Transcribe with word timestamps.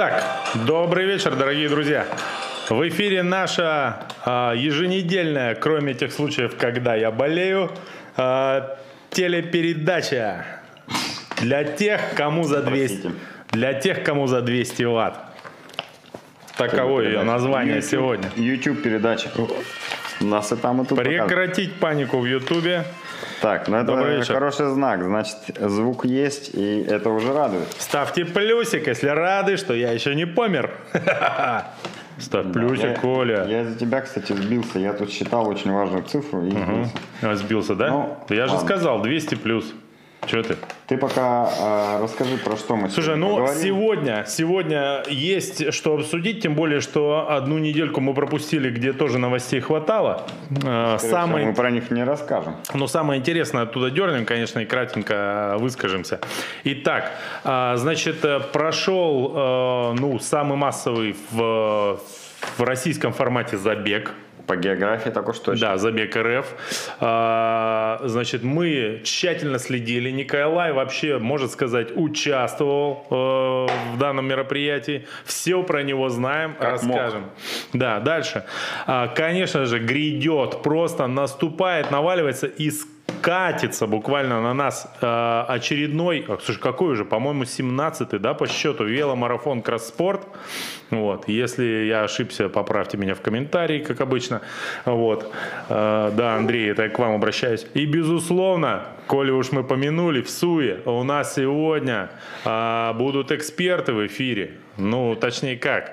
Итак, 0.00 0.22
добрый 0.54 1.06
вечер, 1.06 1.34
дорогие 1.34 1.68
друзья. 1.68 2.06
В 2.68 2.88
эфире 2.88 3.24
наша 3.24 4.06
а, 4.24 4.52
еженедельная, 4.52 5.56
кроме 5.56 5.92
тех 5.92 6.12
случаев, 6.12 6.56
когда 6.56 6.94
я 6.94 7.10
болею, 7.10 7.72
а, 8.16 8.78
телепередача 9.10 10.46
для 11.40 11.64
тех, 11.64 12.14
кому 12.14 12.44
за 12.44 12.62
200, 12.62 13.10
для 13.50 13.74
тех, 13.74 14.04
кому 14.04 14.28
за 14.28 14.40
200 14.40 14.84
ватт. 14.84 15.16
Таково 16.56 17.00
ее 17.00 17.24
название 17.24 17.78
YouTube, 17.78 17.90
сегодня. 17.90 18.30
YouTube 18.36 18.82
передача. 18.82 19.30
Нас 20.20 20.52
и 20.52 20.56
там, 20.56 20.82
и 20.82 20.84
тут 20.86 20.98
показывают. 20.98 21.26
Прекратить 21.28 21.74
панику 21.80 22.18
в 22.18 22.26
Ютубе. 22.26 22.84
Так, 23.40 23.68
ну 23.68 23.84
Добрый 23.84 24.14
это 24.14 24.20
вечер. 24.22 24.34
хороший 24.34 24.66
знак. 24.66 25.02
Значит, 25.02 25.36
звук 25.60 26.04
есть, 26.04 26.50
и 26.54 26.82
это 26.82 27.10
уже 27.10 27.32
радует. 27.32 27.68
Ставьте 27.78 28.24
плюсик, 28.24 28.88
если 28.88 29.08
рады, 29.08 29.56
что 29.56 29.74
я 29.74 29.92
еще 29.92 30.14
не 30.14 30.26
помер. 30.26 30.72
Ставь 32.18 32.52
плюсик, 32.52 32.84
я, 32.84 32.94
Коля. 32.96 33.44
Я 33.46 33.62
из-за 33.62 33.78
тебя, 33.78 34.00
кстати, 34.00 34.32
сбился. 34.32 34.80
Я 34.80 34.92
тут 34.92 35.12
считал 35.12 35.48
очень 35.48 35.70
важную 35.72 36.02
цифру 36.02 36.44
и 36.44 36.50
сбился. 36.50 36.90
А, 37.22 37.34
Сбился, 37.36 37.74
да? 37.76 37.88
Ну, 37.90 38.18
я 38.30 38.46
же 38.48 38.54
ладно. 38.54 38.66
сказал, 38.68 39.02
200 39.02 39.36
плюс. 39.36 39.72
Че 40.26 40.42
ты? 40.42 40.56
Ты 40.88 40.96
пока 40.96 41.50
э, 41.98 42.02
расскажи, 42.02 42.38
про 42.38 42.56
что 42.56 42.74
мы 42.74 42.88
Слушай, 42.88 43.16
сегодня 43.16 43.26
ну 43.26 43.36
поговорим. 43.36 43.62
сегодня, 43.62 44.24
сегодня 44.26 45.02
есть 45.10 45.74
что 45.74 45.94
обсудить, 45.96 46.40
тем 46.42 46.54
более, 46.54 46.80
что 46.80 47.26
одну 47.30 47.58
недельку 47.58 48.00
мы 48.00 48.14
пропустили, 48.14 48.70
где 48.70 48.94
тоже 48.94 49.18
новостей 49.18 49.60
хватало. 49.60 50.26
Э, 50.64 50.96
всего, 50.96 51.10
Самое, 51.10 51.46
Мы 51.48 51.52
про 51.52 51.70
них 51.70 51.90
не 51.90 52.04
расскажем. 52.04 52.56
но 52.72 52.86
самое 52.86 53.20
интересное 53.20 53.64
оттуда 53.64 53.90
дернем, 53.90 54.24
конечно, 54.24 54.60
и 54.60 54.64
кратенько 54.64 55.14
э, 55.14 55.58
выскажемся. 55.58 56.20
Итак, 56.64 57.12
э, 57.44 57.74
значит, 57.76 58.24
прошел 58.52 59.34
э, 59.36 59.94
ну, 60.00 60.18
самый 60.18 60.56
массовый 60.56 61.14
в, 61.30 62.00
в 62.56 62.62
российском 62.62 63.12
формате 63.12 63.58
забег. 63.58 64.14
По 64.48 64.56
географии 64.56 65.10
так 65.10 65.28
уж 65.28 65.38
точно. 65.40 65.60
Да, 65.68 65.76
забег 65.76 66.16
РФ. 66.16 66.46
А, 67.00 68.00
значит, 68.04 68.42
мы 68.42 69.02
тщательно 69.04 69.58
следили. 69.58 70.10
Николай 70.10 70.72
вообще, 70.72 71.18
может 71.18 71.50
сказать, 71.52 71.88
участвовал 71.94 73.06
э, 73.10 73.14
в 73.94 73.98
данном 73.98 74.26
мероприятии. 74.26 75.06
Все 75.26 75.62
про 75.62 75.82
него 75.82 76.08
знаем, 76.08 76.54
Как 76.58 76.82
мог. 76.82 76.96
расскажем. 76.96 77.30
Да, 77.74 78.00
дальше. 78.00 78.44
А, 78.86 79.08
конечно 79.08 79.66
же, 79.66 79.78
грядет, 79.80 80.62
просто 80.62 81.06
наступает, 81.06 81.90
наваливается 81.90 82.46
и 82.46 82.70
катится 83.20 83.86
буквально 83.86 84.40
на 84.40 84.54
нас 84.54 84.90
э, 85.00 85.44
очередной, 85.48 86.24
а, 86.28 86.38
слушай, 86.42 86.60
какой 86.60 86.92
уже, 86.92 87.04
по-моему, 87.04 87.44
17-й, 87.44 88.18
да, 88.18 88.34
по 88.34 88.46
счету, 88.46 88.84
веломарафон 88.84 89.62
Кросспорт. 89.62 90.26
Вот, 90.90 91.28
если 91.28 91.86
я 91.86 92.04
ошибся, 92.04 92.48
поправьте 92.48 92.96
меня 92.96 93.14
в 93.14 93.20
комментарии, 93.20 93.80
как 93.80 94.00
обычно. 94.00 94.40
Вот, 94.84 95.30
Э, 95.68 96.10
да, 96.14 96.36
Андрей, 96.36 96.70
это 96.70 96.84
я 96.84 96.88
к 96.88 96.98
вам 96.98 97.14
обращаюсь. 97.14 97.66
И, 97.74 97.86
безусловно, 97.86 98.84
коли 99.06 99.30
уж 99.30 99.52
мы 99.52 99.64
помянули 99.64 100.22
в 100.22 100.30
СУЕ, 100.30 100.80
у 100.84 101.02
нас 101.02 101.34
сегодня 101.34 102.10
э, 102.44 102.92
будут 102.94 103.32
эксперты 103.32 103.92
в 103.92 104.06
эфире. 104.06 104.52
Ну, 104.76 105.14
точнее 105.16 105.56
как, 105.56 105.92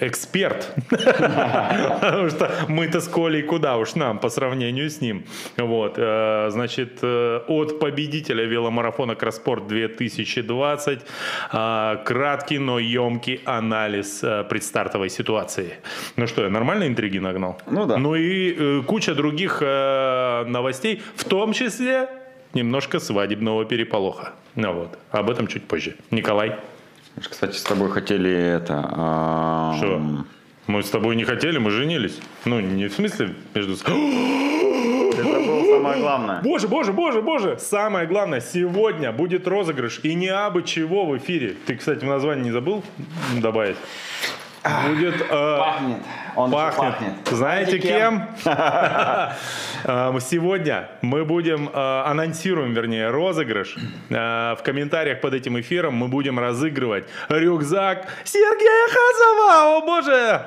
эксперт. 0.00 0.74
Потому 0.88 2.30
что 2.30 2.50
мы-то 2.68 3.00
с 3.00 3.08
Колей 3.08 3.42
куда 3.42 3.76
уж 3.76 3.94
нам 3.94 4.18
по 4.18 4.28
сравнению 4.28 4.90
с 4.90 5.00
ним. 5.00 5.24
Вот, 5.56 5.94
э, 5.96 6.48
значит, 6.50 6.98
э, 7.02 7.40
от 7.46 7.78
победителя 7.78 8.44
веломарафона 8.44 9.14
Кросспорт 9.14 9.66
2020 9.68 11.00
э, 11.52 11.96
краткий, 12.04 12.58
но 12.58 12.78
емкий 12.78 13.40
анализ 13.44 14.24
э, 14.24 14.44
предстартовой 14.44 15.10
ситуации. 15.10 15.74
Ну 16.16 16.26
что, 16.26 16.42
я 16.42 16.50
нормально 16.50 16.86
интриги 16.86 17.18
нагнал? 17.18 17.60
Ну 17.70 17.86
да. 17.86 17.98
Ну 17.98 18.14
и 18.14 18.54
э, 18.58 18.82
куча 18.86 19.14
других 19.14 19.58
э, 19.62 20.44
новостей, 20.46 21.02
в 21.14 21.24
том 21.24 21.52
числе 21.52 22.08
немножко 22.54 22.98
свадебного 22.98 23.64
переполоха. 23.64 24.32
Ну 24.56 24.72
вот, 24.72 24.98
об 25.10 25.30
этом 25.30 25.46
чуть 25.46 25.64
позже. 25.64 25.94
Николай, 26.10 26.56
Кстати, 27.28 27.56
с 27.56 27.62
тобой 27.62 27.90
хотели 27.90 28.30
это... 28.32 28.88
а, 28.92 29.74
что? 29.76 30.24
Мы 30.66 30.82
с 30.82 30.90
тобой 30.90 31.16
не 31.16 31.24
хотели, 31.24 31.58
мы 31.58 31.70
женились. 31.70 32.18
Ну, 32.44 32.60
не 32.60 32.86
в 32.88 32.92
смысле 32.92 33.34
между... 33.54 33.74
Это 35.10 35.24
было 35.24 35.76
самое 35.76 36.00
главное. 36.00 36.40
Боже, 36.42 36.68
боже, 36.68 36.92
боже, 36.92 37.20
боже! 37.20 37.58
Самое 37.58 38.06
главное, 38.06 38.40
сегодня 38.40 39.12
будет 39.12 39.48
розыгрыш. 39.48 40.00
И 40.02 40.14
не 40.14 40.28
абы 40.28 40.62
чего 40.62 41.04
в 41.04 41.16
эфире. 41.18 41.56
Ты, 41.66 41.76
кстати, 41.76 42.04
в 42.04 42.08
названии 42.08 42.44
не 42.44 42.50
забыл 42.52 42.82
добавить? 43.38 43.76
Будет... 44.62 45.14
э, 45.22 45.58
Пахнет. 45.58 45.96
Он 46.36 46.50
Пахнет. 46.50 47.12
Знаете 47.30 47.78
кем? 47.78 48.28
Э, 49.82 50.12
Сегодня 50.20 50.90
мы 51.00 51.24
будем, 51.24 51.70
э, 51.72 52.02
анонсируем, 52.04 52.74
вернее, 52.74 53.08
розыгрыш. 53.10 53.76
Э, 54.10 54.54
В 54.56 54.62
комментариях 54.62 55.22
под 55.22 55.32
этим 55.32 55.58
эфиром 55.58 55.94
мы 55.94 56.08
будем 56.08 56.38
разыгрывать 56.38 57.04
рюкзак 57.30 58.06
Сергея 58.24 58.88
Хазова. 58.88 59.78
О 59.78 59.80
боже! 59.86 60.42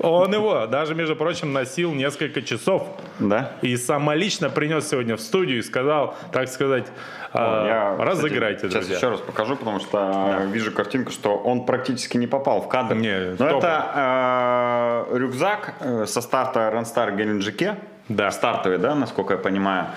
Он 0.00 0.32
его 0.32 0.66
даже, 0.66 0.94
между 0.94 1.16
прочим, 1.16 1.52
носил 1.52 1.92
несколько 1.92 2.40
часов. 2.40 2.86
Да? 3.18 3.50
И 3.62 3.76
самолично 3.76 4.48
принес 4.48 4.88
сегодня 4.88 5.16
в 5.16 5.20
студию 5.20 5.58
и 5.58 5.62
сказал, 5.62 6.14
так 6.30 6.46
сказать, 6.48 6.86
э, 7.34 7.38
я, 7.66 7.90
кстати, 7.92 8.08
разыграйте, 8.08 8.60
Сейчас 8.62 8.72
друзья. 8.72 8.96
еще 8.96 9.08
раз 9.10 9.20
покажу, 9.20 9.56
потому 9.56 9.80
что 9.80 10.36
э, 10.40 10.46
вижу 10.46 10.72
картинку, 10.72 11.10
что 11.12 11.36
он 11.36 11.66
практически 11.66 12.16
не 12.16 12.26
попал 12.26 12.60
в 12.60 12.68
кадр. 12.68 12.94
Не, 12.96 13.30
Но 13.30 13.36
топом. 13.36 13.58
это 13.58 15.04
э, 15.12 15.18
рюкзак 15.18 15.74
э, 15.80 16.06
со 16.06 16.20
старта 16.20 16.70
Ренстар 16.70 17.12
Геленджике. 17.14 17.76
Да. 18.08 18.30
Стартовый, 18.30 18.78
да, 18.78 18.94
насколько 18.94 19.34
я 19.34 19.38
понимаю. 19.38 19.88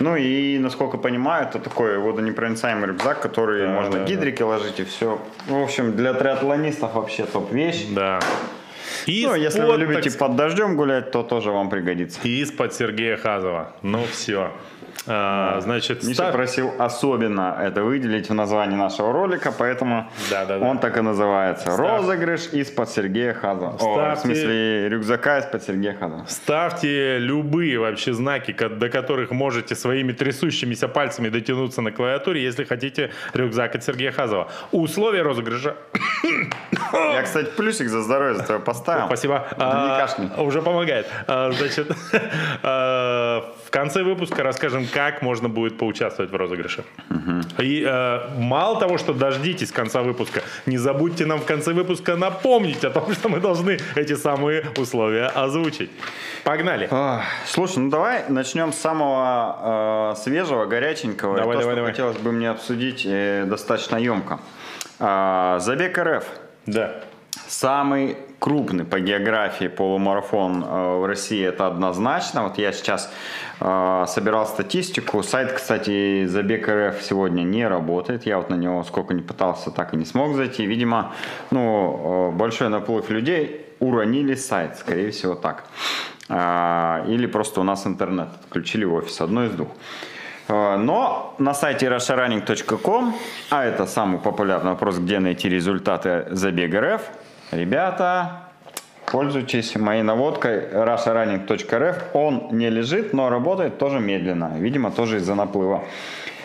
Ну 0.00 0.16
и, 0.16 0.58
насколько 0.58 0.96
понимаю, 0.96 1.46
это 1.46 1.58
такой 1.58 1.98
водонепроницаемый 1.98 2.88
рюкзак, 2.88 3.20
который 3.20 3.66
Да, 3.66 3.72
можно 3.74 3.98
да, 3.98 4.04
гидрики 4.04 4.42
ложить 4.42 4.80
и 4.80 4.84
все. 4.84 5.20
В 5.46 5.62
общем, 5.62 5.94
для 5.94 6.14
триатлонистов 6.14 6.94
вообще 6.94 7.26
топ-вещь. 7.26 7.86
Да. 7.90 8.20
И 9.04 9.26
Ну, 9.26 9.34
если 9.34 9.60
вы 9.60 9.76
любите 9.76 10.08
так 10.08 10.18
под 10.18 10.36
дождем 10.36 10.76
гулять, 10.76 11.10
то 11.10 11.22
тоже 11.22 11.50
вам 11.50 11.68
пригодится. 11.68 12.18
И 12.22 12.40
из-под 12.40 12.72
Сергея 12.72 13.18
Хазова. 13.18 13.72
Ну 13.82 14.02
все. 14.10 14.50
А, 15.06 15.60
значит, 15.60 16.02
Миша 16.02 16.14
ста- 16.24 16.32
просил 16.32 16.72
особенно 16.78 17.56
это 17.62 17.82
выделить 17.82 18.28
в 18.28 18.34
названии 18.34 18.76
нашего 18.76 19.12
ролика, 19.12 19.52
поэтому 19.56 20.10
Да-да-да. 20.30 20.64
он 20.66 20.78
так 20.78 20.96
и 20.98 21.00
называется. 21.00 21.70
Став- 21.70 21.78
Розыгрыш 21.78 22.48
из-под 22.52 22.90
Сергея 22.90 23.32
Хаза. 23.32 23.66
О, 23.68 23.76
в 23.76 23.80
Ставьте- 23.80 24.20
смысле 24.20 24.88
рюкзака 24.88 25.38
из-под 25.38 25.62
Сергея 25.62 25.94
Хаза. 25.94 26.24
ставьте 26.28 27.18
любые 27.18 27.78
вообще 27.78 28.12
знаки, 28.12 28.52
до 28.52 28.88
которых 28.90 29.30
можете 29.30 29.74
своими 29.74 30.12
трясущимися 30.12 30.88
пальцами 30.88 31.28
дотянуться 31.30 31.80
на 31.80 31.90
клавиатуре, 31.92 32.42
если 32.42 32.64
хотите 32.64 33.10
рюкзак 33.34 33.76
от 33.76 33.84
Сергея 33.84 34.12
Хазова. 34.12 34.48
Условия 34.72 35.22
розыгрыша. 35.22 35.74
Я, 36.92 37.22
кстати, 37.22 37.48
плюсик 37.56 37.88
за 37.88 38.02
здоровье 38.02 38.34
за 38.34 38.58
поставил. 38.58 39.06
Спасибо. 39.06 39.46
Да 39.58 39.64
не 39.66 39.90
А, 39.94 39.98
кашляй. 40.00 40.28
Уже 40.46 40.60
помогает. 40.62 41.06
А, 41.26 41.50
Значит, 41.52 41.90
а, 42.62 43.44
в 43.68 43.70
конце 43.70 44.02
выпуска 44.02 44.42
расскажем, 44.42 44.86
как 44.86 45.20
можно 45.20 45.50
будет 45.50 45.76
поучаствовать 45.76 46.30
в 46.32 46.34
розыгрыше. 46.34 46.84
И 47.58 47.84
э, 47.86 48.20
мало 48.38 48.80
того, 48.80 48.96
что 48.96 49.12
дождитесь 49.12 49.72
конца 49.72 50.00
выпуска, 50.00 50.40
не 50.64 50.78
забудьте 50.78 51.26
нам 51.26 51.38
в 51.38 51.44
конце 51.44 51.74
выпуска 51.74 52.16
напомнить 52.16 52.82
о 52.82 52.90
том, 52.90 53.12
что 53.12 53.28
мы 53.28 53.40
должны 53.40 53.78
эти 53.94 54.14
самые 54.14 54.64
условия 54.78 55.26
озвучить. 55.26 55.90
Погнали. 56.44 56.88
Ах, 56.90 57.24
Слушай, 57.46 57.80
ну 57.80 57.90
давай 57.90 58.24
начнем 58.30 58.72
с 58.72 58.78
самого 58.78 60.14
э, 60.14 60.22
свежего, 60.22 60.64
горяченького. 60.64 61.36
Давай, 61.36 61.56
то, 61.56 61.60
давай, 61.60 61.76
давай. 61.76 61.90
хотелось 61.90 62.16
бы 62.16 62.32
мне 62.32 62.48
обсудить 62.48 63.04
э, 63.04 63.44
достаточно 63.44 63.96
емко. 63.96 64.40
А, 64.98 65.58
Забег 65.58 65.98
РФ. 65.98 66.24
Да. 66.64 67.02
Самый 67.46 68.16
крупный 68.38 68.84
по 68.84 69.00
географии 69.00 69.68
полумарафон 69.68 70.64
э, 70.64 70.98
в 70.98 71.06
России 71.06 71.44
это 71.44 71.66
однозначно. 71.66 72.44
Вот 72.44 72.58
я 72.58 72.72
сейчас 72.72 73.12
э, 73.60 74.04
собирал 74.06 74.46
статистику. 74.46 75.22
Сайт, 75.22 75.52
кстати, 75.52 76.26
Забег 76.26 76.68
РФ 76.68 77.02
сегодня 77.02 77.42
не 77.42 77.66
работает. 77.66 78.26
Я 78.26 78.38
вот 78.38 78.50
на 78.50 78.54
него 78.54 78.84
сколько 78.84 79.14
не 79.14 79.22
пытался, 79.22 79.70
так 79.70 79.94
и 79.94 79.96
не 79.96 80.04
смог 80.04 80.34
зайти. 80.34 80.66
Видимо, 80.66 81.12
ну, 81.50 82.30
э, 82.32 82.36
большой 82.36 82.68
наплыв 82.68 83.10
людей 83.10 83.66
уронили 83.80 84.34
сайт, 84.34 84.76
скорее 84.78 85.10
всего 85.10 85.34
так. 85.34 85.64
Или 86.28 87.26
просто 87.26 87.60
у 87.60 87.62
нас 87.62 87.86
интернет 87.86 88.28
отключили 88.44 88.84
в 88.84 88.92
офис, 88.92 89.20
одно 89.20 89.46
из 89.46 89.52
двух. 89.52 89.68
Но 90.48 91.34
на 91.38 91.54
сайте 91.54 91.86
russiarunning.com, 91.86 93.14
а 93.50 93.64
это 93.64 93.86
самый 93.86 94.18
популярный 94.18 94.72
вопрос, 94.72 94.98
где 94.98 95.20
найти 95.20 95.48
результаты 95.48 96.26
забега 96.30 96.96
РФ, 96.96 97.02
ребята 97.50 98.42
Пользуйтесь 99.10 99.74
моей 99.74 100.02
наводкой 100.02 100.68
russiarunning.rf. 100.70 101.96
Он 102.12 102.48
не 102.52 102.68
лежит, 102.68 103.14
но 103.14 103.30
работает 103.30 103.78
тоже 103.78 104.00
медленно. 104.00 104.52
Видимо, 104.58 104.90
тоже 104.90 105.16
из-за 105.16 105.34
наплыва. 105.34 105.82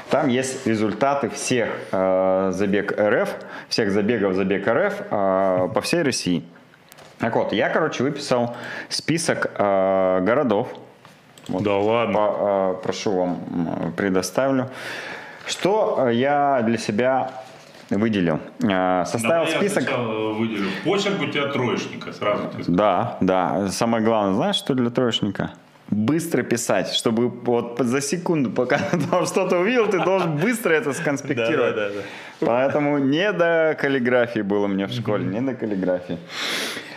Там 0.09 0.29
есть 0.29 0.65
результаты 0.65 1.29
всех 1.29 1.69
э, 1.91 2.51
забег 2.53 2.97
РФ, 2.97 3.35
всех 3.67 3.91
забегов 3.91 4.35
забег 4.35 4.65
РФ 4.65 4.94
э, 5.11 5.69
по 5.73 5.81
всей 5.81 6.03
России. 6.03 6.45
Так 7.19 7.35
вот, 7.35 7.51
я, 7.51 7.67
короче, 7.69 8.01
выписал 8.03 8.55
список 8.88 9.51
э, 9.57 10.19
городов. 10.21 10.69
Вот, 11.50 11.63
Да 11.63 11.75
ладно. 11.75 12.13
по- 12.13 12.77
э, 12.79 12.83
прошу 12.83 13.11
вам 13.11 13.94
предоставлю. 13.97 14.69
Что 15.45 16.05
э, 16.07 16.13
я 16.13 16.61
для 16.61 16.77
себя 16.77 17.31
выделил? 17.97 18.39
Э, 18.63 19.05
составил 19.05 19.47
список. 19.47 19.83
выделю. 20.37 20.69
Почерк 20.83 21.21
у 21.21 21.27
тебя 21.27 21.47
троечника, 21.47 22.13
сразу 22.13 22.43
ты 22.49 22.71
Да, 22.71 23.17
да. 23.21 23.67
Самое 23.69 24.03
главное, 24.03 24.35
знаешь, 24.35 24.55
что 24.55 24.73
для 24.73 24.89
троечника? 24.89 25.51
Быстро 25.89 26.43
писать, 26.43 26.93
чтобы 26.93 27.29
вот 27.29 27.77
за 27.79 28.01
секунду, 28.01 28.49
пока 28.49 28.77
ты 28.91 29.25
что-то 29.25 29.59
увидел, 29.59 29.87
ты 29.87 29.99
должен 29.99 30.37
быстро 30.37 30.73
это 30.73 30.93
сконспектировать. 30.93 31.75
Да, 31.75 31.89
да, 31.89 31.95
да, 31.95 32.45
Поэтому 32.45 32.97
не 32.97 33.31
до 33.31 33.77
каллиграфии 33.79 34.41
было 34.41 34.67
мне 34.67 34.87
в 34.87 34.91
школе, 34.91 35.25
не 35.25 35.41
до 35.41 35.53
каллиграфии. 35.53 36.17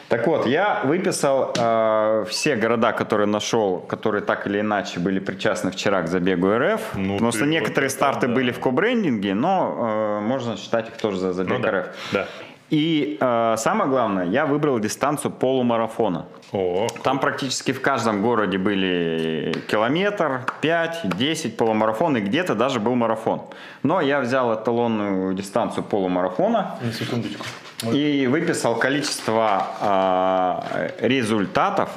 Так 0.08 0.26
вот, 0.26 0.47
я 0.47 0.82
выписал 0.85 1.53
э, 1.58 2.25
все 2.29 2.55
города, 2.56 2.93
которые 2.93 3.26
нашел, 3.26 3.79
которые 3.81 4.23
так 4.23 4.47
или 4.47 4.61
иначе 4.61 5.00
были 5.00 5.19
причастны 5.19 5.70
вчера 5.70 6.03
к 6.03 6.08
забегу 6.08 6.49
РФ. 6.56 6.81
Ну, 6.94 7.14
Потому 7.14 7.32
что 7.32 7.41
вот 7.41 7.49
некоторые 7.50 7.88
это 7.88 7.97
старты 7.97 8.29
да. 8.29 8.35
были 8.35 8.53
в 8.53 8.61
кобрендинге, 8.61 9.35
но 9.35 10.19
э, 10.20 10.20
можно 10.20 10.56
считать 10.56 10.88
их 10.88 10.97
тоже 10.97 11.19
за 11.19 11.32
забег 11.32 11.58
Ну 11.58 11.70
РФ. 11.70 11.87
да. 12.12 12.26
И 12.70 13.17
э, 13.20 13.55
самое 13.58 13.88
главное, 13.91 14.26
я 14.26 14.44
выбрал 14.47 14.79
дистанцию 14.81 15.31
полумарафона. 15.32 16.26
О, 16.53 16.87
Там 17.03 17.19
практически 17.19 17.73
в 17.73 17.81
каждом 17.81 18.23
городе 18.23 18.58
были 18.58 19.53
километр, 19.69 20.41
5, 20.61 21.17
10 21.17 21.56
полумарафон 21.56 22.17
и 22.17 22.20
где-то 22.20 22.55
даже 22.55 22.81
был 22.81 22.94
марафон. 22.94 23.43
Но 23.82 24.00
я 24.00 24.20
взял 24.20 24.53
эталонную 24.55 25.35
дистанцию 25.35 25.85
полумарафона 25.85 26.76
на 26.81 26.93
секундочку. 26.93 27.44
И 27.82 28.26
выписал 28.26 28.76
количество 28.76 29.67
а, 29.81 30.90
результатов 31.00 31.90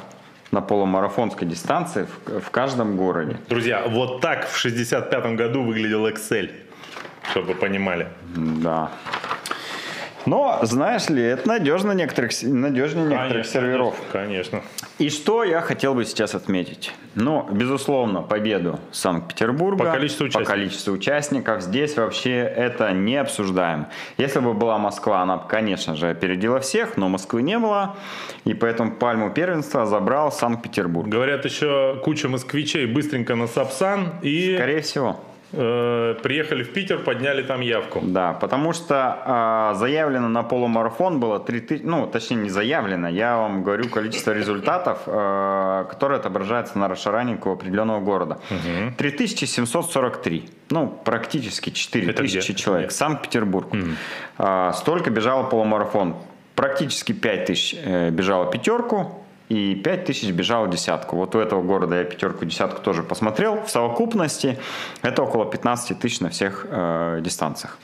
на 0.50 0.60
полумарафонской 0.60 1.46
дистанции 1.46 2.06
в, 2.26 2.40
в 2.40 2.50
каждом 2.50 2.96
городе. 2.96 3.36
Друзья, 3.48 3.84
вот 3.86 4.20
так 4.20 4.48
в 4.48 4.64
65-м 4.64 5.36
году 5.36 5.62
выглядел 5.62 6.06
Excel, 6.08 6.50
чтобы 7.30 7.48
вы 7.48 7.54
понимали. 7.54 8.08
Да. 8.34 8.90
Но, 10.26 10.58
знаешь 10.62 11.08
ли, 11.08 11.22
это 11.22 11.48
надежно 11.48 11.92
некоторых, 11.92 12.30
надежнее 12.42 13.06
некоторых 13.06 13.46
серверов. 13.46 13.94
Конечно. 14.12 14.62
И 14.98 15.08
что 15.08 15.44
я 15.44 15.60
хотел 15.60 15.94
бы 15.94 16.04
сейчас 16.04 16.34
отметить? 16.34 16.92
Ну, 17.14 17.46
безусловно, 17.50 18.22
победу 18.22 18.78
Санкт-Петербурга. 18.92 19.84
По 19.84 19.92
количеству 19.92 20.24
По 20.24 20.28
участников. 20.28 20.48
количеству 20.54 20.92
участников. 20.94 21.62
Здесь 21.62 21.96
вообще 21.96 22.36
это 22.40 22.92
не 22.92 23.16
обсуждаем. 23.16 23.86
Если 24.18 24.40
бы 24.40 24.52
была 24.54 24.78
Москва, 24.78 25.22
она 25.22 25.38
бы, 25.38 25.48
конечно 25.48 25.96
же, 25.96 26.10
опередила 26.10 26.60
всех, 26.60 26.96
но 26.96 27.08
Москвы 27.08 27.42
не 27.42 27.58
было. 27.58 27.96
И 28.44 28.54
поэтому 28.54 28.92
пальму 28.92 29.30
первенства 29.30 29.86
забрал 29.86 30.30
Санкт-Петербург. 30.30 31.08
Говорят, 31.08 31.44
еще 31.44 32.00
куча 32.04 32.28
москвичей 32.28 32.86
быстренько 32.86 33.34
на 33.34 33.46
Сапсан 33.46 34.14
и 34.22 34.54
Скорее 34.56 34.82
всего. 34.82 35.20
Э, 35.52 36.14
приехали 36.22 36.62
в 36.62 36.72
Питер, 36.72 36.98
подняли 36.98 37.42
там 37.42 37.60
явку. 37.60 38.00
Да, 38.02 38.32
потому 38.32 38.72
что 38.72 38.94
а, 39.24 39.74
заявлено 39.74 40.28
на 40.28 40.42
полумарафон 40.42 41.20
было 41.20 41.40
3000, 41.40 41.84
ну, 41.84 42.06
точнее, 42.06 42.36
не 42.36 42.50
заявлено, 42.50 43.08
я 43.08 43.36
вам 43.36 43.62
говорю 43.62 43.88
количество 43.88 44.32
результатов, 44.32 44.98
э, 45.06 45.86
которые 45.90 46.18
отображаются 46.18 46.78
на 46.78 46.88
расшараннике 46.88 47.50
определенного 47.50 48.00
города. 48.00 48.38
3743, 48.96 50.48
ну, 50.70 51.00
практически 51.04 51.70
4000 51.70 52.10
Это 52.10 52.22
где? 52.22 52.54
человек. 52.54 52.92
Санкт-Петербург. 52.92 53.68
А, 54.38 54.72
столько 54.72 55.10
бежало 55.10 55.44
полумарафон. 55.44 56.16
Практически 56.54 57.12
5000 57.12 57.76
э, 57.82 58.10
бежало 58.10 58.50
пятерку, 58.50 59.24
и 59.50 59.74
5000 59.74 60.30
бежало 60.30 60.68
десятку. 60.68 61.16
Вот 61.16 61.34
у 61.34 61.40
этого 61.40 61.60
города 61.60 61.96
я 61.96 62.04
пятерку, 62.04 62.44
десятку 62.44 62.80
тоже 62.80 63.02
посмотрел. 63.02 63.62
В 63.64 63.70
совокупности 63.70 64.58
это 65.02 65.22
около 65.24 65.44
15 65.44 65.98
тысяч 65.98 66.20
на 66.20 66.30
всех 66.30 66.66
э, 66.70 67.18
дистанциях. 67.20 67.76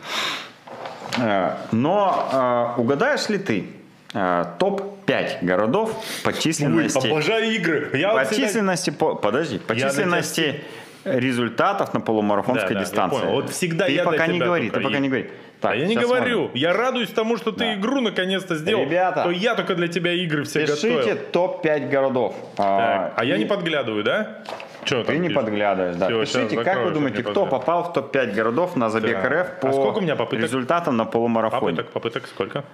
Э, 1.18 1.56
но 1.72 2.74
э, 2.76 2.80
угадаешь 2.80 3.28
ли 3.28 3.38
ты 3.38 3.66
э, 4.14 4.44
топ-5 4.60 5.44
городов 5.44 5.92
по 6.22 6.32
численности... 6.32 7.08
обожаю 7.08 7.52
игры. 7.52 7.90
Я 7.94 8.14
По 8.14 8.24
всегда- 8.24 8.46
численности, 8.46 8.90
по, 8.90 9.16
подожди, 9.16 9.58
по 9.58 9.72
Я 9.72 9.88
численности 9.88 10.62
результатов 11.06 11.94
на 11.94 12.00
полумарафонской 12.00 12.68
Да, 12.70 12.74
да, 12.74 12.80
я 12.80 12.84
дистанции. 12.84 13.18
понял. 13.20 13.32
Вот 13.32 13.50
всегда 13.50 13.86
ты 13.86 13.92
я 13.92 14.04
пока 14.04 14.26
не 14.26 14.38
говори, 14.38 14.70
ты 14.70 14.80
пока 14.80 14.98
не 14.98 15.08
говори. 15.08 15.30
а 15.62 15.74
я 15.74 15.86
не 15.86 15.94
говорю. 15.96 16.46
смотрим. 16.46 16.50
Я 16.54 16.72
радуюсь 16.72 17.10
тому, 17.10 17.36
что 17.36 17.52
ты 17.52 17.60
Да. 17.60 17.74
игру 17.74 18.00
наконец-то 18.00 18.54
сделал. 18.56 18.82
Ребята. 18.84 19.22
То 19.24 19.30
я 19.30 19.54
только 19.54 19.74
для 19.74 19.88
тебя 19.88 20.12
игры 20.12 20.44
все 20.44 20.60
Пишите 20.66 20.98
готовил. 20.98 21.18
топ-5 21.32 21.88
городов. 21.88 22.34
Так, 22.56 23.12
а 23.16 23.24
я 23.24 23.36
и 23.36 23.38
не 23.38 23.44
подглядываю, 23.46 24.02
да? 24.04 24.38
Че 24.84 25.02
Ты 25.02 25.18
не 25.18 25.30
подглядываешь, 25.30 25.96
да. 25.96 26.08
Щас 26.08 26.30
Пишите, 26.32 26.62
как 26.62 26.84
вы 26.84 26.90
думаете, 26.92 27.22
кто 27.22 27.46
попал 27.46 27.84
в 27.84 27.92
топ-5 27.92 28.32
городов 28.34 28.76
на 28.76 28.90
забег 28.90 29.20
Так. 29.22 29.30
РФ 29.32 29.60
по 29.60 29.68
А 29.68 29.72
сколько 29.72 29.98
у 29.98 30.00
меня 30.00 30.14
попыток? 30.16 30.44
результатам 30.44 30.96
на 30.96 31.04
полумарафоне? 31.04 31.60
Попыток, 31.76 31.92
попыток 31.92 32.26
сколько? 32.28 32.64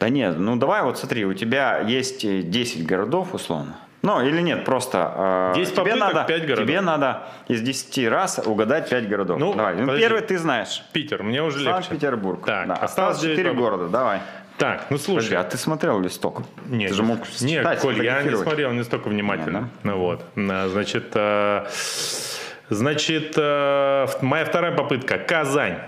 Да 0.00 0.08
нет, 0.08 0.36
ну 0.38 0.56
давай 0.56 0.82
вот 0.82 0.98
смотри, 0.98 1.24
у 1.24 1.32
тебя 1.34 1.78
есть 1.78 2.24
э, 2.24 2.42
10 2.42 2.84
городов 2.84 3.32
условно. 3.34 3.76
Ну, 4.04 4.20
или 4.20 4.42
нет, 4.42 4.64
просто... 4.66 5.52
э, 5.54 5.58
10 5.58 5.72
тебе 5.72 5.76
попыток, 5.82 6.00
надо, 6.00 6.24
5 6.28 6.46
городов. 6.46 6.64
Тебе 6.66 6.80
надо 6.82 7.22
из 7.48 7.62
10 7.62 8.08
раз 8.08 8.38
угадать 8.44 8.90
5 8.90 9.08
городов. 9.08 9.38
Ну, 9.38 9.54
давай. 9.54 9.74
Ну, 9.76 9.80
подожди. 9.86 10.00
первый 10.02 10.20
ты 10.20 10.36
знаешь. 10.38 10.82
Питер, 10.92 11.22
мне 11.22 11.42
уже 11.42 11.60
легче. 11.60 11.72
Санкт-Петербург. 11.72 12.44
Так, 12.44 12.68
Да, 12.68 12.74
осталось 12.74 13.16
осталось 13.16 13.20
9 13.20 13.36
4 13.36 13.48
попыток. 13.50 13.64
города, 13.64 13.88
давай. 13.88 14.20
Так, 14.58 14.86
ну 14.90 14.98
слушай. 14.98 15.30
Подожди, 15.30 15.34
а 15.36 15.42
ты 15.44 15.56
смотрел 15.56 16.00
листок? 16.00 16.42
Нет, 16.66 16.90
ты 16.90 16.94
же 16.96 17.02
мог 17.02 17.20
нет, 17.40 17.60
читать, 17.62 17.80
Коль, 17.80 18.04
я 18.04 18.22
не 18.22 18.36
смотрел 18.36 18.72
не 18.72 18.84
столько 18.84 19.08
внимательно. 19.08 19.70
Ну 19.82 19.98
вот, 19.98 20.22
На, 20.36 20.68
значит, 20.68 21.12
э, 21.14 21.64
значит, 22.68 23.32
э, 23.36 24.06
моя 24.20 24.44
вторая 24.44 24.72
попытка 24.72 25.16
Казань. 25.18 25.78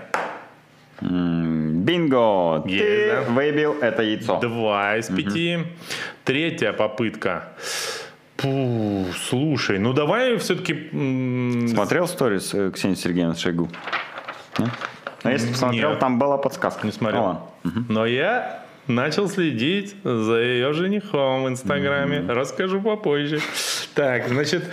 Бинго! 0.99 2.63
Есть, 2.65 2.83
ты 2.83 3.11
да? 3.11 3.21
выбил 3.31 3.77
это 3.79 4.01
яйцо. 4.01 4.39
Два 4.39 4.97
из 4.97 5.07
пяти. 5.07 5.59
Третья 6.25 6.73
попытка. 6.73 7.49
Пу, 8.47 9.05
слушай, 9.13 9.77
ну 9.77 9.93
давай 9.93 10.37
все-таки... 10.37 10.89
Смотрел 11.69 12.07
сторис 12.07 12.53
э, 12.53 12.71
Ксении 12.71 12.95
Сергеевны 12.95 13.35
Шойгу? 13.35 13.69
Нет? 14.57 14.69
А 15.23 15.31
если 15.31 15.51
посмотрел, 15.51 15.91
Нет. 15.91 15.99
там 15.99 16.17
была 16.17 16.37
подсказка. 16.37 16.85
Не 16.85 16.93
смотрел. 16.93 17.21
Ну, 17.21 17.27
ладно. 17.27 17.85
Но 17.89 18.05
я 18.05 18.63
начал 18.87 19.27
следить 19.27 19.95
за 20.03 20.39
ее 20.39 20.71
женихом 20.71 21.43
в 21.43 21.47
Инстаграме. 21.49 22.23
Расскажу 22.27 22.79
попозже. 22.81 23.41
Так, 23.93 24.29
значит, 24.29 24.63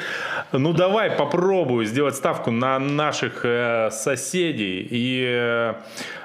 ну 0.52 0.73
давай 0.73 1.11
попробую 1.11 1.85
сделать 1.87 2.14
ставку 2.14 2.52
на 2.52 2.78
наших 2.78 3.40
э, 3.45 3.90
соседей 3.90 4.87
и 4.88 5.25
э, 5.26 5.75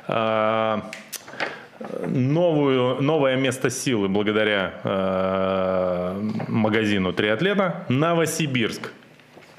э, 0.08 0.82
новую, 2.06 3.02
новое 3.02 3.36
место 3.36 3.70
силы 3.70 4.08
благодаря 4.08 4.74
э, 4.84 6.30
магазину 6.48 7.14
«Триатлета» 7.14 7.86
Новосибирск. 7.90 8.92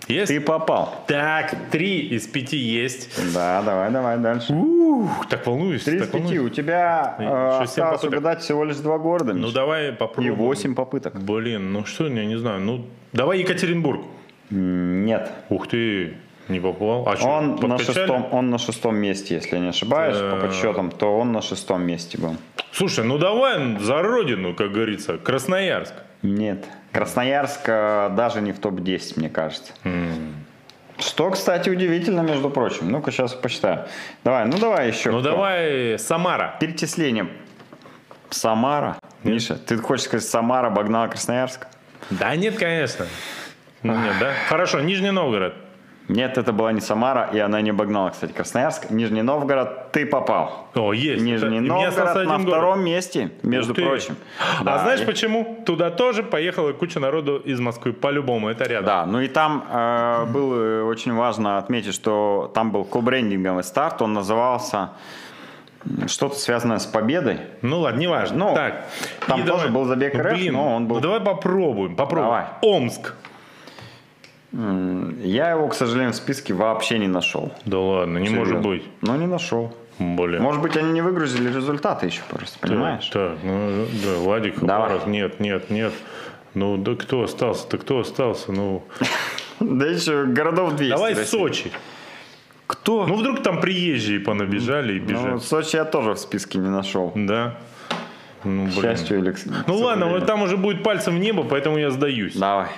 Есть? 0.08 0.28
Ты 0.28 0.40
попал. 0.40 1.04
Так, 1.06 1.54
три 1.70 2.00
из 2.00 2.26
пяти 2.26 2.56
есть. 2.56 3.32
Да, 3.32 3.62
давай, 3.62 3.90
давай 3.92 4.18
дальше. 4.18 4.52
Ух, 4.52 5.28
так 5.28 5.46
волнуюсь. 5.46 5.84
Три 5.84 5.98
из 5.98 6.08
пяти. 6.08 6.40
У 6.40 6.48
тебя 6.48 7.14
э, 7.18 7.62
осталось 7.62 8.00
попыток. 8.00 8.10
угадать 8.10 8.42
всего 8.42 8.64
лишь 8.64 8.76
два 8.78 8.98
города. 8.98 9.34
Ну 9.34 9.46
Миш. 9.46 9.52
давай 9.52 9.90
И 9.90 9.92
попробуем. 9.92 10.34
восемь 10.34 10.74
попыток. 10.74 11.20
Блин, 11.22 11.72
ну 11.72 11.84
что, 11.84 12.08
я 12.08 12.24
не 12.24 12.36
знаю. 12.36 12.60
Ну, 12.60 12.86
давай 13.12 13.38
Екатеринбург. 13.38 14.00
Нет. 14.50 15.30
Ух 15.48 15.68
ты, 15.68 16.14
не 16.50 16.60
попал. 16.60 17.08
А 17.08 17.16
что, 17.16 17.26
Он 17.26 17.56
на, 17.56 17.78
шестом, 17.78 18.28
он 18.32 18.50
на 18.50 18.58
шестом 18.58 18.96
месте, 18.96 19.34
если 19.36 19.56
я 19.56 19.62
не 19.62 19.68
ошибаюсь, 19.68 20.16
по 20.16 20.30
Так. 20.30 20.40
подсчетам, 20.42 20.90
то 20.90 21.18
он 21.18 21.32
на 21.32 21.42
шестом 21.42 21.82
месте 21.82 22.18
был. 22.18 22.36
Слушай, 22.72 23.04
ну 23.04 23.18
давай 23.18 23.78
за 23.78 24.02
родину, 24.02 24.54
как 24.54 24.72
говорится. 24.72 25.18
Красноярск. 25.18 25.94
Нет. 26.22 26.64
Красноярск 26.92 27.60
э, 27.66 28.10
даже 28.16 28.40
не 28.40 28.52
в 28.52 28.58
топ-10, 28.58 29.14
мне 29.16 29.28
кажется. 29.28 29.72
Что, 30.98 31.30
кстати, 31.30 31.70
удивительно, 31.70 32.20
между 32.20 32.50
прочим. 32.50 32.90
Ну-ка, 32.90 33.10
сейчас 33.10 33.32
посчитаю. 33.32 33.86
Давай, 34.22 34.44
ну 34.46 34.58
давай 34.58 34.88
еще. 34.88 35.10
Ну 35.10 35.20
кто? 35.20 35.30
давай 35.30 35.98
Самара. 35.98 36.56
Перечислением. 36.60 37.30
Самара. 38.28 38.98
Миша, 39.24 39.56
ты 39.56 39.76
хочешь 39.78 40.04
сказать, 40.06 40.26
Самара 40.28 40.66
обогнала 40.66 41.08
Красноярск? 41.08 41.66
Да 42.10 42.36
нет, 42.36 42.56
конечно. 42.58 43.06
Ну, 43.82 43.94
нет, 43.94 44.14
да? 44.20 44.32
Хорошо, 44.48 44.80
Нижний 44.80 45.10
Новгород. 45.10 45.54
Нет, 46.10 46.38
это 46.38 46.52
была 46.52 46.72
не 46.72 46.80
Самара, 46.80 47.30
и 47.32 47.38
она 47.38 47.60
не 47.60 47.70
обогнала, 47.70 48.10
кстати, 48.10 48.32
Красноярск. 48.32 48.90
Нижний 48.90 49.22
Новгород, 49.22 49.92
ты 49.92 50.04
попал. 50.06 50.66
О, 50.74 50.92
есть. 50.92 51.22
Нижний 51.22 51.58
Это 51.58 51.66
Новгород 51.66 52.14
на 52.26 52.38
втором 52.38 52.44
городом. 52.44 52.84
месте, 52.84 53.30
между 53.42 53.74
ты. 53.74 53.82
прочим. 53.86 54.16
А 54.60 54.64
Да, 54.64 54.78
знаешь 54.78 55.00
и- 55.02 55.04
почему? 55.06 55.62
Туда 55.64 55.90
тоже 55.90 56.22
поехала 56.22 56.72
куча 56.72 56.98
народу 57.00 57.36
из 57.38 57.60
Москвы. 57.60 57.92
По-любому, 57.92 58.48
это 58.48 58.64
рядом. 58.64 58.86
Да, 58.86 59.06
ну 59.06 59.20
и 59.20 59.28
там 59.28 59.64
э, 59.70 60.24
было 60.26 60.84
очень 60.84 61.14
важно 61.14 61.58
отметить, 61.58 61.94
что 61.94 62.50
там 62.54 62.72
был 62.72 62.84
кобрендинговый 62.84 63.62
старт, 63.62 64.02
он 64.02 64.12
назывался 64.12 64.90
что-то 66.08 66.34
связанное 66.34 66.78
с 66.78 66.86
победой. 66.86 67.38
Ну 67.62 67.80
ладно, 67.80 67.98
неважно. 68.00 68.36
Ну, 68.50 68.54
так, 68.54 68.84
там 69.26 69.44
тоже 69.46 69.68
был 69.68 69.84
забег 69.84 70.14
РФ, 70.14 70.32
блин, 70.34 70.52
но 70.54 70.74
он 70.76 70.86
был- 70.86 70.96
ну, 70.96 71.02
давай 71.02 71.20
попробуем, 71.20 71.96
попробуем. 71.96 72.26
Давай. 72.30 72.44
Омск. 72.62 73.14
Я 74.52 75.50
его, 75.50 75.68
к 75.68 75.74
сожалению, 75.74 76.12
в 76.12 76.16
списке 76.16 76.54
вообще 76.54 76.98
не 76.98 77.06
нашел. 77.08 77.52
Да 77.64 77.78
ладно, 77.78 78.18
не 78.18 78.30
может 78.30 78.48
Серьезно. 78.56 78.68
быть. 78.68 78.82
Ну, 79.00 79.16
не 79.16 79.26
нашел. 79.26 79.72
Блин. 79.98 80.42
Может 80.42 80.62
быть, 80.62 80.76
они 80.76 80.92
не 80.92 81.02
выгрузили 81.02 81.54
результаты 81.54 82.06
еще 82.06 82.22
просто, 82.28 82.58
понимаешь? 82.58 83.06
Так, 83.12 83.36
ну, 83.44 83.86
да, 84.04 84.14
Владик. 84.18 84.58
Хабаров, 84.58 85.06
нет, 85.06 85.38
нет, 85.40 85.70
нет. 85.70 85.92
Ну, 86.54 86.76
да 86.78 86.94
кто 86.96 87.22
остался? 87.22 87.68
Да 87.70 87.78
кто 87.78 88.00
остался? 88.00 88.50
Ну, 88.50 88.82
Да 89.60 89.86
еще 89.86 90.24
городов 90.24 90.74
200. 90.74 90.90
давай. 90.90 91.14
Сочи. 91.16 91.70
Кто? 92.66 93.06
Ну, 93.06 93.14
вдруг 93.16 93.42
там 93.42 93.60
приезжие 93.60 94.20
понабежали 94.20 94.94
и 94.94 95.00
Ну, 95.00 95.06
бежали. 95.06 95.38
Сочи 95.38 95.76
я 95.76 95.84
тоже 95.84 96.12
в 96.14 96.18
списке 96.18 96.58
не 96.58 96.70
нашел. 96.70 97.12
Да. 97.14 97.58
Ну, 98.42 98.66
К 98.66 98.70
блин. 98.70 98.82
счастью 98.82 99.18
или 99.18 99.32
к 99.32 99.38
Ну 99.66 99.76
ладно, 99.78 100.18
там 100.22 100.42
уже 100.42 100.56
будет 100.56 100.82
пальцем 100.82 101.14
в 101.16 101.18
небо, 101.20 101.44
поэтому 101.44 101.76
я 101.78 101.90
сдаюсь. 101.90 102.34
Давай. 102.36 102.68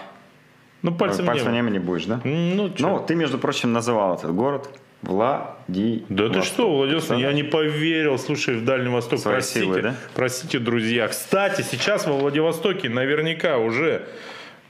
Ну, 0.83 0.93
пальцем, 0.93 1.27
Пальцем 1.27 1.49
в 1.49 1.53
небо. 1.53 1.67
небо 1.67 1.71
не 1.71 1.79
будешь, 1.79 2.05
да? 2.07 2.21
Ну? 2.25 2.73
Ну, 2.79 3.05
ты, 3.07 3.15
между 3.15 3.39
прочим, 3.39 3.73
называл 3.73 4.17
этот 4.17 4.35
город 4.35 4.69
Владивосток. 5.03 6.07
Да 6.09 6.29
ты 6.29 6.43
что, 6.43 6.71
Владивосток, 6.77 7.19
я 7.19 7.33
не 7.33 7.43
поверил, 7.43 8.19
слушай, 8.19 8.57
в 8.57 8.65
Дальний 8.65 8.89
Восток, 8.89 9.21
Свои 9.21 9.35
простите, 9.35 9.61
силы, 9.61 9.83
да? 9.83 9.95
простите, 10.15 10.59
друзья. 10.59 11.09
Кстати, 11.09 11.62
сейчас 11.62 12.07
во 12.07 12.15
Владивостоке 12.15 12.89
наверняка 12.89 13.59
уже, 13.59 14.07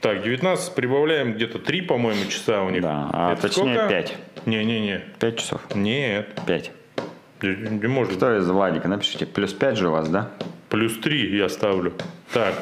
так, 0.01 0.21
19 0.23 0.75
прибавляем 0.75 1.33
где-то 1.33 1.59
3, 1.59 1.81
по-моему, 1.81 2.25
часа 2.29 2.63
у 2.63 2.69
них. 2.69 2.81
Да, 2.81 3.09
а 3.11 3.33
Это 3.33 3.43
точнее 3.43 3.75
сколько? 3.75 3.89
5. 3.89 4.17
Не-не-не, 4.45 5.01
5 5.19 5.37
часов. 5.37 5.61
нет, 5.75 6.29
5. 6.45 6.71
не, 7.41 7.79
не 7.79 7.87
может. 7.87 8.15
Кто 8.17 8.37
из 8.37 8.47
Владика? 8.47 8.87
Напишите. 8.87 9.25
Плюс 9.25 9.53
5 9.53 9.77
же 9.77 9.87
у 9.89 9.91
вас, 9.91 10.09
да? 10.09 10.29
Плюс 10.69 10.97
3 10.99 11.37
я 11.37 11.47
ставлю. 11.49 11.93
Так, 12.33 12.53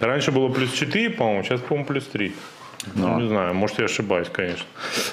раньше 0.00 0.32
было 0.32 0.48
плюс 0.48 0.72
4, 0.72 1.10
по-моему, 1.10 1.44
сейчас, 1.44 1.60
по-моему, 1.60 1.86
плюс 1.86 2.04
3. 2.06 2.32
Ну, 2.94 3.20
не 3.20 3.28
знаю, 3.28 3.54
может, 3.54 3.78
я 3.78 3.84
ошибаюсь, 3.86 4.28
конечно. 4.28 4.66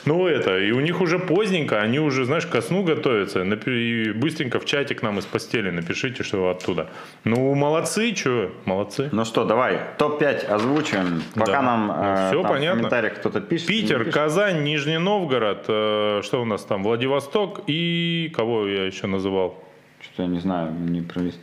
Ну, 0.05 0.27
это, 0.27 0.57
и 0.59 0.71
у 0.71 0.79
них 0.79 1.01
уже 1.01 1.19
поздненько, 1.19 1.79
они 1.81 1.99
уже, 1.99 2.25
знаешь, 2.25 2.45
ко 2.45 2.61
сну 2.61 2.83
готовятся. 2.83 3.41
И 3.43 4.11
быстренько 4.11 4.59
в 4.59 4.65
чате 4.65 4.95
к 4.95 5.01
нам 5.01 5.19
из 5.19 5.25
постели 5.25 5.69
напишите, 5.69 6.23
что 6.23 6.43
вы 6.43 6.49
оттуда. 6.51 6.89
Ну, 7.23 7.53
молодцы, 7.55 8.13
что, 8.15 8.51
молодцы. 8.65 9.09
Ну 9.11 9.25
что, 9.25 9.45
давай, 9.45 9.79
топ-5 9.97 10.45
озвучиваем. 10.47 11.23
Пока 11.35 11.51
Да. 11.53 11.61
нам 11.61 11.87
Ну, 11.87 11.93
э, 11.97 12.27
всё 12.29 12.41
там 12.41 12.51
в 12.51 12.53
понятно. 12.55 12.77
комментариях 12.79 13.15
кто-то 13.15 13.41
пишет. 13.41 13.67
Питер, 13.67 13.99
пишет. 13.99 14.13
Казань, 14.13 14.63
Нижний 14.63 14.97
Новгород, 14.97 15.65
э, 15.67 16.21
что 16.23 16.41
у 16.41 16.45
нас 16.45 16.63
там, 16.63 16.83
Владивосток 16.83 17.61
и 17.67 18.31
кого 18.35 18.67
я 18.67 18.85
еще 18.85 19.07
называл? 19.07 19.63
Что-то 20.01 20.23
я 20.23 20.27
не 20.29 20.39
знаю, 20.39 20.71
не 20.73 21.01
пролез. 21.01 21.39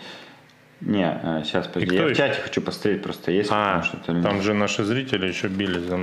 Не, 0.80 1.42
сейчас, 1.44 1.66
подожди, 1.66 1.86
кто 1.86 1.96
я 1.96 2.02
в 2.06 2.10
еще? 2.10 2.14
чате 2.16 2.40
хочу 2.40 2.60
посмотреть 2.60 3.02
просто, 3.02 3.32
есть 3.32 3.50
А, 3.52 3.82
что-то 3.82 4.12
или 4.12 4.22
там 4.22 4.42
же 4.42 4.54
наши 4.54 4.84
зрители 4.84 5.26
еще 5.26 5.48
били 5.48 5.78
за. 5.80 5.98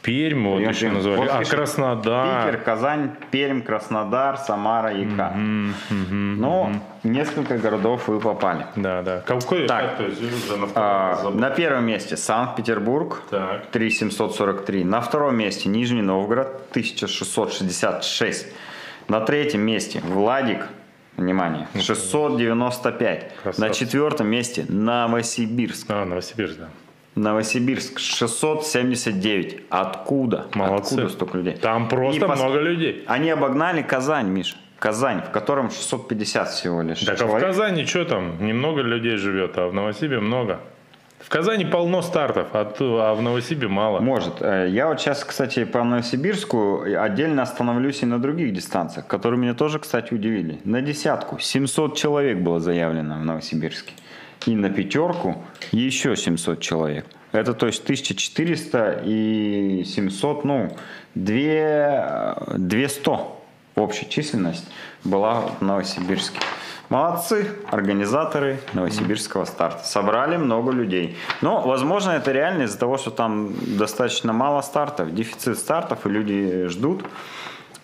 Пермь, 0.00 0.46
вот 0.48 0.60
Я 0.60 0.68
еще 0.70 0.90
назвали. 0.90 1.18
вот 1.18 1.28
а. 1.28 1.42
Краснодар. 1.44 2.46
Питер, 2.46 2.60
Казань, 2.62 3.10
Пермь, 3.32 3.62
Краснодар, 3.62 4.38
Самара, 4.38 4.92
ЯК. 4.94 5.32
Ну, 6.10 6.72
несколько 7.02 7.58
городов 7.58 8.06
вы 8.06 8.20
попали. 8.20 8.64
Да, 8.76 9.02
да. 9.02 9.20
Какой 9.26 9.66
Так. 9.66 9.98
на 9.98 10.68
А, 10.76 11.30
на 11.30 11.50
первом 11.50 11.84
месте 11.86 12.16
Санкт-Петербург, 12.16 13.22
Так. 13.28 13.66
3743. 13.72 14.84
На 14.84 15.00
втором 15.00 15.36
месте 15.36 15.68
Нижний 15.68 16.02
Новгород, 16.02 16.46
1666. 16.70 18.46
На 19.08 19.20
третьем 19.20 19.62
месте 19.62 20.00
Владик, 20.04 20.68
внимание, 21.18 21.68
695. 21.80 23.32
Красавцы. 23.42 23.60
На 23.60 23.70
четвертом 23.70 24.28
месте 24.28 24.64
Новосибирск. 24.68 25.86
А, 25.90 26.04
Новосибирск, 26.04 26.58
да. 26.58 26.68
Новосибирск 27.14 27.98
679. 27.98 29.62
Откуда? 29.70 30.46
Молодцы. 30.54 30.94
Откуда 30.94 31.08
столько 31.08 31.38
людей? 31.38 31.56
Там 31.56 31.88
просто 31.88 32.26
пос- 32.26 32.36
много 32.36 32.60
людей. 32.60 33.04
Они 33.06 33.30
обогнали 33.30 33.82
Казань, 33.82 34.28
Миш. 34.28 34.56
Казань, 34.78 35.22
в 35.22 35.30
котором 35.30 35.70
650 35.70 36.48
всего 36.50 36.82
лишь 36.82 37.00
Так 37.00 37.14
а 37.20 37.24
в 37.24 37.28
человек. 37.28 37.48
Казани 37.48 37.84
что 37.84 38.04
там? 38.04 38.36
Немного 38.46 38.82
людей 38.82 39.16
живет, 39.16 39.58
а 39.58 39.66
в 39.68 39.74
Новосибе 39.74 40.20
много. 40.20 40.60
В 41.18 41.28
Казани 41.28 41.64
полно 41.64 42.00
стартов, 42.02 42.48
а, 42.52 42.72
а 42.80 43.14
в 43.14 43.22
Новосибе 43.22 43.68
мало. 43.68 44.00
Может. 44.00 44.40
Э, 44.40 44.68
Я 44.70 44.88
вот 44.88 45.00
сейчас, 45.00 45.24
кстати, 45.24 45.64
по 45.64 45.82
Новосибирску 45.82 46.82
отдельно 46.82 47.42
остановлюсь 47.42 48.02
и 48.02 48.06
на 48.06 48.20
других 48.20 48.52
дистанциях, 48.52 49.06
которые 49.06 49.40
меня 49.40 49.54
тоже, 49.54 49.78
кстати, 49.78 50.14
удивили. 50.14 50.60
На 50.64 50.80
десятку 50.80 51.38
700 51.38 51.96
человек 51.96 52.38
было 52.38 52.60
заявлено 52.60 53.18
в 53.18 53.24
Новосибирске. 53.24 53.92
И 54.46 54.54
на 54.54 54.70
пятерку 54.70 55.42
еще 55.72 56.16
700 56.16 56.60
человек. 56.60 57.04
Это 57.32 57.52
то 57.52 57.66
есть 57.66 57.82
1400 57.82 59.02
и 59.04 59.82
700, 59.84 60.44
ну, 60.44 60.70
2, 61.14 62.36
200 62.56 63.37
общая 63.82 64.06
численность 64.06 64.66
была 65.04 65.40
в 65.40 65.62
Новосибирске. 65.62 66.38
Молодцы, 66.88 67.46
организаторы 67.70 68.60
новосибирского 68.72 69.44
старта. 69.44 69.84
Собрали 69.84 70.38
много 70.38 70.72
людей. 70.72 71.18
Но, 71.42 71.60
возможно, 71.60 72.12
это 72.12 72.32
реально 72.32 72.62
из-за 72.62 72.78
того, 72.78 72.96
что 72.96 73.10
там 73.10 73.52
достаточно 73.76 74.32
мало 74.32 74.62
стартов, 74.62 75.14
дефицит 75.14 75.58
стартов, 75.58 76.06
и 76.06 76.08
люди 76.08 76.66
ждут. 76.68 77.04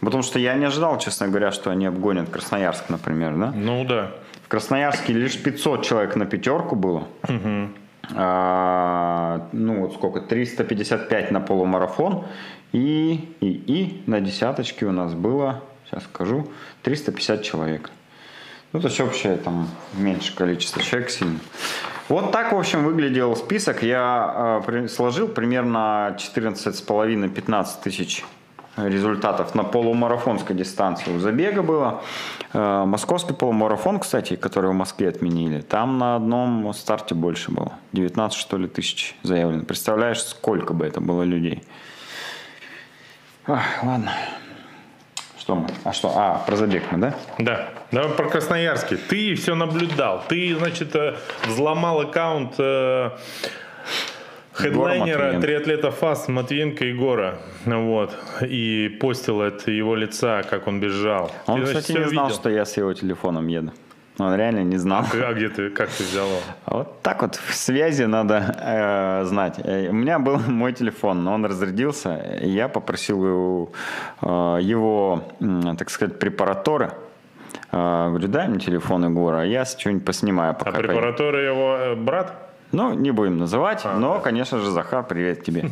Потому 0.00 0.22
что 0.22 0.38
я 0.38 0.54
не 0.54 0.64
ожидал, 0.64 0.98
честно 0.98 1.28
говоря, 1.28 1.52
что 1.52 1.70
они 1.70 1.84
обгонят 1.84 2.30
Красноярск, 2.30 2.88
например, 2.88 3.36
да? 3.36 3.52
Ну 3.54 3.84
да. 3.84 4.10
В 4.42 4.48
Красноярске 4.48 5.12
лишь 5.12 5.42
500 5.42 5.84
человек 5.84 6.16
на 6.16 6.24
пятерку 6.24 6.74
было. 6.74 7.06
А, 8.14 9.48
ну, 9.52 9.80
вот 9.80 9.94
сколько? 9.94 10.20
355 10.20 11.30
на 11.30 11.40
полумарафон. 11.40 12.24
И, 12.72 13.34
и, 13.40 13.46
и 13.48 14.02
на 14.06 14.20
десяточке 14.20 14.86
у 14.86 14.92
нас 14.92 15.14
было, 15.14 15.62
сейчас 15.94 16.04
скажу, 16.04 16.48
350 16.82 17.42
человек. 17.42 17.90
Ну, 18.72 18.80
то 18.80 18.88
есть 18.88 19.00
общее 19.00 19.36
там 19.36 19.68
меньше 19.94 20.34
количество 20.34 20.82
человек 20.82 21.10
сильно. 21.10 21.38
Вот 22.08 22.32
так, 22.32 22.52
в 22.52 22.58
общем, 22.58 22.84
выглядел 22.84 23.34
список. 23.36 23.82
Я 23.82 24.62
э, 24.66 24.88
сложил 24.88 25.28
примерно 25.28 26.16
14,5-15 26.18 27.66
тысяч 27.82 28.24
результатов 28.76 29.54
на 29.54 29.62
полумарафонской 29.62 30.56
дистанции 30.56 31.14
у 31.14 31.20
забега 31.20 31.62
было. 31.62 32.02
Э, 32.52 32.84
Московский 32.84 33.32
полумарафон, 33.32 34.00
кстати, 34.00 34.36
который 34.36 34.70
в 34.70 34.74
Москве 34.74 35.08
отменили, 35.08 35.60
там 35.60 35.98
на 35.98 36.16
одном 36.16 36.72
старте 36.74 37.14
больше 37.14 37.52
было. 37.52 37.74
19, 37.92 38.36
что 38.36 38.56
ли, 38.58 38.66
тысяч 38.66 39.16
заявлено. 39.22 39.64
Представляешь, 39.64 40.22
сколько 40.22 40.74
бы 40.74 40.84
это 40.84 41.00
было 41.00 41.22
людей? 41.22 41.62
Ах, 43.46 43.62
ладно. 43.82 44.10
Что 45.44 45.56
мы? 45.56 45.66
А 45.84 45.92
что? 45.92 46.10
А, 46.16 46.42
про 46.46 46.56
забег 46.56 46.84
мы, 46.90 46.96
да? 46.96 47.14
Да. 47.38 47.68
Давай 47.92 48.08
про 48.12 48.30
Красноярский. 48.30 48.96
Ты 48.96 49.34
все 49.34 49.54
наблюдал. 49.54 50.22
Ты, 50.26 50.56
значит, 50.56 50.96
э, 50.96 51.16
взломал 51.46 52.00
аккаунт 52.00 52.54
э, 52.56 53.10
хедлайнера 54.54 55.38
триатлета 55.42 55.90
ФАС 55.90 56.28
Матвиенко 56.28 56.86
Егора. 56.86 57.40
Вот. 57.66 58.16
И 58.40 58.96
постил 58.98 59.42
от 59.42 59.68
его 59.68 59.94
лица, 59.94 60.44
как 60.44 60.66
он 60.66 60.80
бежал. 60.80 61.30
Он, 61.46 61.60
Ты, 61.60 61.66
кстати, 61.66 61.92
не 61.92 62.08
знал, 62.08 62.28
видел? 62.28 62.40
что 62.40 62.48
я 62.48 62.64
с 62.64 62.74
его 62.78 62.94
телефоном 62.94 63.46
еду. 63.46 63.70
Он 64.18 64.34
реально 64.36 64.62
не 64.62 64.76
знал. 64.76 65.04
А 65.12 65.32
где 65.34 65.48
ты, 65.48 65.70
как 65.70 65.88
ты 65.88 66.04
взял 66.04 66.26
его? 66.26 66.38
А 66.66 66.76
Вот 66.78 67.02
так 67.02 67.22
вот 67.22 67.34
в 67.34 67.54
связи 67.54 68.04
надо 68.06 68.54
э, 68.60 69.24
знать. 69.24 69.58
Э, 69.64 69.88
У 69.90 69.92
меня 69.92 70.18
был 70.20 70.38
мой 70.46 70.72
телефон, 70.72 71.24
но 71.24 71.34
он 71.34 71.44
разрядился. 71.44 72.16
и 72.42 72.48
Я 72.48 72.68
попросил 72.68 73.24
его, 73.26 73.72
э, 74.22 74.58
его 74.62 75.24
м, 75.40 75.76
так 75.76 75.90
сказать, 75.90 76.18
препаратуры. 76.20 76.92
Э, 77.72 78.06
говорю, 78.08 78.28
дай 78.28 78.46
мне 78.48 78.60
телефон 78.60 79.04
Егора, 79.04 79.40
а 79.40 79.44
я 79.44 79.64
что-нибудь 79.64 80.04
поснимаю 80.04 80.50
А 80.52 80.54
пока. 80.54 80.70
пойду». 80.72 80.88
препаратура 80.88 81.40
его 81.42 81.76
э, 81.76 81.94
брат? 81.96 82.43
Ну, 82.74 82.92
не 82.92 83.12
будем 83.12 83.38
называть, 83.38 83.82
А, 83.84 83.96
но, 83.96 84.20
конечно 84.20 84.58
же, 84.58 84.70
Захар, 84.70 85.04
привет 85.06 85.44
тебе. 85.44 85.70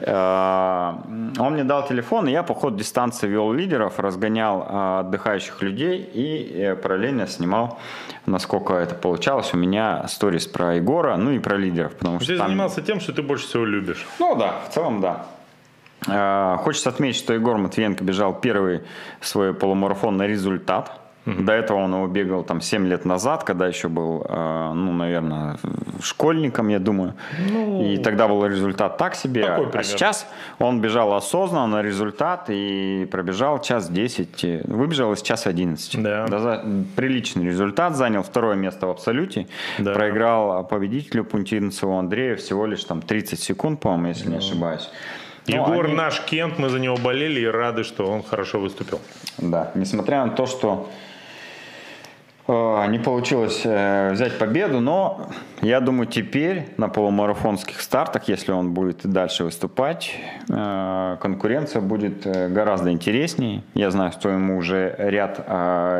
Э, 0.00 0.92
Он 1.38 1.52
мне 1.54 1.64
дал 1.64 1.86
телефон, 1.86 2.28
и 2.28 2.32
я 2.32 2.42
по 2.42 2.54
ходу 2.54 2.76
дистанции 2.76 3.26
вел 3.26 3.52
лидеров, 3.52 3.98
разгонял 3.98 4.62
э, 4.62 5.00
отдыхающих 5.00 5.62
людей 5.62 5.98
и 5.98 6.52
э, 6.54 6.76
параллельно 6.76 7.26
снимал, 7.26 7.78
насколько 8.26 8.74
это 8.74 8.94
получалось. 8.94 9.54
У 9.54 9.56
меня 9.56 10.06
сторис 10.08 10.46
про 10.46 10.74
Егора, 10.74 11.16
ну 11.16 11.30
и 11.30 11.38
про 11.38 11.56
лидеров, 11.56 11.94
потому 11.96 12.20
что 12.20 12.28
Ты 12.28 12.36
занимался 12.36 12.82
тем, 12.82 13.00
что 13.00 13.12
ты 13.12 13.22
больше 13.22 13.46
всего 13.46 13.64
любишь. 13.64 14.06
Ну 14.18 14.36
да, 14.36 14.60
в 14.68 14.74
целом 14.74 15.00
да. 15.00 15.26
А, 16.08 16.56
хочется 16.58 16.90
отметить, 16.90 17.18
что 17.18 17.32
Егор 17.32 17.56
Матвиенко 17.56 18.04
бежал 18.04 18.34
первый 18.34 18.82
свой 19.20 19.54
полумарафон 19.54 20.16
на 20.16 20.26
результат. 20.26 21.00
Угу. 21.26 21.42
До 21.42 21.52
этого 21.52 21.78
он 21.78 21.92
его 21.92 22.06
бегал 22.06 22.44
там 22.44 22.60
7 22.60 22.86
лет 22.86 23.04
назад, 23.04 23.42
когда 23.42 23.66
еще 23.66 23.88
был, 23.88 24.24
а, 24.28 24.72
ну, 24.72 24.92
наверное, 24.92 25.58
школьником, 26.00 26.68
я 26.68 26.78
думаю. 26.78 27.14
Ну, 27.50 27.82
и 27.82 27.96
тогда 27.98 28.28
был 28.28 28.46
результат 28.46 28.96
так 28.96 29.16
себе. 29.16 29.44
А 29.44 29.82
сейчас 29.82 30.26
он 30.58 30.80
бежал 30.80 31.14
осознанно 31.14 31.78
на 31.78 31.82
результат 31.82 32.44
и 32.48 33.08
пробежал 33.10 33.60
час 33.60 33.88
10. 33.88 34.64
Выбежал 34.64 35.12
из 35.12 35.22
часа 35.22 35.50
11. 35.50 36.02
Да. 36.02 36.26
Да, 36.28 36.64
приличный 36.94 37.46
результат. 37.46 37.96
Занял 37.96 38.22
второе 38.22 38.54
место 38.54 38.86
в 38.86 38.90
абсолюте. 38.90 39.48
Да. 39.78 39.94
Проиграл 39.94 40.64
победителю 40.66 41.24
Пунтинцеву 41.24 41.98
Андрею 41.98 42.36
всего 42.36 42.66
лишь 42.66 42.84
там 42.84 43.02
30 43.02 43.40
секунд, 43.40 43.80
по-моему, 43.80 44.08
если 44.08 44.30
не 44.30 44.36
ошибаюсь. 44.36 44.88
Егор 45.46 45.86
они... 45.86 45.94
наш 45.94 46.20
Кент, 46.20 46.58
мы 46.58 46.68
за 46.68 46.78
него 46.78 46.96
болели 46.96 47.40
и 47.40 47.46
рады, 47.46 47.84
что 47.84 48.06
он 48.06 48.22
хорошо 48.22 48.58
выступил. 48.60 49.00
Да, 49.38 49.70
несмотря 49.74 50.24
на 50.24 50.32
то, 50.32 50.46
что 50.46 50.90
э, 50.90 51.05
не 52.48 52.98
получилось 52.98 53.62
э, 53.64 54.12
взять 54.12 54.38
победу, 54.38 54.80
но 54.80 55.28
я 55.62 55.80
думаю, 55.80 56.06
теперь 56.06 56.68
на 56.76 56.88
полумарафонских 56.88 57.80
стартах, 57.80 58.28
если 58.28 58.52
он 58.52 58.72
будет 58.72 59.04
и 59.04 59.08
дальше 59.08 59.44
выступать, 59.44 60.14
э, 60.48 61.16
конкуренция 61.20 61.82
будет 61.82 62.26
гораздо 62.52 62.92
интереснее. 62.92 63.62
Я 63.74 63.90
знаю, 63.90 64.12
что 64.12 64.28
ему 64.28 64.58
уже 64.58 64.94
ряд 64.98 65.38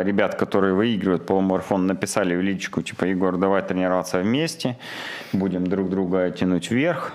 ребят, 0.05 0.37
которые 0.37 0.75
выигрывают 0.75 1.27
полумарафон, 1.27 1.87
написали 1.87 2.37
в 2.37 2.41
личку, 2.41 2.83
типа, 2.83 3.05
Егор, 3.05 3.37
давай 3.37 3.63
тренироваться 3.63 4.19
вместе, 4.21 4.77
будем 5.33 5.67
друг 5.67 5.91
друга 5.91 6.31
тянуть 6.31 6.71
вверх. 6.71 7.13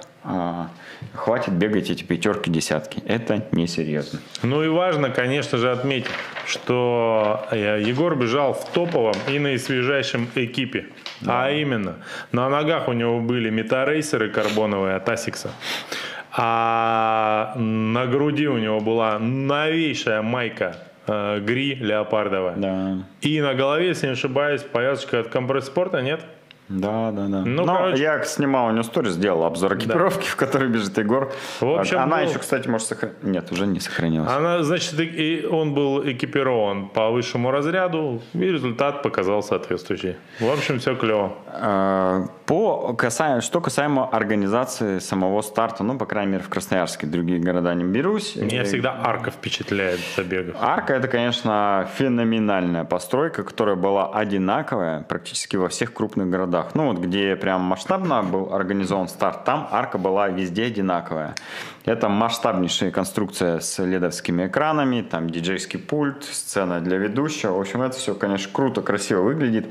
Хватит 1.13 1.53
бегать 1.53 1.89
эти 1.89 2.03
пятерки, 2.03 2.49
десятки. 2.49 3.03
Это 3.05 3.45
несерьезно. 3.51 4.19
Ну 4.43 4.63
и 4.63 4.67
важно, 4.69 5.09
конечно 5.09 5.57
же, 5.57 5.71
отметить, 5.71 6.09
что 6.45 7.45
э, 7.51 7.81
Егор 7.85 8.15
бежал 8.15 8.53
в 8.53 8.69
топовом 8.71 9.15
и 9.27 9.37
наисвежайшем 9.37 10.29
экипе. 10.35 10.87
Да. 11.19 11.45
А 11.45 11.51
именно, 11.51 11.97
на 12.31 12.49
ногах 12.49 12.87
у 12.87 12.93
него 12.93 13.19
были 13.19 13.49
метарейсеры 13.49 14.29
карбоновые 14.29 14.95
от 14.95 15.09
Асикса. 15.09 15.51
А 16.31 17.53
на 17.57 18.05
груди 18.05 18.47
у 18.47 18.57
него 18.57 18.79
была 18.79 19.19
новейшая 19.19 20.21
майка 20.21 20.77
э, 21.07 21.39
Гри 21.39 21.75
леопардовая. 21.75 22.55
Да. 22.55 22.97
И 23.19 23.41
на 23.41 23.53
голове, 23.53 23.89
если 23.89 24.07
не 24.07 24.13
ошибаюсь, 24.13 24.61
повязочка 24.61 25.19
от 25.19 25.27
компресс-спорта, 25.27 26.01
нет? 26.01 26.21
Да, 26.71 27.11
да, 27.11 27.27
да. 27.27 27.41
Ну, 27.45 27.65
Но 27.65 27.75
короче... 27.75 28.01
я 28.01 28.23
снимал 28.23 28.67
у 28.67 28.71
него 28.71 28.83
сторис, 28.83 29.13
сделал 29.13 29.43
обзор 29.43 29.75
экипировки, 29.75 30.23
да. 30.23 30.31
в 30.31 30.35
которой 30.35 30.69
бежит 30.69 30.97
Егор. 30.97 31.31
В 31.59 31.79
общем, 31.79 31.99
Она 31.99 32.17
был... 32.17 32.23
еще, 32.29 32.39
кстати, 32.39 32.67
может 32.67 32.87
сохранить. 32.87 33.23
Нет, 33.23 33.51
уже 33.51 33.67
не 33.67 33.79
сохранилась. 33.79 34.31
Она, 34.31 34.63
значит, 34.63 34.99
и 34.99 35.45
он 35.49 35.73
был 35.73 36.01
экипирован 36.09 36.89
по 36.89 37.09
высшему 37.09 37.51
разряду, 37.51 38.21
и 38.33 38.39
результат 38.39 39.03
показал 39.03 39.43
соответствующий. 39.43 40.15
В 40.39 40.49
общем, 40.49 40.79
все 40.79 40.95
клево. 40.95 41.33
А, 41.47 42.25
по 42.45 42.93
касаемо, 42.93 43.41
что 43.41 43.61
касаемо 43.61 44.07
организации 44.07 44.99
самого 44.99 45.41
старта, 45.41 45.83
ну, 45.83 45.97
по 45.97 46.05
крайней 46.05 46.33
мере, 46.33 46.43
в 46.43 46.49
Красноярске, 46.49 47.07
другие 47.07 47.39
города 47.39 47.73
не 47.73 47.83
берусь. 47.83 48.35
Меня 48.35 48.63
всегда 48.63 48.95
арка 49.03 49.31
впечатляет 49.31 49.99
забегов. 50.15 50.55
Арка 50.59 50.93
это, 50.93 51.07
конечно, 51.07 51.87
феноменальная 51.97 52.83
постройка, 52.83 53.43
которая 53.43 53.75
была 53.75 54.11
одинаковая 54.13 55.01
практически 55.03 55.57
во 55.57 55.67
всех 55.67 55.93
крупных 55.93 56.29
городах 56.29 56.60
городах, 56.61 56.75
ну 56.75 56.87
вот 56.87 56.97
где 56.97 57.35
прям 57.35 57.61
масштабно 57.61 58.23
был 58.23 58.53
организован 58.53 59.07
старт, 59.07 59.43
там 59.43 59.67
арка 59.71 59.97
была 59.97 60.29
везде 60.29 60.65
одинаковая. 60.65 61.35
Это 61.85 62.09
масштабнейшая 62.09 62.91
конструкция 62.91 63.59
с 63.59 63.83
ледовскими 63.83 64.47
экранами, 64.47 65.01
там 65.01 65.29
диджейский 65.29 65.79
пульт, 65.79 66.23
сцена 66.23 66.79
для 66.79 66.97
ведущего. 66.97 67.53
В 67.53 67.59
общем, 67.59 67.81
это 67.81 67.97
все, 67.97 68.13
конечно, 68.15 68.49
круто, 68.51 68.81
красиво 68.81 69.21
выглядит. 69.21 69.65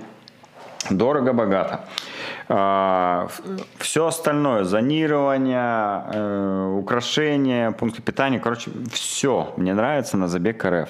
Дорого, 0.91 1.33
богато. 1.33 1.85
А, 2.49 3.29
все 3.79 4.07
остальное, 4.07 4.65
зонирование, 4.65 6.05
э, 6.13 6.77
украшения, 6.79 7.71
пункты 7.71 8.03
питания, 8.03 8.41
короче, 8.41 8.71
все 8.91 9.53
мне 9.57 9.75
нравится 9.75 10.17
на 10.17 10.27
забег 10.27 10.65
РФ. 10.65 10.89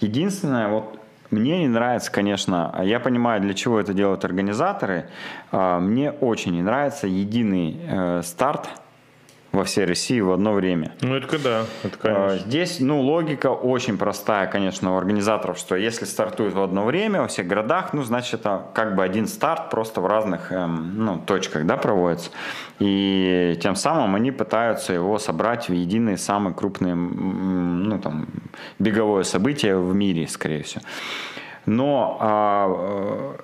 Единственное, 0.00 0.68
вот 0.68 0.98
мне 1.34 1.58
не 1.58 1.68
нравится, 1.68 2.10
конечно, 2.10 2.80
я 2.84 3.00
понимаю, 3.00 3.40
для 3.40 3.54
чего 3.54 3.80
это 3.80 3.92
делают 3.92 4.24
организаторы. 4.24 5.08
А, 5.50 5.80
мне 5.80 6.12
очень 6.12 6.52
не 6.52 6.62
нравится 6.62 7.06
единый 7.06 7.80
э, 7.82 8.22
старт 8.22 8.68
во 9.54 9.64
всей 9.64 9.84
России 9.84 10.20
в 10.20 10.32
одно 10.32 10.52
время. 10.52 10.92
Ну, 11.00 11.14
это 11.14 11.38
да, 11.38 11.64
это 11.82 11.98
конечно. 11.98 12.38
Здесь, 12.38 12.80
ну, 12.80 13.00
логика 13.00 13.48
очень 13.48 13.96
простая, 13.96 14.46
конечно, 14.46 14.94
у 14.94 14.98
организаторов, 14.98 15.58
что 15.58 15.76
если 15.76 16.04
стартуют 16.04 16.54
в 16.54 16.60
одно 16.60 16.84
время 16.84 17.22
во 17.22 17.28
всех 17.28 17.46
городах, 17.46 17.92
ну, 17.92 18.02
значит, 18.02 18.40
это 18.40 18.66
как 18.74 18.96
бы 18.96 19.02
один 19.02 19.26
старт 19.26 19.70
просто 19.70 20.00
в 20.00 20.06
разных, 20.06 20.52
эм, 20.52 21.04
ну, 21.04 21.18
точках, 21.18 21.66
да, 21.66 21.76
проводится. 21.76 22.30
И 22.80 23.58
тем 23.62 23.76
самым 23.76 24.14
они 24.14 24.32
пытаются 24.32 24.92
его 24.92 25.18
собрать 25.18 25.68
в 25.68 25.72
единое 25.72 26.16
самое 26.16 26.54
крупное, 26.54 26.94
ну, 26.94 27.98
там, 28.00 28.26
беговое 28.78 29.22
событие 29.22 29.78
в 29.78 29.94
мире, 29.94 30.26
скорее 30.26 30.62
всего. 30.62 30.82
Но 31.66 32.18
а, 32.20 33.36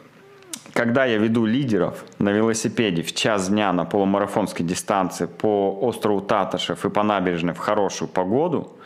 когда 0.73 1.05
я 1.05 1.19
веду 1.19 1.47
лидеров 1.47 2.05
на 2.19 2.31
велосипеде 2.31 3.03
в 3.03 3.15
час 3.15 3.49
дня 3.49 3.73
на 3.73 3.85
полумарафонской 3.85 4.65
дистанции 4.65 5.27
по 5.27 5.79
острову 5.81 6.21
Таташев 6.21 6.85
и 6.85 6.91
по 6.91 7.03
набережной 7.03 7.55
в 7.55 7.59
хорошую 7.59 8.09
погоду, 8.09 8.77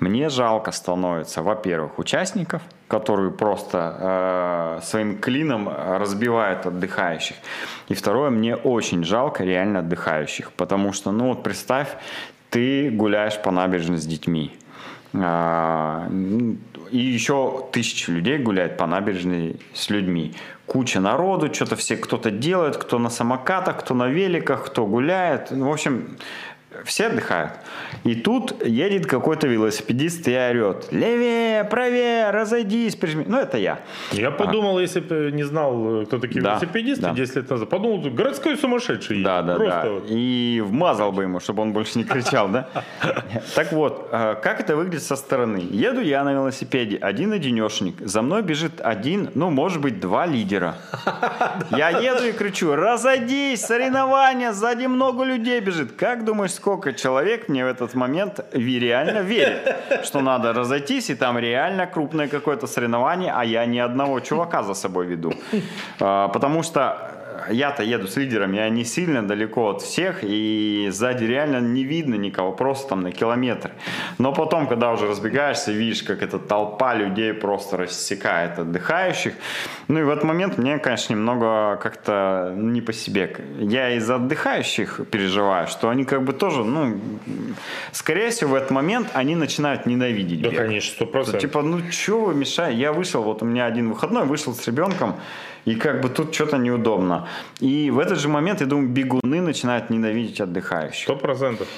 мне 0.00 0.28
жалко 0.28 0.72
становится, 0.72 1.42
во-первых, 1.42 1.98
участников, 1.98 2.62
которые 2.88 3.30
просто 3.30 4.78
э, 4.80 4.84
своим 4.84 5.18
клином 5.18 5.68
разбивают 5.68 6.66
отдыхающих. 6.66 7.36
И 7.88 7.94
второе, 7.94 8.30
мне 8.30 8.56
очень 8.56 9.04
жалко 9.04 9.44
реально 9.44 9.80
отдыхающих, 9.80 10.52
потому 10.52 10.92
что, 10.92 11.12
ну 11.12 11.28
вот 11.28 11.42
представь, 11.42 11.88
ты 12.50 12.90
гуляешь 12.90 13.40
по 13.40 13.50
набережной 13.50 13.98
с 13.98 14.06
детьми. 14.06 14.56
А, 15.14 16.08
и 16.90 16.98
еще 16.98 17.66
тысячи 17.72 18.10
людей 18.10 18.38
гуляют 18.38 18.76
по 18.76 18.86
набережной 18.86 19.60
с 19.74 19.90
людьми 19.90 20.34
куча 20.66 21.00
народу, 21.00 21.52
что-то 21.52 21.76
все 21.76 21.96
кто-то 21.96 22.30
делает, 22.30 22.76
кто 22.76 22.98
на 22.98 23.10
самокатах, 23.10 23.80
кто 23.80 23.94
на 23.94 24.06
великах, 24.06 24.66
кто 24.66 24.86
гуляет. 24.86 25.50
Ну, 25.50 25.68
в 25.68 25.72
общем, 25.72 26.18
все 26.84 27.06
отдыхают. 27.06 27.52
И 28.04 28.14
тут 28.14 28.64
едет 28.64 29.06
какой-то 29.06 29.46
велосипедист 29.46 30.28
и 30.28 30.36
орет. 30.36 30.88
Левее, 30.92 31.64
правее, 31.64 32.30
разойдись, 32.30 32.94
прижми. 32.94 33.24
Ну, 33.26 33.38
это 33.38 33.56
я. 33.56 33.80
Я 34.12 34.30
подумал, 34.30 34.76
а. 34.76 34.82
если 34.82 35.00
бы 35.00 35.30
не 35.32 35.44
знал, 35.44 36.04
кто 36.06 36.18
такие 36.18 36.42
да, 36.42 36.50
велосипедисты 36.50 37.02
да. 37.02 37.12
10 37.12 37.36
лет 37.36 37.50
назад, 37.50 37.68
подумал, 37.70 38.10
городской 38.10 38.56
сумасшедший. 38.56 39.22
Да, 39.22 39.42
да, 39.42 39.54
Просто 39.56 39.82
да. 39.82 39.90
Вот. 39.90 40.04
И 40.08 40.62
вмазал 40.64 41.10
бы 41.12 41.22
ему, 41.22 41.40
чтобы 41.40 41.62
он 41.62 41.72
больше 41.72 41.98
не 41.98 42.04
кричал, 42.04 42.48
да? 42.48 42.68
Так 43.54 43.72
вот, 43.72 44.08
а, 44.12 44.34
как 44.34 44.60
это 44.60 44.76
выглядит 44.76 45.02
со 45.02 45.16
стороны? 45.16 45.66
Еду 45.70 46.02
я 46.02 46.22
на 46.22 46.32
велосипеде, 46.32 46.96
один 46.96 47.32
одинешник. 47.32 48.00
За 48.00 48.20
мной 48.20 48.42
бежит 48.42 48.80
один, 48.80 49.30
ну, 49.34 49.50
может 49.50 49.80
быть, 49.80 50.00
два 50.00 50.26
лидера. 50.26 50.76
Я 51.70 51.90
еду 51.90 52.24
и 52.24 52.32
кричу, 52.32 52.74
разойдись, 52.74 53.62
соревнования, 53.62 54.52
сзади 54.52 54.86
много 54.86 55.24
людей 55.24 55.60
бежит. 55.60 55.92
Как 55.92 56.24
думаешь, 56.24 56.57
сколько 56.58 56.92
человек 56.92 57.48
мне 57.48 57.64
в 57.64 57.68
этот 57.68 57.94
момент 57.94 58.40
реально 58.52 59.20
верит, 59.20 59.76
что 60.04 60.20
надо 60.20 60.52
разойтись, 60.52 61.10
и 61.10 61.14
там 61.14 61.38
реально 61.38 61.86
крупное 61.86 62.28
какое-то 62.28 62.66
соревнование, 62.66 63.32
а 63.32 63.44
я 63.44 63.66
ни 63.66 63.78
одного 63.78 64.20
чувака 64.20 64.62
за 64.62 64.74
собой 64.74 65.06
веду. 65.06 65.32
А, 66.00 66.28
потому 66.28 66.62
что 66.62 67.17
я-то 67.50 67.82
еду 67.82 68.06
с 68.06 68.16
лидерами, 68.16 68.58
они 68.58 68.84
сильно 68.84 69.26
далеко 69.26 69.70
от 69.70 69.82
всех, 69.82 70.18
и 70.22 70.88
сзади 70.90 71.24
реально 71.24 71.60
не 71.60 71.84
видно 71.84 72.14
никого, 72.14 72.52
просто 72.52 72.88
там 72.90 73.02
на 73.02 73.12
километр. 73.12 73.70
Но 74.18 74.32
потом, 74.32 74.66
когда 74.66 74.92
уже 74.92 75.06
разбегаешься, 75.06 75.72
видишь, 75.72 76.02
как 76.02 76.22
эта 76.22 76.38
толпа 76.38 76.94
людей 76.94 77.32
просто 77.32 77.76
рассекает 77.76 78.58
отдыхающих. 78.58 79.34
Ну 79.88 80.00
и 80.00 80.02
в 80.02 80.10
этот 80.10 80.24
момент 80.24 80.58
мне, 80.58 80.78
конечно, 80.78 81.14
немного 81.14 81.76
как-то 81.82 82.52
не 82.56 82.80
по 82.80 82.92
себе. 82.92 83.34
Я 83.58 83.90
из-за 83.96 84.16
отдыхающих 84.16 85.00
переживаю, 85.10 85.66
что 85.66 85.88
они 85.88 86.04
как 86.04 86.22
бы 86.24 86.32
тоже, 86.32 86.64
ну, 86.64 87.00
скорее 87.92 88.30
всего, 88.30 88.50
в 88.50 88.54
этот 88.54 88.70
момент 88.70 89.08
они 89.14 89.34
начинают 89.34 89.86
ненавидеть 89.86 90.42
Да, 90.42 90.50
бег. 90.50 90.58
конечно, 90.58 90.94
сто 90.94 91.06
процентов. 91.06 91.40
Типа, 91.40 91.62
ну, 91.62 91.80
что 91.90 92.20
вы 92.20 92.34
мешаете? 92.34 92.78
Я 92.78 92.92
вышел, 92.92 93.22
вот 93.22 93.42
у 93.42 93.44
меня 93.44 93.66
один 93.66 93.88
выходной, 93.90 94.24
вышел 94.24 94.54
с 94.54 94.66
ребенком, 94.66 95.16
и 95.68 95.74
как 95.74 96.00
бы 96.00 96.08
тут 96.08 96.34
что-то 96.34 96.56
неудобно. 96.56 97.28
И 97.60 97.90
в 97.90 97.98
этот 97.98 98.18
же 98.18 98.28
момент, 98.28 98.60
я 98.60 98.66
думаю, 98.66 98.88
бегуны 98.88 99.40
начинают 99.40 99.90
ненавидеть 99.90 100.40
отдыхающих. 100.40 101.02
Сто 101.04 101.16
процентов. 101.16 101.68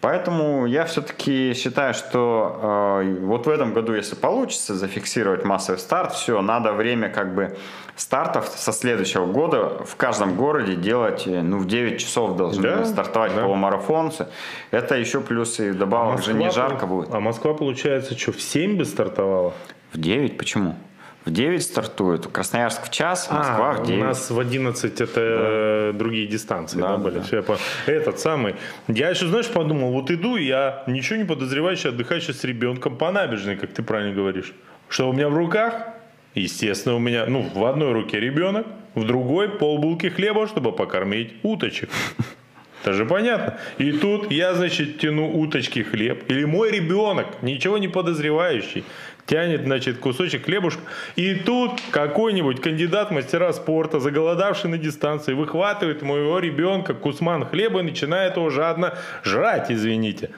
Поэтому 0.00 0.66
я 0.66 0.84
все-таки 0.84 1.54
считаю, 1.54 1.94
что 1.94 3.00
э, 3.02 3.16
вот 3.20 3.46
в 3.46 3.50
этом 3.50 3.72
году, 3.72 3.94
если 3.94 4.14
получится 4.14 4.74
зафиксировать 4.74 5.44
массовый 5.44 5.78
старт, 5.78 6.12
все, 6.12 6.42
надо 6.42 6.72
время 6.72 7.08
как 7.08 7.34
бы 7.34 7.56
стартов 7.96 8.48
со 8.54 8.72
следующего 8.72 9.24
года 9.24 9.82
в 9.84 9.96
каждом 9.96 10.36
городе 10.36 10.74
делать, 10.76 11.26
э, 11.26 11.40
ну, 11.40 11.56
в 11.58 11.66
9 11.66 11.98
часов 11.98 12.36
должны 12.36 12.62
да? 12.62 12.84
стартовать 12.84 13.34
да. 13.34 13.42
полумарафонцы. 13.42 14.26
Это 14.70 14.94
еще 14.94 15.20
плюс 15.20 15.58
и 15.60 15.72
добавок 15.72 16.18
а 16.18 16.22
же 16.22 16.34
не 16.34 16.50
жарко 16.50 16.86
будет. 16.86 17.14
А 17.14 17.20
Москва, 17.20 17.54
получается, 17.54 18.18
что, 18.18 18.32
в 18.32 18.42
7 18.42 18.76
бы 18.76 18.84
стартовала? 18.84 19.54
В 19.92 19.98
9? 19.98 20.36
Почему? 20.36 20.76
В 21.24 21.30
9 21.30 21.62
стартует, 21.62 22.26
Красноярск 22.26 22.84
в 22.84 22.90
час, 22.90 23.30
Москва 23.30 23.70
а, 23.70 23.72
в 23.72 23.86
9. 23.86 24.00
У 24.00 24.04
нас 24.04 24.30
в 24.30 24.38
11 24.38 25.00
это 25.00 25.92
да. 25.92 25.98
другие 25.98 26.26
дистанции 26.26 26.78
да, 26.78 26.88
да, 26.88 26.96
были. 26.98 27.22
Да. 27.30 27.44
Я. 27.86 27.94
Этот 27.94 28.18
самый. 28.18 28.56
Я 28.88 29.08
еще, 29.08 29.26
знаешь, 29.26 29.48
подумал, 29.48 29.92
вот 29.92 30.10
иду, 30.10 30.36
я 30.36 30.84
ничего 30.86 31.16
не 31.16 31.24
подозревающий, 31.24 31.88
отдыхающий 31.88 32.34
с 32.34 32.44
ребенком 32.44 32.98
по 32.98 33.10
набережной, 33.10 33.56
как 33.56 33.72
ты 33.72 33.82
правильно 33.82 34.14
говоришь. 34.14 34.52
Что 34.90 35.08
у 35.08 35.14
меня 35.14 35.30
в 35.30 35.34
руках? 35.34 35.74
Естественно, 36.34 36.96
у 36.96 36.98
меня, 36.98 37.24
ну, 37.26 37.48
в 37.54 37.64
одной 37.64 37.92
руке 37.92 38.20
ребенок, 38.20 38.66
в 38.94 39.06
другой 39.06 39.48
полбулки 39.48 40.10
хлеба, 40.10 40.46
чтобы 40.46 40.72
покормить 40.72 41.32
уточек. 41.42 41.88
Это 42.82 42.92
же 42.92 43.06
понятно. 43.06 43.58
И 43.78 43.92
тут 43.92 44.30
я, 44.30 44.52
значит, 44.52 44.98
тяну 44.98 45.30
уточки 45.30 45.82
хлеб. 45.82 46.30
Или 46.30 46.44
мой 46.44 46.70
ребенок, 46.70 47.42
ничего 47.42 47.78
не 47.78 47.88
подозревающий, 47.88 48.84
тянет, 49.26 49.62
значит, 49.62 49.98
кусочек 49.98 50.44
хлебушка. 50.44 50.82
И 51.16 51.34
тут 51.34 51.80
какой-нибудь 51.90 52.60
кандидат 52.60 53.10
мастера 53.10 53.52
спорта, 53.52 54.00
заголодавший 54.00 54.70
на 54.70 54.78
дистанции, 54.78 55.32
выхватывает 55.32 56.02
моего 56.02 56.38
ребенка 56.38 56.94
кусман 56.94 57.44
хлеба 57.44 57.80
и 57.80 57.84
начинает 57.84 58.36
его 58.36 58.50
жадно 58.50 58.98
жрать, 59.24 59.70
извините. 59.70 60.30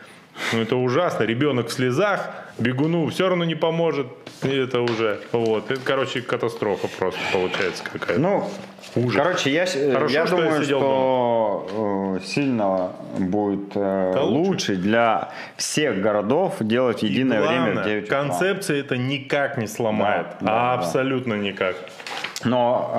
Ну, 0.53 0.61
это 0.61 0.77
ужасно. 0.77 1.25
Ребенок 1.25 1.68
в 1.68 1.72
слезах, 1.72 2.31
бегуну 2.59 3.09
все 3.09 3.29
равно 3.29 3.44
не 3.44 3.55
поможет. 3.55 4.07
И 4.42 4.49
это 4.49 4.81
уже, 4.81 5.20
вот. 5.33 5.70
Это, 5.70 5.81
короче, 5.83 6.20
катастрофа 6.20 6.88
просто 6.99 7.20
получается 7.33 7.83
какая-то. 7.85 8.20
Ну, 8.20 8.49
Ужас. 8.96 9.22
Короче, 9.22 9.53
я, 9.53 9.66
Хорошо, 9.66 10.14
я 10.14 10.27
что 10.27 10.37
думаю, 10.37 10.59
я 10.61 10.64
что 10.64 11.68
дома. 11.70 12.16
Э, 12.16 12.20
сильно 12.25 12.92
будет 13.18 13.72
э, 13.75 14.12
да 14.14 14.22
лучше 14.22 14.77
для 14.77 15.33
всех 15.57 16.01
городов 16.01 16.57
делать 16.61 17.03
единое 17.03 17.40
главное, 17.42 17.62
время 17.62 17.83
в 17.83 17.85
9 17.85 18.09
концепция 18.09 18.81
это 18.81 18.96
никак 18.96 19.59
не 19.59 19.66
сломает. 19.66 20.27
Да, 20.40 20.46
да, 20.46 20.72
абсолютно 20.75 21.35
да. 21.35 21.40
никак. 21.42 21.77
Но 22.44 22.90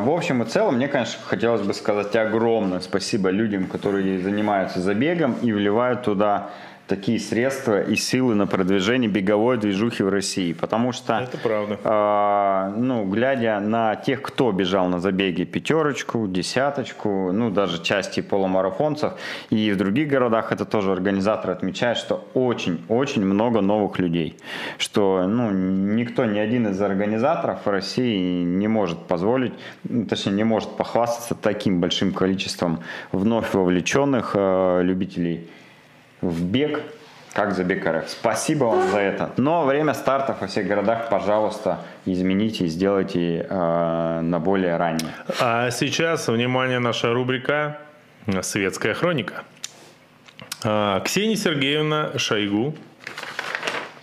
э, 0.00 0.04
в 0.04 0.10
общем 0.10 0.42
и 0.42 0.46
целом, 0.46 0.74
мне, 0.74 0.88
конечно, 0.88 1.18
хотелось 1.24 1.62
бы 1.62 1.72
сказать 1.72 2.14
огромное 2.16 2.80
спасибо 2.80 3.30
людям, 3.30 3.68
которые 3.68 4.20
занимаются 4.20 4.80
забегом 4.80 5.34
и 5.40 5.52
вливают 5.52 6.02
туда 6.02 6.50
такие 6.88 7.20
средства 7.20 7.80
и 7.80 7.94
силы 7.94 8.34
на 8.34 8.46
продвижение 8.46 9.10
беговой 9.10 9.58
движухи 9.58 10.02
в 10.02 10.08
России. 10.08 10.52
Потому 10.52 10.92
что, 10.92 11.18
Это 11.18 11.38
правда. 11.38 11.78
Э, 11.84 12.72
ну, 12.76 13.04
глядя 13.04 13.60
на 13.60 13.94
тех, 13.94 14.22
кто 14.22 14.50
бежал 14.50 14.88
на 14.88 14.98
забеге 14.98 15.44
пятерочку, 15.44 16.26
десяточку, 16.26 17.30
ну, 17.32 17.50
даже 17.50 17.82
части 17.82 18.20
полумарафонцев, 18.20 19.12
и 19.50 19.70
в 19.70 19.76
других 19.76 20.08
городах 20.08 20.50
это 20.50 20.64
тоже 20.64 20.92
организаторы 20.92 21.52
отмечают, 21.52 21.98
что 21.98 22.26
очень-очень 22.34 23.24
много 23.24 23.60
новых 23.60 23.98
людей. 23.98 24.36
Что, 24.78 25.26
ну, 25.28 25.50
никто, 25.50 26.24
ни 26.24 26.38
один 26.38 26.68
из 26.68 26.80
организаторов 26.80 27.66
в 27.66 27.70
России 27.70 28.42
не 28.42 28.66
может 28.66 28.98
позволить, 29.06 29.52
точнее, 30.08 30.32
не 30.32 30.44
может 30.44 30.70
похвастаться 30.70 31.34
таким 31.34 31.80
большим 31.80 32.12
количеством 32.12 32.80
вновь 33.12 33.52
вовлеченных 33.52 34.32
э, 34.34 34.80
любителей 34.82 35.48
в 36.20 36.44
бег, 36.44 36.80
как 37.32 37.54
забег 37.54 37.86
РФ. 37.86 38.08
Спасибо 38.08 38.64
вам 38.64 38.90
за 38.90 38.98
это. 38.98 39.30
Но 39.36 39.64
время 39.64 39.94
стартов 39.94 40.40
во 40.40 40.46
всех 40.46 40.66
городах, 40.66 41.08
пожалуйста, 41.08 41.80
измените 42.04 42.64
и 42.64 42.68
сделайте 42.68 43.46
э, 43.48 44.20
на 44.20 44.38
более 44.40 44.76
раннее. 44.76 45.14
А 45.40 45.70
сейчас, 45.70 46.28
внимание, 46.28 46.78
наша 46.78 47.12
рубрика 47.12 47.78
«Светская 48.42 48.94
хроника». 48.94 49.44
А, 50.64 51.00
Ксения 51.00 51.36
Сергеевна 51.36 52.18
Шойгу, 52.18 52.74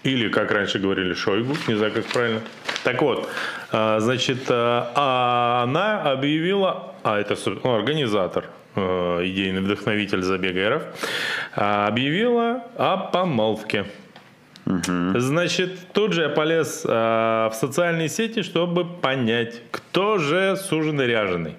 или, 0.03 0.29
как 0.29 0.51
раньше 0.51 0.79
говорили, 0.79 1.13
Шойгу, 1.13 1.55
не 1.67 1.75
знаю, 1.75 1.91
как 1.91 2.05
правильно. 2.05 2.41
Так 2.83 3.01
вот, 3.01 3.29
а, 3.71 3.99
значит, 3.99 4.45
а, 4.49 5.63
она 5.63 6.03
объявила, 6.11 6.93
а 7.03 7.19
это 7.19 7.35
ну, 7.63 7.75
организатор 7.75 8.45
Э, 8.77 9.21
идейный 9.23 9.61
вдохновитель 9.61 10.21
забега 10.21 10.69
РФ, 10.75 10.83
а, 10.83 11.44
объявила 11.55 12.63
о 12.77 12.97
помолвке. 12.97 13.85
Угу. 14.65 15.19
Значит, 15.19 15.77
тут 15.93 16.13
же 16.13 16.23
я 16.23 16.29
полез 16.29 16.83
э, 16.85 16.89
в 16.89 17.53
социальные 17.53 18.09
сети, 18.09 18.41
чтобы 18.41 18.83
понять, 18.85 19.61
кто 19.71 20.17
же 20.17 20.55
суженый 20.55 21.05
ряженый. 21.05 21.55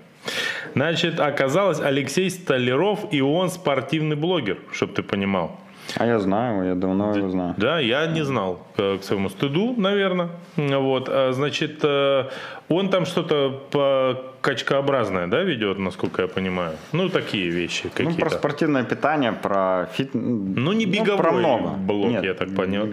Значит, 0.74 1.20
оказалось 1.20 1.80
Алексей 1.80 2.28
Столяров, 2.30 3.06
и 3.12 3.20
он 3.20 3.48
спортивный 3.48 4.16
блогер, 4.16 4.58
чтобы 4.72 4.92
ты 4.92 5.02
понимал. 5.02 5.58
А 5.94 6.04
я 6.04 6.18
знаю, 6.18 6.66
я 6.66 6.74
давно 6.74 7.16
его 7.16 7.30
знаю. 7.30 7.54
Да, 7.56 7.78
я 7.78 8.06
не 8.06 8.24
знал, 8.24 8.66
к 8.76 8.98
своему 9.02 9.28
стыду, 9.28 9.74
наверное. 9.76 10.30
Вот, 10.56 11.08
а, 11.08 11.32
значит, 11.32 11.78
э, 11.82 12.24
он 12.68 12.90
там 12.90 13.06
что-то 13.06 13.62
по 13.70 14.35
качкообразное, 14.46 15.26
да, 15.26 15.42
ведет, 15.42 15.78
насколько 15.78 16.22
я 16.22 16.28
понимаю? 16.28 16.76
Ну, 16.92 17.08
такие 17.08 17.50
вещи 17.50 17.88
какие-то. 17.88 18.12
Ну, 18.12 18.16
про 18.16 18.30
спортивное 18.30 18.84
питание, 18.84 19.32
про 19.32 19.88
фит... 19.92 20.10
Ну, 20.14 20.72
не 20.72 20.86
беговой 20.86 21.16
ну, 21.16 21.22
про 21.22 21.32
много. 21.32 21.70
блог, 21.70 22.10
Нет, 22.10 22.24
я 22.24 22.34
так 22.34 22.54
понял. 22.54 22.88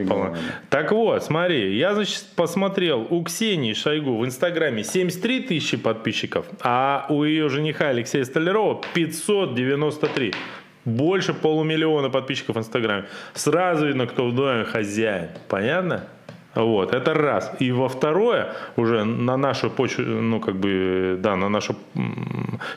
Так 0.69 0.91
вот, 0.91 1.23
смотри, 1.23 1.77
я, 1.77 1.93
значит, 1.93 2.25
посмотрел, 2.35 3.05
у 3.07 3.23
Ксении 3.23 3.73
Шойгу 3.73 4.17
в 4.17 4.25
Инстаграме 4.25 4.83
73 4.83 5.41
тысячи 5.41 5.77
подписчиков, 5.77 6.47
а 6.61 7.05
у 7.09 7.23
ее 7.23 7.49
жениха 7.49 7.89
Алексея 7.89 8.23
Столярова 8.23 8.81
593 8.95 10.33
больше 10.85 11.33
полумиллиона 11.33 12.09
подписчиков 12.09 12.55
в 12.55 12.59
Инстаграме. 12.59 13.05
Сразу 13.35 13.87
видно, 13.87 14.07
кто 14.07 14.25
в 14.25 14.35
доме 14.35 14.63
хозяин. 14.63 15.29
Понятно? 15.47 16.07
Вот, 16.55 16.93
это 16.93 17.13
раз. 17.13 17.51
И 17.59 17.71
во 17.71 17.89
второе, 17.89 18.53
уже 18.75 19.03
на 19.03 19.37
нашу 19.37 19.69
почву, 19.69 20.03
ну, 20.03 20.39
как 20.39 20.55
бы, 20.55 21.17
да, 21.19 21.35
на 21.35 21.49
нашу 21.49 21.75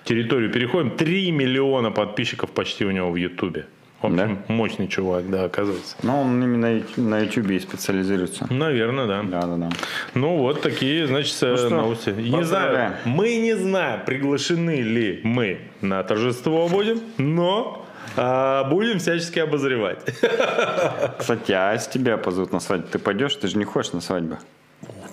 территорию 0.05 0.51
переходим, 0.51 0.91
3 0.91 1.31
миллиона 1.33 1.91
подписчиков 1.91 2.51
почти 2.51 2.85
у 2.85 2.91
него 2.91 3.11
в 3.11 3.17
Ютубе. 3.17 3.67
В 4.03 4.07
общем, 4.07 4.17
да? 4.17 4.55
мощный 4.55 4.89
чувак, 4.89 5.31
да, 5.31 5.45
оказывается. 5.45 5.97
Ну, 6.03 6.21
он 6.21 6.43
именно 6.43 6.83
на 6.97 7.21
Ютубе 7.21 7.57
и 7.57 7.61
специализируется. 7.61 8.47
Наверное, 8.51 9.07
да. 9.07 9.23
Да, 9.23 9.47
да, 9.47 9.57
да. 9.57 9.71
Ну, 10.15 10.37
вот 10.37 10.61
такие, 10.61 11.07
значит, 11.07 11.35
ну, 11.41 11.49
э, 11.49 11.69
новости. 11.71 12.11
Не 12.11 12.45
знаю, 12.45 12.97
мы 13.07 13.37
не 13.39 13.57
знаем, 13.57 14.01
приглашены 14.05 14.83
ли 14.83 15.21
мы 15.25 15.61
на 15.81 16.03
торжество 16.03 16.69
будем, 16.69 17.01
но 17.17 17.86
будем 18.15 18.99
всячески 18.99 19.39
обозревать. 19.39 20.05
Кстати, 21.19 21.53
а 21.53 21.73
если 21.73 21.91
тебя 21.91 22.17
позовут 22.17 22.53
на 22.53 22.61
свадьбу, 22.61 22.89
ты 22.89 22.99
пойдешь? 22.99 23.35
Ты 23.37 23.49
же 23.49 23.59
не 23.59 23.65
хочешь 23.65 23.93
на 23.93 24.01
свадьбу. 24.01 24.39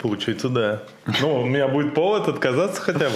Получается, 0.01 0.49
да. 0.49 0.83
Ну, 1.21 1.43
у 1.43 1.45
меня 1.45 1.69
будет 1.69 1.93
повод 1.93 2.27
отказаться 2.27 2.81
хотя 2.81 3.09
бы. 3.09 3.15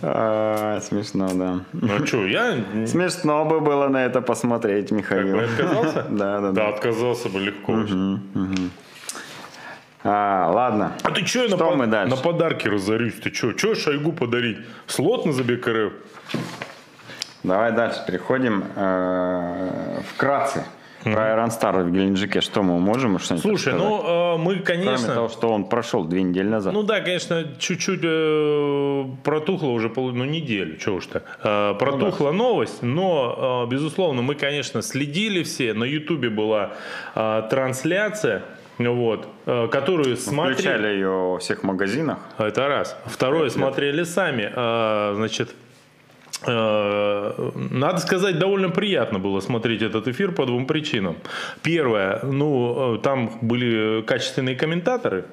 А, 0.00 0.80
смешно, 0.80 1.28
да. 1.34 1.60
Ну 1.74 2.06
что, 2.06 2.26
я... 2.26 2.56
Смешно 2.86 3.44
бы 3.44 3.60
было 3.60 3.88
на 3.88 4.06
это 4.06 4.22
посмотреть, 4.22 4.90
Михаил. 4.90 5.36
Как 5.36 5.36
бы 5.36 5.42
отказался? 5.42 6.06
Да, 6.08 6.40
да, 6.40 6.40
да. 6.40 6.52
Да, 6.52 6.68
отказался 6.68 7.28
бы 7.28 7.40
легко. 7.40 7.72
Угу, 7.72 8.20
угу. 8.34 8.70
А, 10.02 10.50
ладно. 10.50 10.94
А 11.02 11.10
ты 11.10 11.26
что, 11.26 11.46
что 11.48 11.70
на, 11.70 11.76
мы 11.76 11.86
дальше? 11.86 12.16
на 12.16 12.22
подарки 12.22 12.68
разорюсь? 12.68 13.14
Ты 13.14 13.34
что? 13.34 13.56
Что 13.56 13.74
Шойгу 13.74 14.12
подарить? 14.12 14.58
Слот 14.86 15.26
на 15.26 15.32
забег 15.32 15.68
РФ? 15.68 15.92
Давай 17.48 17.72
дальше 17.72 18.00
переходим. 18.06 18.64
Э, 18.76 20.00
вкратце. 20.14 20.64
Про 21.02 21.34
Iron 21.34 21.84
в 21.84 21.92
Геленджике 21.92 22.40
что 22.40 22.62
мы 22.62 22.78
можем 22.78 23.18
что-нибудь 23.18 23.42
Слушай, 23.42 23.72
ну 23.72 24.34
э, 24.34 24.36
мы, 24.36 24.56
конечно... 24.56 24.96
Кроме 24.96 25.14
того, 25.14 25.28
что 25.28 25.52
он 25.52 25.64
прошел 25.64 26.04
две 26.04 26.22
недели 26.22 26.48
назад. 26.48 26.74
Ну 26.74 26.82
да, 26.82 27.00
конечно, 27.00 27.44
чуть-чуть 27.58 28.00
э, 28.02 29.04
протухла 29.22 29.68
уже, 29.68 29.88
пол, 29.88 30.10
ну 30.10 30.24
неделю, 30.24 30.78
что 30.78 30.96
уж 30.96 31.06
то. 31.06 31.22
Э, 31.42 31.74
протухла 31.78 32.32
ну, 32.32 32.38
да. 32.38 32.44
новость, 32.44 32.82
но, 32.82 33.64
э, 33.64 33.70
безусловно, 33.70 34.22
мы, 34.22 34.34
конечно, 34.34 34.82
следили 34.82 35.42
все. 35.44 35.72
На 35.72 35.84
Ютубе 35.84 36.30
была 36.30 36.72
э, 37.14 37.42
трансляция, 37.48 38.42
вот, 38.78 39.28
э, 39.46 39.68
которую 39.70 40.16
смотрели... 40.16 40.54
Включали 40.54 40.88
ее 40.88 41.08
во 41.08 41.38
всех 41.38 41.62
магазинах. 41.62 42.18
Это 42.38 42.68
раз. 42.68 42.96
Второе, 43.06 43.50
смотрели 43.50 44.02
сами. 44.02 44.52
Э, 44.54 45.14
значит, 45.14 45.54
надо 46.46 47.98
сказать, 47.98 48.38
довольно 48.38 48.70
приятно 48.70 49.18
было 49.18 49.40
смотреть 49.40 49.82
этот 49.82 50.06
эфир 50.08 50.32
по 50.32 50.46
двум 50.46 50.66
причинам. 50.66 51.16
Первое, 51.62 52.20
ну, 52.22 52.94
э, 52.94 52.98
там 52.98 53.38
были 53.40 54.02
качественные 54.02 54.54
комментаторы, 54.54 55.24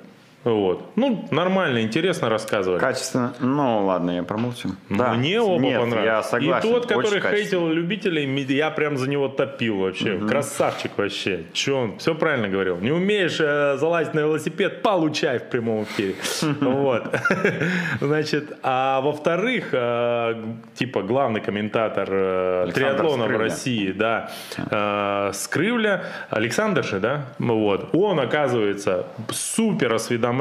Вот. 0.46 0.92
Ну, 0.96 1.28
нормально, 1.32 1.82
интересно 1.82 2.30
рассказывали. 2.30 2.80
Качественно. 2.80 3.34
Ну, 3.40 3.86
ладно, 3.86 4.12
я 4.12 4.24
промолчу. 4.24 4.70
Да. 4.90 5.14
Мне 5.14 5.42
оба 5.42 5.60
Нет, 5.60 5.80
понравились. 5.80 6.06
я 6.06 6.24
согласен. 6.24 6.70
И 6.70 6.72
тот, 6.72 6.86
который 6.86 7.20
хейтил 7.20 7.68
любителей, 7.68 8.26
я 8.54 8.70
прям 8.70 8.96
за 8.98 9.10
него 9.10 9.28
топил 9.28 9.80
вообще. 9.80 10.20
Красавчик 10.20 10.92
вообще. 10.98 11.46
Че 11.52 11.74
он? 11.74 11.98
Все 11.98 12.14
правильно 12.14 12.48
говорил. 12.48 12.78
Не 12.78 12.92
умеешь 12.92 13.40
э, 13.40 13.78
залазить 13.78 14.14
на 14.14 14.20
велосипед, 14.20 14.84
получай 14.84 15.40
в 15.40 15.50
прямом 15.50 15.84
эфире. 15.84 16.16
Вот. 16.76 17.04
Значит, 18.02 18.58
а 18.62 19.02
во-вторых, 19.02 19.70
э, 19.72 20.36
типа 20.76 21.02
главный 21.02 21.42
комментатор 21.42 22.08
э, 22.12 22.72
триатлона 22.74 23.26
в. 23.26 23.38
России, 23.38 23.92
да, 23.92 24.30
э, 24.58 25.32
Скрывля, 25.34 26.04
Александр 26.30 26.84
же, 26.84 27.00
да, 27.00 27.26
вот, 27.40 27.90
он, 27.94 28.20
оказывается, 28.20 29.08
супер 29.32 29.94
осведомлен 29.94 30.35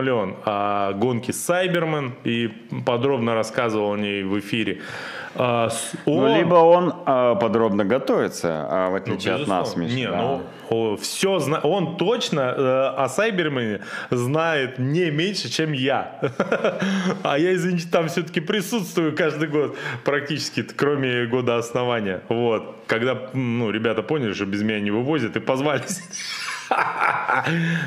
о 0.45 0.93
гонке 0.95 1.33
Сайбермен 1.33 2.15
и 2.25 2.49
подробно 2.85 3.35
рассказывал 3.35 3.93
о 3.93 3.97
ней 3.97 4.23
в 4.23 4.39
эфире. 4.39 4.81
А, 5.37 5.69
с- 5.69 5.93
Ну, 6.07 6.19
он- 6.19 6.37
либо 6.39 6.55
он 6.55 6.95
э, 7.07 7.37
подробно 7.41 7.85
готовится, 7.85 8.67
а 8.71 8.89
в 8.89 8.91
ну, 8.93 8.97
отличие 8.99 9.35
от 9.35 9.47
нас, 9.49 9.75
безусловно. 9.75 9.83
Миша. 9.83 9.97
Не, 9.97 10.07
да. 10.09 10.41
ну, 10.71 10.97
все 10.97 11.39
зна... 11.41 11.59
он 11.59 11.97
точно 11.97 12.41
э, 12.57 12.87
о 13.03 13.09
Сайбермене 13.09 13.81
знает 14.11 14.79
не 14.79 15.11
меньше, 15.11 15.51
чем 15.51 15.73
я. 15.73 16.21
А 17.23 17.39
я, 17.39 17.55
извините, 17.55 17.89
там 17.91 18.07
все-таки 18.09 18.41
присутствую 18.41 19.17
каждый 19.17 19.49
год 19.49 19.77
практически, 20.05 20.63
кроме 20.63 21.27
года 21.27 21.57
основания. 21.57 22.21
Вот. 22.29 22.77
Когда, 22.87 23.19
ну, 23.33 23.71
ребята 23.71 24.03
поняли, 24.03 24.35
что 24.35 24.45
без 24.47 24.63
меня 24.63 24.79
не 24.81 24.91
вывозят 24.93 25.37
и 25.37 25.41
позвали. 25.41 25.83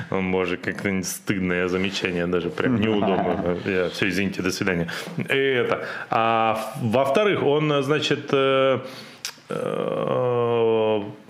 Боже, 0.10 0.58
как-то 0.58 1.04
стыдное 1.04 1.68
замечание 1.68 2.28
даже, 2.28 2.50
прям 2.50 2.80
неудобно. 2.80 3.58
Я, 3.66 3.90
все, 3.90 4.08
извините, 4.10 4.42
до 4.42 4.52
свидания. 4.52 4.88
И 5.18 5.38
это. 5.38 5.86
А 6.10 6.74
во-вторых, 6.82 7.44
он, 7.44 7.84
значит, 7.84 8.30
э, 8.32 8.80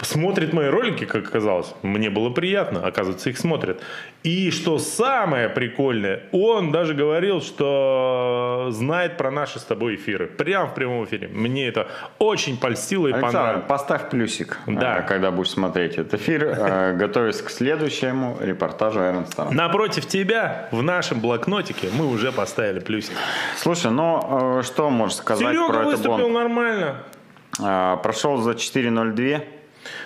смотрит 0.02 0.54
мои 0.54 0.68
ролики, 0.68 1.06
как 1.06 1.28
оказалось. 1.28 1.74
Мне 1.84 2.10
было 2.10 2.30
приятно, 2.30 2.86
оказывается, 2.86 3.30
их 3.30 3.38
смотрят. 3.38 3.82
И 4.24 4.52
что 4.52 4.80
самое 4.80 5.50
прикольное, 5.50 6.24
он 6.32 6.72
даже 6.72 6.94
говорил, 6.94 7.42
что 7.42 8.68
знает 8.72 9.18
про 9.18 9.32
наши 9.32 9.60
с 9.60 9.64
тобой 9.64 9.96
эфиры. 9.96 10.28
Прямо 10.28 10.68
в 10.68 10.74
прямом 10.74 11.06
эфире. 11.06 11.28
Мне 11.28 11.68
это 11.68 11.88
очень 12.20 12.58
польстило 12.58 13.08
и 13.08 13.12
Александр, 13.12 13.38
понравилось. 13.38 13.66
поставь 13.68 14.10
плюсик, 14.10 14.58
Да. 14.68 15.00
э, 15.00 15.08
когда 15.08 15.32
будешь 15.32 15.50
смотреть 15.52 15.94
этот 15.94 16.16
эфир, 16.16 16.44
э, 16.44 16.94
готовясь 17.00 17.42
к 17.42 17.50
следующему 17.50 18.38
репортажу 18.42 19.00
Star. 19.00 19.52
Напротив 19.54 20.08
тебя 20.08 20.68
в 20.72 20.82
нашем 20.82 21.20
блокнотике 21.20 21.90
мы 21.98 22.08
уже 22.08 22.32
поставили 22.32 22.80
плюсик. 22.80 23.14
Слушай, 23.58 23.92
ну 23.92 24.60
э, 24.60 24.64
что 24.64 24.90
можешь 24.90 25.18
сказать 25.18 25.48
Серега 25.48 25.68
про 25.70 25.80
эту 25.82 25.90
выступил 25.90 26.18
гонку? 26.18 26.30
нормально. 26.30 26.96
А, 27.62 27.98
Прошел 27.98 28.38
за 28.38 28.52
4.02. 28.52 29.42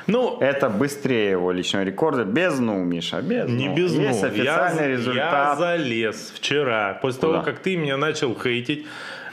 Ну, 0.07 0.37
Это 0.39 0.69
быстрее 0.69 1.31
его 1.31 1.51
личного 1.51 1.83
рекорда. 1.83 2.23
Без 2.23 2.59
ну, 2.59 2.83
Миша, 2.83 3.21
без 3.21 3.49
не 3.49 3.69
ну. 3.69 3.75
без 3.75 3.93
Есть 3.93 4.21
ну. 4.21 4.27
официальный 4.27 4.83
я, 4.83 4.89
я 4.89 4.95
результат. 4.97 5.57
залез 5.57 6.33
вчера, 6.35 6.99
после 7.01 7.19
Куда? 7.21 7.33
того, 7.33 7.43
как 7.43 7.59
ты 7.59 7.75
меня 7.77 7.97
начал 7.97 8.37
хейтить, 8.39 8.85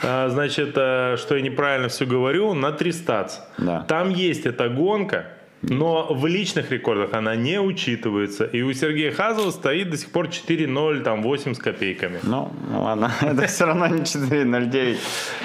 а, 0.02 0.28
значит, 0.28 0.72
а, 0.76 1.16
что 1.18 1.36
я 1.36 1.42
неправильно 1.42 1.88
все 1.88 2.06
говорю, 2.06 2.54
на 2.54 2.72
3 2.72 2.92
стац. 2.92 3.38
Да. 3.58 3.84
Там 3.88 4.10
есть 4.10 4.46
эта 4.46 4.68
гонка, 4.68 5.26
но 5.62 6.06
в 6.14 6.26
личных 6.26 6.70
рекордах 6.70 7.12
она 7.14 7.34
не 7.36 7.58
учитывается. 7.60 8.44
И 8.44 8.62
у 8.62 8.72
Сергея 8.72 9.10
Хазова 9.12 9.50
стоит 9.50 9.90
до 9.90 9.96
сих 9.96 10.10
пор 10.10 10.26
4.0, 10.26 11.00
там 11.02 11.22
8 11.22 11.54
с 11.54 11.58
копейками. 11.58 12.20
Ну, 12.22 12.52
ладно, 12.72 13.10
это 13.20 13.46
все 13.46 13.64
равно 13.66 13.86
не 13.88 14.00
4.09 14.02 14.96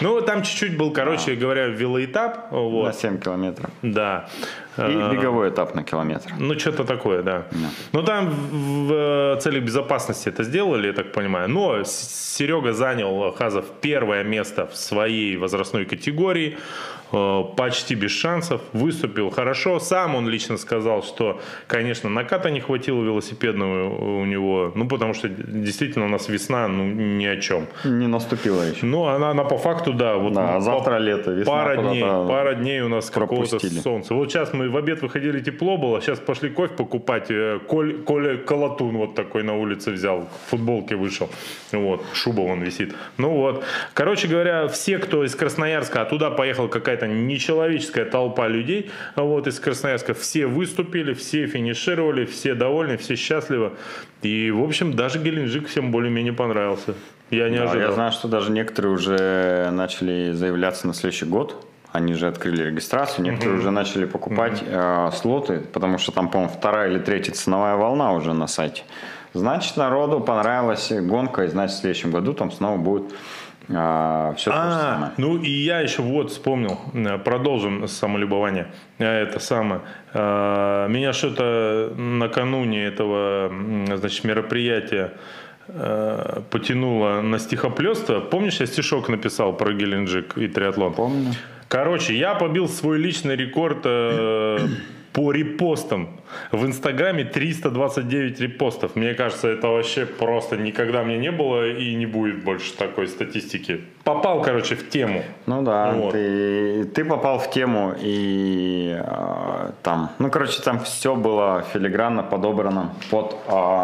Ну, 0.02 0.21
там 0.21 0.43
чуть-чуть 0.43 0.78
был, 0.78 0.91
короче 0.91 1.36
говоря, 1.36 1.67
велоэтап. 1.67 2.52
на 2.52 2.58
Вот, 2.60 2.95
7 2.95 3.19
километров. 3.19 3.69
да. 3.82 4.30
И 4.76 4.82
А, 4.82 5.13
беговой 5.13 5.49
этап 5.49 5.76
на 5.76 5.84
километр. 5.84 6.34
Ну, 6.39 6.58
что-то 6.58 6.84
такое, 6.84 7.21
да. 7.21 7.45
Ну, 7.91 8.02
там 8.02 8.30
в, 8.30 9.36
в 9.36 9.39
целях 9.39 9.63
безопасности 9.63 10.30
это 10.30 10.43
сделали, 10.43 10.88
я 10.88 10.93
так 10.93 11.12
понимаю. 11.12 11.47
Но 11.47 11.84
Серега 11.84 12.73
занял, 12.73 13.32
Хазов, 13.34 13.65
первое 13.82 14.23
место 14.23 14.65
в 14.65 14.76
своей 14.76 15.38
возрастной 15.38 15.86
категории. 15.86 16.58
Э, 17.13 17.43
Почти 17.56 17.95
без 17.95 18.12
шансов. 18.12 18.62
Выступил 18.73 19.30
хорошо. 19.30 19.80
Сам 19.80 20.15
он 20.15 20.28
лично 20.28 20.58
сказал, 20.58 21.04
что, 21.04 21.39
конечно, 21.67 22.10
наката 22.10 22.49
не 22.52 22.60
хватило 22.60 23.04
велосипедного 23.04 23.89
у 24.21 24.26
него. 24.26 24.71
Ну, 24.76 24.88
потому 24.88 25.13
что 25.13 25.30
действительно 25.30 26.06
у 26.06 26.10
нас 26.10 26.30
весна, 26.30 26.67
ну, 26.67 26.84
ни 26.86 27.26
о 27.26 27.38
чем. 27.39 27.67
Не 27.84 28.08
наступила 28.08 28.63
еще. 28.63 28.86
Ну, 28.86 29.06
она, 29.06 29.30
она 29.32 29.43
по 29.43 29.58
факту, 29.58 29.93
да. 29.93 30.15
Вот 30.17 30.34
Да, 30.34 30.49
а 30.49 30.54
по- 30.56 30.62
завтра 30.62 30.97
лето, 30.97 31.32
весна 31.32 31.54
Пара 31.54 31.78
дней, 31.78 32.02
пара 32.02 32.54
дней 32.56 32.82
у 32.82 32.89
нас 32.89 33.10
какого-то 33.10 33.60
солнца. 33.82 34.13
Вот 34.13 34.32
сейчас 34.32 34.54
мы 34.54 34.69
в 34.69 34.78
обед 34.78 35.02
выходили, 35.02 35.39
тепло 35.39 35.78
было, 35.78 36.02
сейчас 36.02 36.19
пошли 36.19 36.49
кофе 36.49 36.73
покупать. 36.73 37.28
э, 37.30 37.60
Коль, 37.67 38.02
Коля 38.04 38.38
Колотун 38.38 38.97
вот 38.97 39.15
такой 39.15 39.43
на 39.43 39.54
улице 39.56 39.91
взял, 39.91 40.21
в 40.21 40.49
футболке 40.49 40.95
вышел. 40.95 41.30
Вот, 41.71 42.04
шуба 42.13 42.41
вон 42.41 42.62
висит. 42.62 42.95
Ну 43.17 43.30
вот. 43.30 43.63
Короче 43.93 44.28
говоря, 44.28 44.67
все, 44.67 44.97
кто 44.97 45.23
из 45.23 45.36
Красноярска, 45.36 46.02
а 46.02 46.06
туда 46.06 46.30
поехала 46.32 46.67
какая-то 46.67 47.02
нечеловеческая 47.07 48.05
толпа 48.05 48.47
людей, 48.47 48.91
вот 49.15 49.47
из 49.47 49.59
Красноярска, 49.59 50.13
все 50.13 50.45
выступили, 50.47 51.13
все 51.13 51.47
финишировали, 51.47 52.25
все 52.25 52.53
довольны, 52.55 52.97
все 52.97 53.15
счастливы. 53.15 53.71
И, 54.21 54.51
в 54.51 54.63
общем, 54.63 54.93
даже 54.93 55.19
Геленджик 55.19 55.67
всем 55.67 55.91
более-менее 55.91 56.33
понравился. 56.33 56.93
Я 57.29 57.49
не 57.49 57.57
Да, 57.57 57.63
ожидал. 57.63 57.89
я 57.89 57.91
знаю, 57.93 58.11
что 58.11 58.27
даже 58.27 58.51
некоторые 58.51 58.93
уже 58.93 59.69
начали 59.71 60.31
заявляться 60.33 60.87
на 60.87 60.93
следующий 60.93 61.25
год. 61.25 61.65
Они 61.91 62.13
же 62.15 62.27
открыли 62.27 62.63
регистрацию, 62.63 63.23
некоторые 63.23 63.59
уже 63.59 63.69
начали 63.69 64.05
покупать 64.05 64.63
э, 64.65 65.09
слоты, 65.13 65.61
потому 65.73 65.99
что 65.99 66.11
там, 66.11 66.29
по-моему, 66.29 66.51
вторая 66.51 66.89
или 66.89 66.97
третья 66.97 67.33
ценовая 67.33 67.75
волна 67.75 68.13
уже 68.13 68.33
на 68.33 68.47
сайте. 68.47 68.83
Значит, 69.35 69.77
народу 69.77 70.19
понравилась 70.19 70.91
гонка, 70.91 71.43
и 71.43 71.47
значит, 71.47 71.77
в 71.77 71.79
следующем 71.81 72.11
году 72.11 72.33
там 72.33 72.51
снова 72.51 72.77
будет 72.77 73.03
все 73.67 74.52
то 74.52 74.56
же 74.63 74.71
самое. 74.71 75.12
А, 75.12 75.13
ну 75.17 75.38
и 75.38 75.49
я 75.49 75.80
еще 75.82 76.02
вот 76.02 76.32
вспомнил, 76.32 76.80
э, 76.93 77.17
продолжим 77.17 77.88
самолюбование. 77.88 78.67
Э, 78.99 79.23
Это 79.23 79.39
самое. 79.39 79.82
э, 80.13 80.88
Меня 80.89 81.13
что-то 81.13 81.93
накануне 81.97 82.84
этого, 82.86 83.52
значит, 83.97 84.23
мероприятия 84.26 85.13
э, 85.67 86.41
потянуло 86.49 87.21
на 87.21 87.39
стихоплёство. 87.39 88.19
Помнишь, 88.19 88.60
я 88.60 88.65
стишок 88.65 89.10
написал 89.10 89.54
про 89.54 89.73
Геленджик 89.73 90.38
и 90.38 90.47
триатлон? 90.47 90.93
Помню. 90.93 91.34
Короче, 91.69 92.13
я 92.15 92.36
побил 92.36 92.67
свой 92.67 92.97
личный 92.99 93.36
рекорд 93.36 93.86
по 95.13 95.32
репостам. 95.32 96.10
В 96.52 96.65
Инстаграме 96.65 97.23
329 97.23 98.39
репостов. 98.41 98.95
Мне 98.95 99.13
кажется, 99.13 99.47
это 99.47 99.67
вообще 99.67 100.06
просто 100.06 100.58
никогда 100.58 101.04
мне 101.04 101.17
не 101.17 101.32
было 101.32 101.69
и 101.69 101.93
не 101.95 102.08
будет 102.08 102.43
больше 102.43 102.73
такой 102.73 103.08
статистики. 103.08 103.82
Попал, 104.04 104.41
короче, 104.41 104.76
в 104.76 104.89
тему. 104.89 105.23
Ну 105.45 105.62
да, 105.62 105.91
Вот. 105.91 106.13
ты, 106.13 106.86
ты 106.86 107.06
попал 107.06 107.38
в 107.39 107.52
тему 107.52 107.93
и 107.99 108.97
э, 108.99 109.71
там, 109.84 110.10
ну 110.19 110.30
короче, 110.32 110.62
там 110.62 110.80
все 110.80 111.15
было 111.15 111.63
филигранно 111.71 112.23
подобрано 112.23 112.95
под 113.12 113.38
э, 113.47 113.84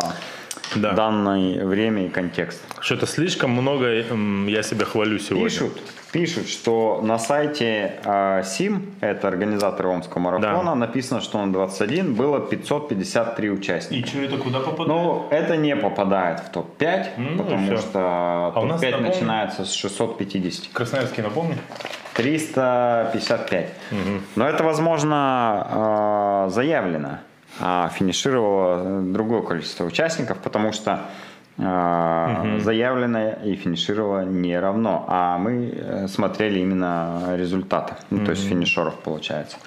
Да. 0.75 0.93
данное 0.93 1.65
время 1.65 2.05
и 2.05 2.10
контекст. 2.10 2.62
Что-то 2.79 3.05
слишком 3.08 3.51
много 3.51 3.88
я 3.88 4.63
себя 4.63 4.86
хвалю 4.86 5.17
сегодня. 5.19 5.49
Пишут, 5.49 5.82
пишут, 6.12 6.47
что 6.49 7.01
на 7.03 7.17
сайте 7.19 7.93
э, 8.03 8.43
СИМ, 8.45 8.93
это 9.01 9.27
организатор 9.27 9.88
Омского 9.88 10.19
марафона, 10.19 10.63
Да. 10.71 10.75
написано, 10.75 11.21
что 11.21 11.43
на 11.45 11.51
21 11.51 12.13
было 12.13 12.39
553 12.39 13.49
участника. 13.51 14.05
И 14.08 14.10
что 14.10 14.19
это 14.21 14.38
куда 14.38 14.60
попадает? 14.60 14.88
Ну, 14.89 15.27
это 15.32 15.58
не 15.58 15.75
попадает 15.75 16.39
в 16.41 16.49
топ-5, 16.51 17.05
Ну, 17.17 17.38
потому 17.43 17.65
всё. 17.67 17.77
что 17.77 17.99
А 18.55 18.60
у 18.62 18.65
нас, 18.65 18.79
топ-5 18.79 18.91
напомню- 18.91 19.10
начинается 19.10 19.65
с 19.65 19.71
650. 19.73 20.69
Красноярский, 20.73 21.23
напомни? 21.23 21.58
355. 22.13 23.69
Но 24.36 24.47
это, 24.47 24.63
возможно, 24.63 26.45
э, 26.47 26.49
заявлено. 26.51 27.19
А 27.60 27.90
финишировало 27.90 29.02
другое 29.02 29.42
количество 29.42 29.84
участников, 29.86 30.38
потому 30.40 30.72
что 30.72 31.02
э, 31.58 32.60
заявленное 32.60 33.34
и 33.44 33.56
финишировало 33.56 34.24
не 34.24 34.58
равно. 34.58 35.06
А 35.08 35.38
мы 35.38 35.74
э, 35.76 36.08
смотрели 36.08 36.60
именно 36.60 37.36
результаты. 37.36 37.96
Ну, 38.10 38.24
то 38.24 38.32
есть 38.32 38.48
финишеров 38.48 38.96
получается. 39.00 39.58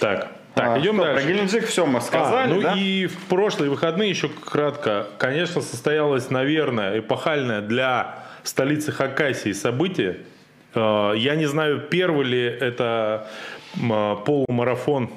Так, 0.00 0.32
так 0.54 0.68
А, 0.68 0.80
идем 0.80 0.94
что, 0.96 1.04
дальше. 1.04 1.24
Про 1.26 1.32
Геленджик 1.32 1.66
все 1.66 1.86
мы 1.86 2.00
сказали, 2.00 2.50
А, 2.50 2.54
ну 2.54 2.62
да? 2.62 2.74
и 2.76 3.06
в 3.06 3.18
прошлые 3.26 3.70
выходные 3.70 4.10
еще 4.10 4.28
кратко, 4.28 5.06
конечно, 5.18 5.60
состоялось, 5.60 6.30
наверное, 6.30 6.98
эпохальное 6.98 7.60
для 7.60 8.16
столицы 8.42 8.90
Хакасии 8.90 9.52
событие. 9.52 10.18
Э, 10.74 11.12
Я 11.16 11.36
не 11.36 11.46
знаю, 11.46 11.80
первый 11.88 12.24
ли 12.26 12.42
это 12.42 13.28
полумарафон 14.24 15.04
э, 15.04 15.08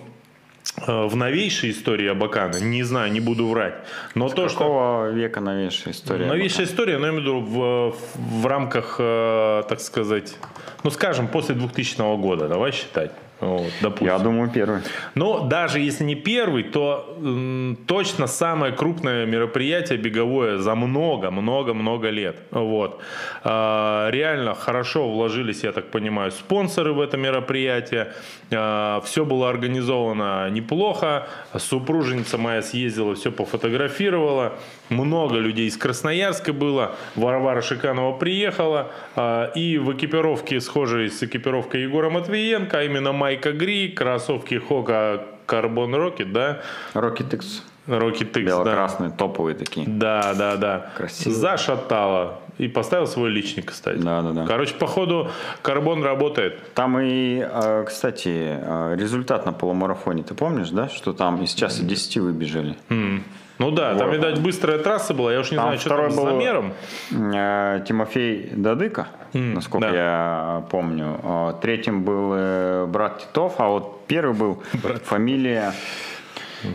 в 0.88 1.16
новейшей 1.16 1.72
истории 1.72 2.08
Абакана, 2.08 2.58
не 2.58 2.84
знаю, 2.84 3.12
не 3.12 3.20
буду 3.20 3.48
врать, 3.48 3.76
но 4.16 4.30
то, 4.30 4.50
что... 4.50 5.10
Века 5.14 5.40
новейшая 5.40 5.94
история? 5.94 6.26
Новейшая 6.26 6.66
история, 6.66 6.98
но 6.98 7.08
я 7.08 7.14
имею 7.14 7.22
в 7.22 7.26
виду 7.26 7.40
в, 7.40 7.96
в 8.42 8.46
рамках, 8.46 8.98
э, 9.00 9.64
так 9.70 9.80
сказать, 9.80 10.38
ну 10.84 10.90
скажем, 10.90 11.28
после 11.28 11.56
2000 11.56 12.18
года, 12.18 12.48
давай 12.48 12.72
считать. 12.72 13.12
Вот, 13.44 13.72
допустим. 13.82 14.08
Я 14.08 14.20
думаю, 14.20 14.50
первый. 14.50 14.82
Но 15.16 15.42
даже 15.42 15.80
если 15.80 16.04
не 16.04 16.16
первый, 16.16 16.64
то 16.64 17.16
м, 17.20 17.78
точно 17.88 18.28
самое 18.28 18.74
крупное 18.74 19.26
мероприятие 19.26 19.98
беговое 19.98 20.58
за 20.58 20.76
много-много-много 20.76 22.10
лет. 22.10 22.38
Вот. 22.52 23.02
А, 23.44 24.10
реально 24.12 24.54
хорошо 24.56 25.10
вложились, 25.10 25.64
я 25.64 25.72
так 25.72 25.92
понимаю, 25.92 26.32
спонсоры 26.32 26.94
в 26.94 27.02
это 27.02 27.18
мероприятие. 27.18 28.14
А, 28.56 29.02
все 29.02 29.26
было 29.26 29.50
организовано 29.50 30.50
неплохо. 30.50 31.28
Супруженица 31.58 32.38
моя 32.38 32.62
съездила, 32.62 33.16
все 33.16 33.32
пофотографировала. 33.32 34.54
Много 34.90 35.36
людей 35.36 35.68
из 35.68 35.78
Красноярска 35.78 36.54
было. 36.54 36.96
Варвара 37.16 37.62
Шиканова 37.62 38.18
приехала. 38.18 38.92
а, 39.16 39.52
И 39.56 39.78
в 39.78 39.94
экипировке, 39.94 40.60
схожей 40.62 41.10
с 41.10 41.24
экипировкой 41.24 41.82
Егора 41.84 42.10
Матвиенко, 42.10 42.80
а 42.80 42.84
именно 42.84 43.12
Майка 43.12 43.52
Гри, 43.52 43.90
кроссовки 43.90 44.56
Хока 44.56 45.26
Carbon 45.48 45.96
Rocket, 45.96 46.32
да? 46.32 46.62
Rocket. 46.94 47.42
Rocket 47.88 48.28
X, 48.30 48.34
да. 48.34 48.40
Бело-красные, 48.42 49.12
топовые 49.12 49.56
такие. 49.56 49.88
Да, 49.88 50.34
да, 50.34 50.56
да. 50.58 50.90
Красиво. 50.98 51.36
Зашатала. 51.36 52.40
И 52.60 52.68
поставил 52.68 53.08
свой 53.08 53.30
личник, 53.32 53.72
кстати. 53.72 53.98
Да, 53.98 54.22
да, 54.22 54.32
да. 54.32 54.46
Короче, 54.46 54.76
походу, 54.76 55.28
карбон 55.64 56.04
работает. 56.04 56.74
Там 56.76 57.00
и, 57.00 57.44
э, 57.52 57.84
кстати, 57.88 58.60
э, 58.62 58.96
результат 58.96 59.46
на 59.48 59.54
полумарафоне, 59.54 60.22
ты 60.22 60.36
помнишь, 60.36 60.70
да? 60.70 60.88
Что 60.88 61.14
там 61.14 61.42
из 61.42 61.54
часа 61.56 61.84
10 61.84 62.22
выбежали. 62.22 62.76
М. 62.90 63.24
Ну 63.58 63.72
да, 63.72 63.96
там, 63.96 64.08
Вот. 64.10 64.16
видать, 64.18 64.40
быстрая 64.40 64.78
трасса 64.78 65.14
была. 65.16 65.34
Я 65.34 65.40
уж 65.40 65.50
не 65.52 65.58
Там 65.58 65.66
знаю, 65.66 65.80
что 65.80 65.90
там 65.90 66.12
с 66.12 66.16
замером. 66.16 66.74
Э, 67.12 67.84
Тимофей 67.88 68.50
Дадыка, 68.54 69.08
М, 69.34 69.56
насколько 69.56 69.90
да. 69.90 69.96
я 69.96 70.64
помню. 70.70 71.20
Э, 71.24 71.54
Третьим 71.62 72.04
был 72.04 72.34
э, 72.36 72.86
брат 72.88 73.20
Титов, 73.20 73.56
а 73.58 73.68
вот 73.70 74.06
первый 74.08 74.36
был 74.36 74.62
фамилия, 75.06 75.74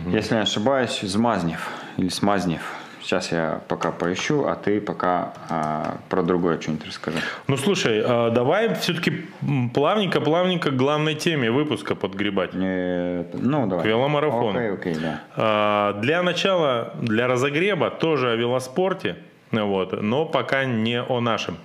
если 0.07 0.35
не 0.35 0.41
ошибаюсь, 0.41 0.99
Змазнев 1.01 1.69
или 1.97 2.09
Смазнев. 2.09 2.61
Сейчас 3.01 3.31
я 3.31 3.61
пока 3.67 3.91
поищу, 3.91 4.45
а 4.45 4.55
ты 4.55 4.79
пока 4.79 5.33
а, 5.49 5.97
про 6.09 6.21
другое 6.21 6.59
что-нибудь 6.59 6.85
расскажи. 6.85 7.17
Ну 7.47 7.57
слушай, 7.57 8.03
а, 8.05 8.29
давай 8.29 8.75
все-таки 8.75 9.25
плавненько-плавненько 9.73 10.69
к 10.69 10.75
главной 10.75 11.15
теме 11.15 11.49
выпуска 11.49 11.95
подгребать. 11.95 12.51
Э, 12.53 13.25
ну, 13.33 13.67
давай. 13.67 13.83
К 13.83 13.87
веломарафону. 13.87 14.59
Окей, 14.59 14.73
окей, 14.73 14.95
да. 14.95 15.21
А, 15.35 15.93
Для 16.01 16.21
начала, 16.21 16.93
для 17.01 17.27
разогрева 17.27 17.89
тоже 17.89 18.31
о 18.31 18.35
велоспорте, 18.35 19.15
вот, 19.51 20.01
но 20.01 20.25
пока 20.25 20.65
не 20.65 21.01
о 21.01 21.21
нашем. 21.21 21.57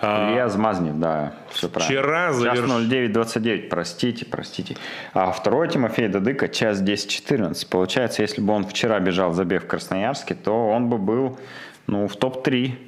А, 0.00 0.30
Илья 0.30 0.48
Змазнев, 0.48 0.94
да, 0.98 1.32
все 1.50 1.68
правильно. 1.68 2.00
Вчера 2.00 2.30
заверш- 2.30 3.12
09.29, 3.12 3.68
простите, 3.68 4.24
простите. 4.24 4.76
А 5.14 5.32
второй 5.32 5.68
Тимофей 5.68 6.08
Дадыка, 6.08 6.48
час 6.48 6.80
10.14. 6.80 7.68
Получается, 7.68 8.22
если 8.22 8.40
бы 8.40 8.52
он 8.52 8.64
вчера 8.64 9.00
бежал 9.00 9.32
забег 9.32 9.64
в 9.64 9.66
Красноярске, 9.66 10.34
то 10.34 10.68
он 10.68 10.88
бы 10.88 10.98
был, 10.98 11.38
ну, 11.86 12.06
в 12.06 12.16
топ-3. 12.16 12.78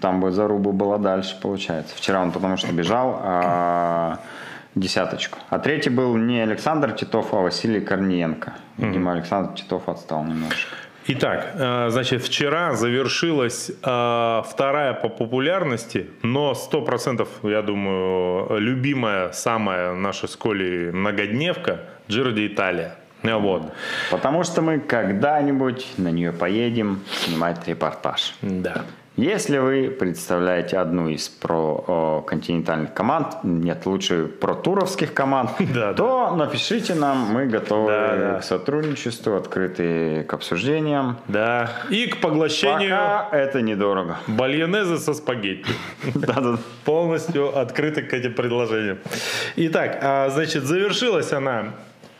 Там 0.00 0.20
бы 0.20 0.30
заруба 0.30 0.72
была 0.72 0.98
дальше, 0.98 1.38
получается. 1.40 1.94
Вчера 1.96 2.22
он 2.22 2.32
потому 2.32 2.56
что 2.56 2.72
бежал 2.72 3.20
а, 3.22 4.18
десяточку. 4.74 5.38
А 5.50 5.58
третий 5.58 5.90
был 5.90 6.16
не 6.16 6.40
Александр 6.40 6.92
Титов, 6.92 7.32
а 7.34 7.36
Василий 7.42 7.80
Корниенко. 7.80 8.54
Видимо, 8.78 9.12
Александр 9.12 9.54
Титов 9.54 9.88
отстал 9.88 10.24
немножко. 10.24 10.74
Итак, 11.06 11.52
э, 11.54 11.88
значит, 11.90 12.22
вчера 12.22 12.74
завершилась 12.74 13.70
э, 13.70 14.42
вторая 14.48 14.94
по 14.94 15.10
популярности, 15.10 16.08
но 16.22 16.52
100%, 16.52 17.28
я 17.42 17.60
думаю, 17.60 18.58
любимая, 18.58 19.30
самая 19.32 19.94
наша 19.94 20.26
с 20.26 20.36
Колей 20.36 20.92
многодневка 20.92 21.80
Джиро 22.08 22.32
де 22.32 22.46
Италия. 22.46 22.96
Вот. 23.22 23.72
Потому 24.10 24.44
что 24.44 24.62
мы 24.62 24.78
когда-нибудь 24.78 25.94
на 25.98 26.10
нее 26.10 26.32
поедем 26.32 27.02
снимать 27.10 27.66
репортаж. 27.66 28.34
Да. 28.42 28.84
Если 29.16 29.58
вы 29.58 29.90
представляете 29.96 30.76
одну 30.76 31.08
из 31.08 31.28
про 31.28 32.24
континентальных 32.26 32.92
команд, 32.94 33.36
нет, 33.44 33.86
лучше 33.86 34.26
про 34.26 34.54
туровских 34.54 35.14
команд, 35.14 35.50
Да, 35.74 35.92
то 35.94 36.34
напишите 36.34 36.94
нам, 36.96 37.18
мы 37.32 37.46
готовы 37.46 37.90
Да, 37.90 38.16
да. 38.16 38.38
к 38.40 38.44
сотрудничеству, 38.44 39.36
открыты 39.36 40.24
к 40.24 40.32
обсуждениям. 40.34 41.16
Да. 41.28 41.70
И 41.90 42.06
к 42.08 42.20
поглощению 42.20 42.90
Пока 42.90 43.28
это 43.30 43.62
недорого. 43.62 44.16
бальонеза 44.26 44.98
со 44.98 45.14
спагетти. 45.14 45.70
Полностью 46.84 47.56
открыты 47.56 48.02
к 48.02 48.12
этим 48.12 48.34
предложениям. 48.34 48.98
Итак, 49.54 49.98
а, 50.02 50.28
значит, 50.30 50.64
завершилась 50.64 51.32
она 51.32 51.66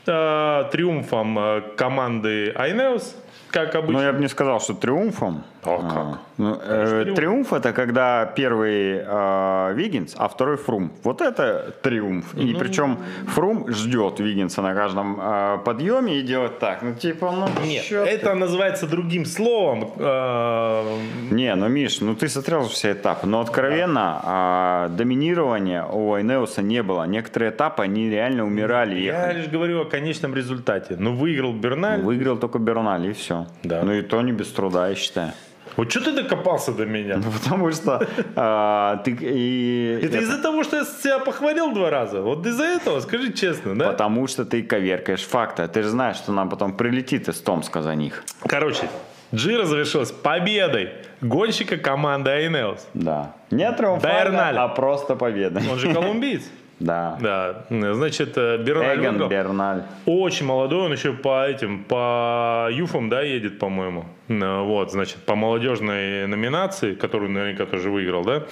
э, 0.07 0.65
триумфом 0.71 1.39
э, 1.39 1.63
команды 1.77 2.53
Айнеус, 2.55 3.17
как 3.51 3.75
обычно. 3.75 3.99
Ну, 4.01 4.07
я 4.07 4.13
бы 4.13 4.21
не 4.21 4.29
сказал, 4.29 4.61
что 4.61 4.75
триумфом. 4.75 5.43
А 5.67 5.79
как? 5.93 6.19
ну, 6.39 6.59
э, 6.63 7.03
триумф. 7.05 7.17
триумф 7.17 7.53
это 7.53 7.73
когда 7.73 8.27
первый 8.27 8.99
э, 9.05 9.73
Виггинс, 9.75 10.15
а 10.19 10.29
второй 10.29 10.57
Фрум. 10.57 10.91
Вот 11.03 11.21
это 11.21 11.75
триумф. 11.83 12.35
И 12.35 12.53
Ну. 12.53 12.59
причем 12.59 12.99
Фрум 13.29 13.71
ждет 13.73 14.21
Виггинса 14.21 14.63
на 14.63 14.75
каждом 14.75 15.19
э, 15.21 15.59
подъеме 15.65 16.19
и 16.19 16.23
делает 16.23 16.59
так. 16.59 16.83
Ну, 16.83 16.95
типа, 16.95 17.31
ну, 17.33 17.47
Нет, 17.67 17.85
чё 17.85 18.05
ты? 18.05 18.11
это 18.11 18.35
называется 18.35 18.87
другим 18.87 19.25
словом. 19.25 19.91
э, 19.97 20.99
Не, 21.31 21.55
ну 21.55 21.69
Миш, 21.69 22.01
ну 22.01 22.15
ты 22.15 22.29
смотрел 22.29 22.69
все 22.69 22.93
этапы, 22.93 23.27
но 23.27 23.41
откровенно 23.41 24.21
а, 24.25 24.89
доминирования 24.89 25.85
у 25.85 26.15
Айнеуса 26.15 26.63
не 26.63 26.83
было. 26.83 27.05
Некоторые 27.07 27.51
этапы 27.51 27.83
они 27.83 28.11
реально 28.11 28.45
умирали. 28.45 28.97
Я 28.99 29.23
ехали. 29.27 29.39
лишь 29.39 29.49
говорю 29.49 29.83
о 29.83 29.85
конечном 29.85 30.35
результате. 30.35 30.97
Ну, 30.99 31.15
выиграл 31.15 31.53
Берналь. 31.53 32.01
Выиграл 32.01 32.37
только 32.37 32.59
Берналь 32.59 33.07
и 33.07 33.13
все. 33.13 33.47
Да. 33.63 33.83
Ну 33.83 33.93
и 33.93 34.03
то 34.03 34.21
не 34.23 34.33
без 34.33 34.49
труда, 34.53 34.89
я 34.89 34.95
считаю. 34.95 35.33
Вот 35.77 35.91
что 35.91 36.01
ты 36.01 36.13
докопался 36.13 36.73
до 36.73 36.87
меня? 36.87 37.17
Ну, 37.17 37.31
потому 37.31 37.73
что 37.73 38.07
а, 38.37 38.99
ты 39.05 39.11
и 39.21 40.01
Это 40.03 40.19
из-за 40.19 40.43
того, 40.43 40.63
что 40.65 40.77
я 40.77 40.85
себя 40.85 41.19
похвалил 41.19 41.73
два 41.73 41.91
раза? 41.91 42.21
Вот 42.21 42.47
из-за 42.47 42.65
этого, 42.65 43.01
скажи 43.01 43.33
честно, 43.33 43.77
да? 43.77 43.91
потому 43.91 44.27
что 44.27 44.45
ты 44.45 44.63
коверкаешь 44.63 45.25
факты. 45.25 45.67
Ты 45.69 45.83
же 45.83 45.89
знаешь, 45.89 46.17
что 46.17 46.33
нам 46.33 46.49
потом 46.49 46.77
прилетит 46.77 47.29
из 47.29 47.41
Томска 47.41 47.83
за 47.83 47.95
них. 47.95 48.25
Короче, 48.47 48.89
Джира 49.35 49.65
завершилась 49.65 50.13
победой 50.13 50.91
гонщика 51.21 51.77
команды 51.77 52.31
Айнеус. 52.31 52.87
Да. 52.95 53.33
Не 53.51 53.71
триумфально, 53.73 54.51
а 54.63 54.69
просто 54.69 55.17
победа. 55.17 55.61
Он 55.71 55.79
же 55.79 55.93
колумбиец. 55.95 56.43
Да. 56.85 57.17
Да, 57.21 57.65
значит, 57.95 58.37
э, 58.37 58.59
Берналь 58.59 58.99
Эгон 58.99 59.13
выиграл. 59.13 59.29
Берналь. 59.31 59.83
Очень 60.07 60.47
молодой, 60.47 60.83
он 60.87 60.93
еще 60.93 61.13
по 61.13 61.47
этим, 61.47 61.85
по 61.85 62.69
юфам, 62.71 63.09
да, 63.09 63.23
едет, 63.23 63.59
по-моему. 63.59 64.05
Ну, 64.29 64.65
Вот, 64.67 64.93
значит, 64.93 65.17
по 65.25 65.35
молодежной 65.35 66.27
номинации, 66.27 66.95
которую 66.95 67.31
наверняка 67.31 67.65
тоже 67.65 67.91
выиграл, 67.91 68.25
да. 68.25 68.43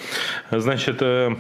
Значит, 0.51 0.97
э, 1.03 1.35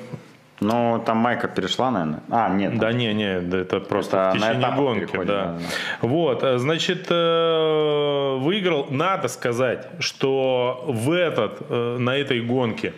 Ну, 0.60 1.02
там 1.04 1.16
Майка 1.16 1.48
перешла, 1.48 1.90
наверное. 1.90 2.20
А, 2.30 2.48
нет. 2.50 2.78
да 2.78 2.92
не, 2.92 3.14
не, 3.14 3.40
да 3.40 3.58
это 3.58 3.80
просто 3.80 4.16
Это 4.16 4.30
в 4.30 4.40
течение 4.40 4.76
гонки, 4.76 5.16
да. 5.16 5.24
да. 5.24 5.58
Вот, 6.02 6.42
э, 6.44 6.58
значит, 6.58 7.06
э, 7.10 8.36
выиграл, 8.38 8.86
надо 8.90 9.28
сказать, 9.28 9.88
что 9.98 10.84
в 10.86 11.10
этот, 11.10 11.62
э, 11.68 11.96
на 11.98 12.16
этой 12.16 12.40
гонке 12.42 12.92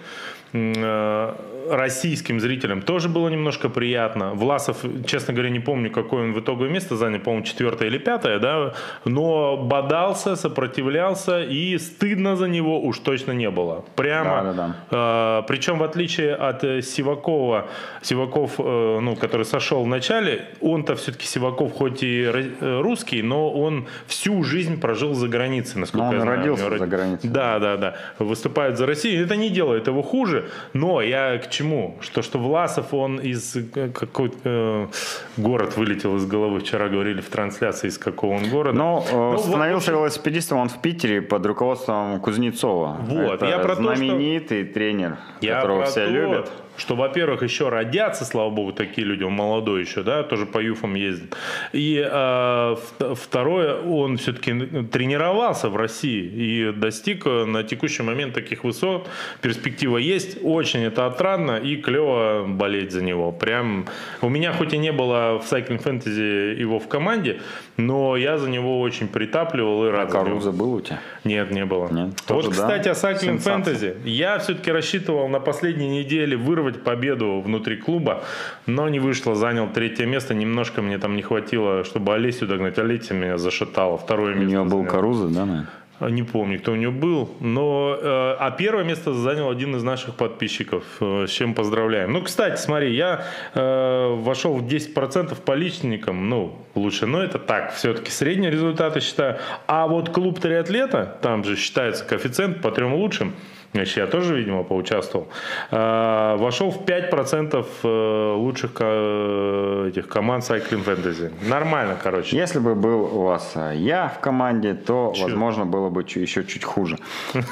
э, 0.52 1.34
российским 1.70 2.40
зрителям 2.40 2.82
тоже 2.82 3.08
было 3.08 3.28
немножко 3.28 3.68
приятно. 3.68 4.32
Власов, 4.34 4.84
честно 5.06 5.34
говоря, 5.34 5.50
не 5.50 5.60
помню, 5.60 5.90
какое 5.90 6.24
он 6.24 6.32
в 6.32 6.40
итоговое 6.40 6.68
место 6.70 6.96
занял, 6.96 7.20
по-моему, 7.20 7.44
четвертое 7.44 7.88
или 7.88 7.98
пятое, 7.98 8.38
да, 8.38 8.74
но 9.04 9.56
бодался, 9.56 10.36
сопротивлялся, 10.36 11.42
и 11.42 11.78
стыдно 11.78 12.36
за 12.36 12.46
него 12.48 12.80
уж 12.80 12.98
точно 12.98 13.32
не 13.32 13.50
было. 13.50 13.84
Прямо. 13.96 14.42
Да-да-да. 14.42 15.40
Э, 15.40 15.42
Причем, 15.46 15.78
в 15.78 15.82
отличие 15.82 16.34
от 16.34 16.64
э, 16.64 16.82
Сивакова, 16.82 17.66
Сиваков, 18.02 18.52
э, 18.58 18.98
ну, 19.00 19.16
который 19.16 19.46
сошел 19.46 19.84
в 19.84 19.86
начале, 19.86 20.46
он-то 20.60 20.94
все-таки 20.96 21.26
Сиваков 21.26 21.72
хоть 21.72 22.02
и 22.02 22.24
э, 22.24 22.80
русский, 22.80 23.22
но 23.22 23.50
он 23.50 23.86
всю 24.06 24.42
жизнь 24.42 24.80
прожил 24.80 25.14
за 25.14 25.28
границей, 25.28 25.80
насколько 25.80 26.04
Но 26.04 26.10
он 26.10 26.14
я 26.16 26.20
знаю. 26.22 26.38
родился 26.38 26.78
за 26.78 26.86
границей. 26.86 27.30
Да, 27.30 27.58
да, 27.58 27.76
да. 27.76 27.94
Выступает 28.18 28.76
за 28.78 28.86
Россию. 28.86 29.24
Это 29.24 29.36
не 29.36 29.50
делает 29.50 29.86
его 29.86 30.02
хуже, 30.02 30.48
но 30.72 31.00
я 31.00 31.38
к 31.38 31.48
чему? 31.54 31.94
Что, 32.00 32.22
что 32.22 32.38
Власов, 32.38 32.92
он 32.94 33.18
из 33.20 33.56
э, 33.56 33.88
какой-то 33.92 34.38
э, 34.44 34.86
город 35.36 35.76
вылетел 35.76 36.16
из 36.16 36.26
головы. 36.26 36.58
Вчера 36.60 36.88
говорили 36.88 37.20
в 37.20 37.28
трансляции, 37.28 37.88
из 37.88 37.98
какого 37.98 38.34
он 38.36 38.48
города. 38.50 38.76
Ну, 38.78 39.04
э, 39.10 39.36
в 39.36 39.38
становился 39.38 39.90
общем- 39.90 40.00
велосипедистом 40.00 40.58
он 40.58 40.68
в 40.68 40.80
Питере 40.82 41.22
под 41.22 41.46
руководством 41.46 42.20
Кузнецова. 42.20 42.96
Вот, 43.08 43.34
Это 43.34 43.46
я 43.46 43.58
про 43.58 43.76
то, 43.76 43.82
что- 43.82 43.94
знаменитый 43.96 44.64
тренер, 44.64 45.16
Я 45.40 45.54
которого 45.56 45.84
все 45.84 46.06
то, 46.06 46.10
любят. 46.10 46.52
Что, 46.76 46.96
во-первых, 46.96 47.42
еще 47.42 47.68
родятся, 47.68 48.24
слава 48.24 48.50
богу, 48.50 48.72
такие 48.72 49.06
люди, 49.06 49.22
он 49.22 49.32
молодой 49.32 49.82
еще, 49.82 50.02
да, 50.02 50.22
тоже 50.22 50.46
по 50.46 50.58
юфам 50.58 50.94
ездит. 50.94 51.36
И 51.72 52.04
э, 52.04 52.76
второе, 53.14 53.80
он 53.80 54.16
все-таки 54.16 54.52
тренировался 54.92 55.68
в 55.68 55.76
России 55.76 56.24
и 56.24 56.72
достиг 56.72 57.26
э, 57.26 57.44
на 57.44 57.62
текущий 57.62 58.02
момент 58.02 58.34
таких 58.34 58.64
высот. 58.64 59.08
Перспектива 59.40 59.98
есть, 59.98 60.38
очень 60.42 60.82
это 60.84 61.06
отрадно 61.06 61.58
и 61.58 61.76
клево 61.76 62.44
болеть 62.46 62.92
за 62.92 63.02
него. 63.02 63.32
Прям 63.32 63.86
у 64.20 64.28
меня 64.28 64.52
хоть 64.52 64.72
и 64.72 64.78
не 64.78 64.92
было 64.92 65.38
в 65.38 65.50
Cycling 65.50 65.82
Fantasy 65.82 66.54
его 66.54 66.78
в 66.78 66.88
команде, 66.88 67.40
но 67.76 68.16
я 68.16 68.38
за 68.38 68.50
него 68.50 68.80
очень 68.80 69.08
притапливал 69.08 69.86
и 69.86 69.90
рад. 69.90 70.08
А 70.08 70.12
Каруза 70.12 70.52
был 70.52 70.74
у 70.74 70.80
тебя? 70.80 71.00
Нет, 71.24 71.50
не 71.50 71.64
было. 71.64 71.88
Нет, 71.90 72.14
вот, 72.28 72.50
кстати, 72.50 72.84
да? 72.84 72.90
о 72.90 72.94
Cycling 72.94 73.42
Fantasy. 73.42 73.96
Я 74.04 74.38
все-таки 74.38 74.72
рассчитывал 74.72 75.28
на 75.28 75.40
последней 75.40 75.88
неделе 75.88 76.36
вырвать 76.36 76.63
победу 76.72 77.40
внутри 77.40 77.76
клуба, 77.76 78.24
но 78.66 78.88
не 78.88 79.00
вышло. 79.00 79.34
Занял 79.34 79.68
третье 79.68 80.06
место. 80.06 80.34
Немножко 80.34 80.82
мне 80.82 80.98
там 80.98 81.16
не 81.16 81.22
хватило, 81.22 81.84
чтобы 81.84 82.14
Олесю 82.14 82.46
догнать. 82.46 82.78
Олеся 82.78 83.14
меня 83.14 83.38
зашатала. 83.38 83.98
Второе 83.98 84.34
место. 84.34 84.48
У 84.48 84.50
него 84.50 84.64
был 84.64 84.84
Каруза, 84.84 85.28
да, 85.28 85.46
наверное? 85.46 85.68
А, 86.00 86.10
не 86.10 86.22
помню, 86.22 86.58
кто 86.58 86.72
у 86.72 86.74
него 86.74 86.92
был, 86.92 87.30
но 87.40 87.96
э, 88.00 88.36
а 88.38 88.50
первое 88.50 88.82
место 88.82 89.14
занял 89.14 89.48
один 89.48 89.76
из 89.76 89.82
наших 89.84 90.16
подписчиков, 90.16 90.84
э, 91.00 91.26
с 91.28 91.30
чем 91.30 91.54
поздравляем. 91.54 92.12
Ну, 92.12 92.22
кстати, 92.22 92.60
смотри, 92.60 92.94
я 92.94 93.24
э, 93.54 94.14
вошел 94.18 94.54
в 94.54 94.66
10% 94.66 95.40
по 95.40 95.52
личникам, 95.52 96.28
ну, 96.28 96.58
лучше, 96.74 97.06
но 97.06 97.22
это 97.22 97.38
так, 97.38 97.72
все-таки 97.74 98.10
средние 98.10 98.50
результаты 98.50 99.00
считаю. 99.00 99.38
А 99.66 99.86
вот 99.86 100.10
клуб 100.10 100.40
триатлета, 100.40 101.16
там 101.22 101.44
же 101.44 101.56
считается 101.56 102.04
коэффициент 102.04 102.60
по 102.60 102.72
трем 102.72 102.94
лучшим, 102.94 103.32
Значит, 103.74 103.96
я 103.96 104.06
тоже, 104.06 104.36
видимо, 104.36 104.62
поучаствовал. 104.62 105.26
А, 105.72 106.36
вошел 106.36 106.70
в 106.70 106.84
5% 106.84 107.66
э, 107.82 108.34
лучших 108.36 108.70
этих 108.70 110.06
команд 110.06 110.44
Cycling 110.44 110.84
Fantasy. 110.84 111.32
Нормально, 111.48 111.96
короче. 112.00 112.36
Если 112.36 112.60
бы 112.60 112.76
был 112.76 113.02
у 113.02 113.24
вас 113.24 113.52
э, 113.56 113.72
я 113.74 114.08
в 114.08 114.20
команде, 114.20 114.74
то, 114.74 115.12
Чё? 115.16 115.24
возможно, 115.24 115.66
было 115.66 115.90
бы 115.90 116.02
еще 116.02 116.44
чуть 116.44 116.62
хуже. 116.62 116.98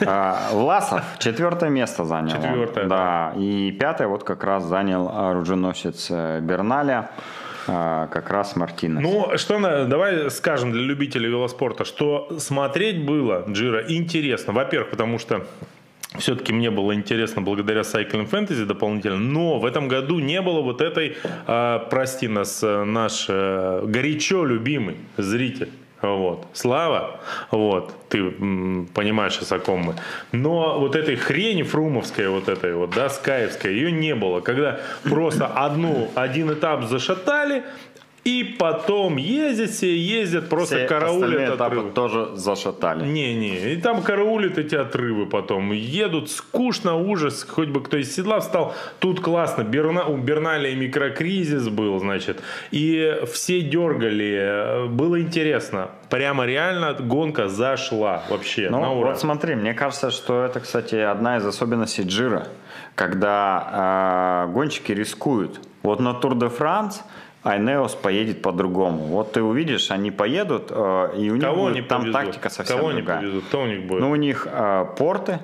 А, 0.07 0.51
Ласов 0.53 1.03
четвертое 1.19 1.71
место 1.71 2.05
занял. 2.05 2.31
Четвертое, 2.31 2.87
да. 2.87 3.33
И 3.37 3.73
пятое 3.73 4.07
вот 4.07 4.23
как 4.23 4.45
раз 4.45 4.63
занял 4.63 5.09
оруженосец 5.09 6.07
э, 6.11 6.41
Берналя 6.41 7.11
как 7.67 8.31
раз 8.31 8.57
Мартинес. 8.57 9.01
Ну, 9.01 9.39
что 9.39 9.87
давай 9.87 10.31
скажем 10.33 10.73
для 10.73 10.83
любителей 10.83 11.29
велоспорта, 11.29 11.85
что 11.85 12.29
смотреть 12.39 13.07
было 13.07 13.45
Джира 13.49 13.85
интересно. 13.87 14.53
Во-первых, 14.53 14.91
потому 14.91 15.21
что 15.21 15.47
все-таки 16.19 16.53
мне 16.53 16.71
было 16.71 16.95
интересно 16.95 17.43
благодаря 17.43 17.81
Cycling 17.81 18.29
Fantasy 18.29 18.65
дополнительно, 18.65 19.19
но 19.19 19.59
в 19.59 19.65
этом 19.65 19.89
году 19.89 20.19
не 20.19 20.41
было 20.41 20.61
вот 20.61 20.81
этой, 20.81 21.17
э, 21.47 21.81
прости 21.91 22.29
нас, 22.29 22.63
э, 22.63 22.85
наш 22.85 23.27
э, 23.29 23.83
горячо 23.87 24.45
любимый 24.45 24.97
зритель. 25.17 25.71
Вот. 26.03 26.47
Слава, 26.53 27.21
вот, 27.53 27.95
ты 28.09 28.19
м, 28.19 28.89
понимаешь, 28.93 29.39
о 29.49 29.59
ком 29.61 29.81
мы. 29.83 29.95
Но 30.33 30.81
вот 30.81 30.97
этой 30.97 31.15
хрени 31.15 31.63
фрумовской, 31.63 32.29
вот 32.29 32.49
этой 32.49 32.75
вот, 32.75 32.91
да, 32.91 33.09
скаевской, 33.09 33.73
ее 33.73 33.93
не 33.93 34.17
было. 34.17 34.41
Когда 34.41 34.81
просто 35.05 35.47
одну, 35.47 36.11
один 36.17 36.53
этап 36.53 36.85
зашатали, 36.89 37.63
и 38.25 38.45
потом 38.57 39.17
ездят 39.17 39.71
все, 39.71 39.97
ездят, 39.97 40.49
просто 40.49 40.77
все 40.77 40.87
караулят 40.87 41.61
отрывы. 41.61 41.91
тоже 41.91 42.37
зашатали. 42.37 43.05
Не-не, 43.05 43.73
и 43.73 43.77
там 43.77 44.01
караулят 44.01 44.59
эти 44.59 44.77
отрывы 44.77 45.27
потом. 45.27 45.73
Едут, 45.73 46.31
скучно, 46.31 46.95
ужас, 46.95 47.43
хоть 47.43 47.69
бы 47.69 47.83
кто 47.83 47.97
из 47.97 48.15
седла 48.15 48.39
встал. 48.39 48.75
Тут 49.01 49.21
классно, 49.21 49.65
Берна, 49.65 50.05
у 50.05 50.17
Берналя 50.19 50.73
микрокризис 50.77 51.69
был, 51.69 51.99
значит. 51.99 52.41
И 52.71 53.23
все 53.33 53.61
дергали, 53.61 54.87
было 54.89 55.21
интересно. 55.21 55.91
Прямо 56.09 56.47
реально 56.47 56.93
гонка 56.93 57.49
зашла 57.49 58.23
вообще 58.29 58.69
ну, 58.71 58.81
на 58.81 58.93
ура. 58.93 59.11
Вот 59.11 59.21
смотри, 59.21 59.57
мне 59.57 59.75
кажется, 59.75 60.13
что 60.13 60.45
это, 60.45 60.61
кстати, 60.61 60.95
одна 60.95 61.39
из 61.39 61.47
особенностей 61.47 62.03
Джира. 62.03 62.47
Когда 62.95 64.47
э, 64.47 64.53
гонщики 64.53 64.93
рискуют. 64.93 65.61
Вот 65.83 65.99
на 65.99 66.15
Тур 66.15 66.37
де 66.37 66.49
Франс 66.49 67.03
Айнеос 67.45 67.95
поедет 67.95 68.41
по-другому. 68.41 68.99
Вот 69.07 69.33
ты 69.33 69.43
увидишь, 69.43 69.91
они 69.91 70.11
поедут, 70.11 70.71
э, 70.71 71.15
и 71.19 71.31
у 71.31 71.35
них 71.35 71.45
Кого 71.45 71.69
будет, 71.69 71.89
там 71.89 72.03
повезут? 72.03 72.21
тактика 72.21 72.49
совсем 72.51 72.79
Кого 72.79 72.93
другая. 72.93 73.19
Повезут? 73.19 73.45
Кто 73.45 73.63
у 73.63 73.67
них 73.67 73.87
будет? 73.87 74.01
Ну, 74.01 74.11
у 74.11 74.17
них 74.17 74.47
э, 74.49 74.87
порты, 74.97 75.41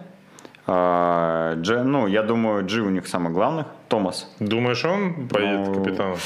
э, 0.69 1.55
Дж, 1.57 1.83
ну, 1.83 2.07
я 2.07 2.23
думаю, 2.23 2.65
Джи 2.67 2.83
у 2.83 2.91
них 2.91 3.09
самый 3.09 3.33
главный, 3.33 3.65
Томас. 3.89 4.33
Думаешь, 4.39 4.85
он 4.85 5.29
поедет 5.29 5.67
ну, 5.67 5.75
капитаном? 5.75 6.17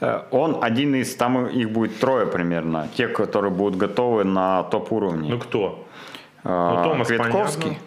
Э, 0.00 0.20
он 0.30 0.58
один 0.60 0.94
из, 0.94 1.14
там 1.16 1.46
их 1.46 1.70
будет 1.70 1.98
трое 1.98 2.26
примерно, 2.26 2.88
те, 2.94 3.08
которые 3.08 3.50
будут 3.50 3.78
готовы 3.78 4.24
на 4.24 4.64
топ-уровне. 4.64 5.30
Ну, 5.30 5.38
кто? 5.38 5.86
Э, 6.44 6.74
ну, 6.76 6.84
Томас, 6.84 7.08
Квитковский. 7.08 7.62
Понятно. 7.62 7.83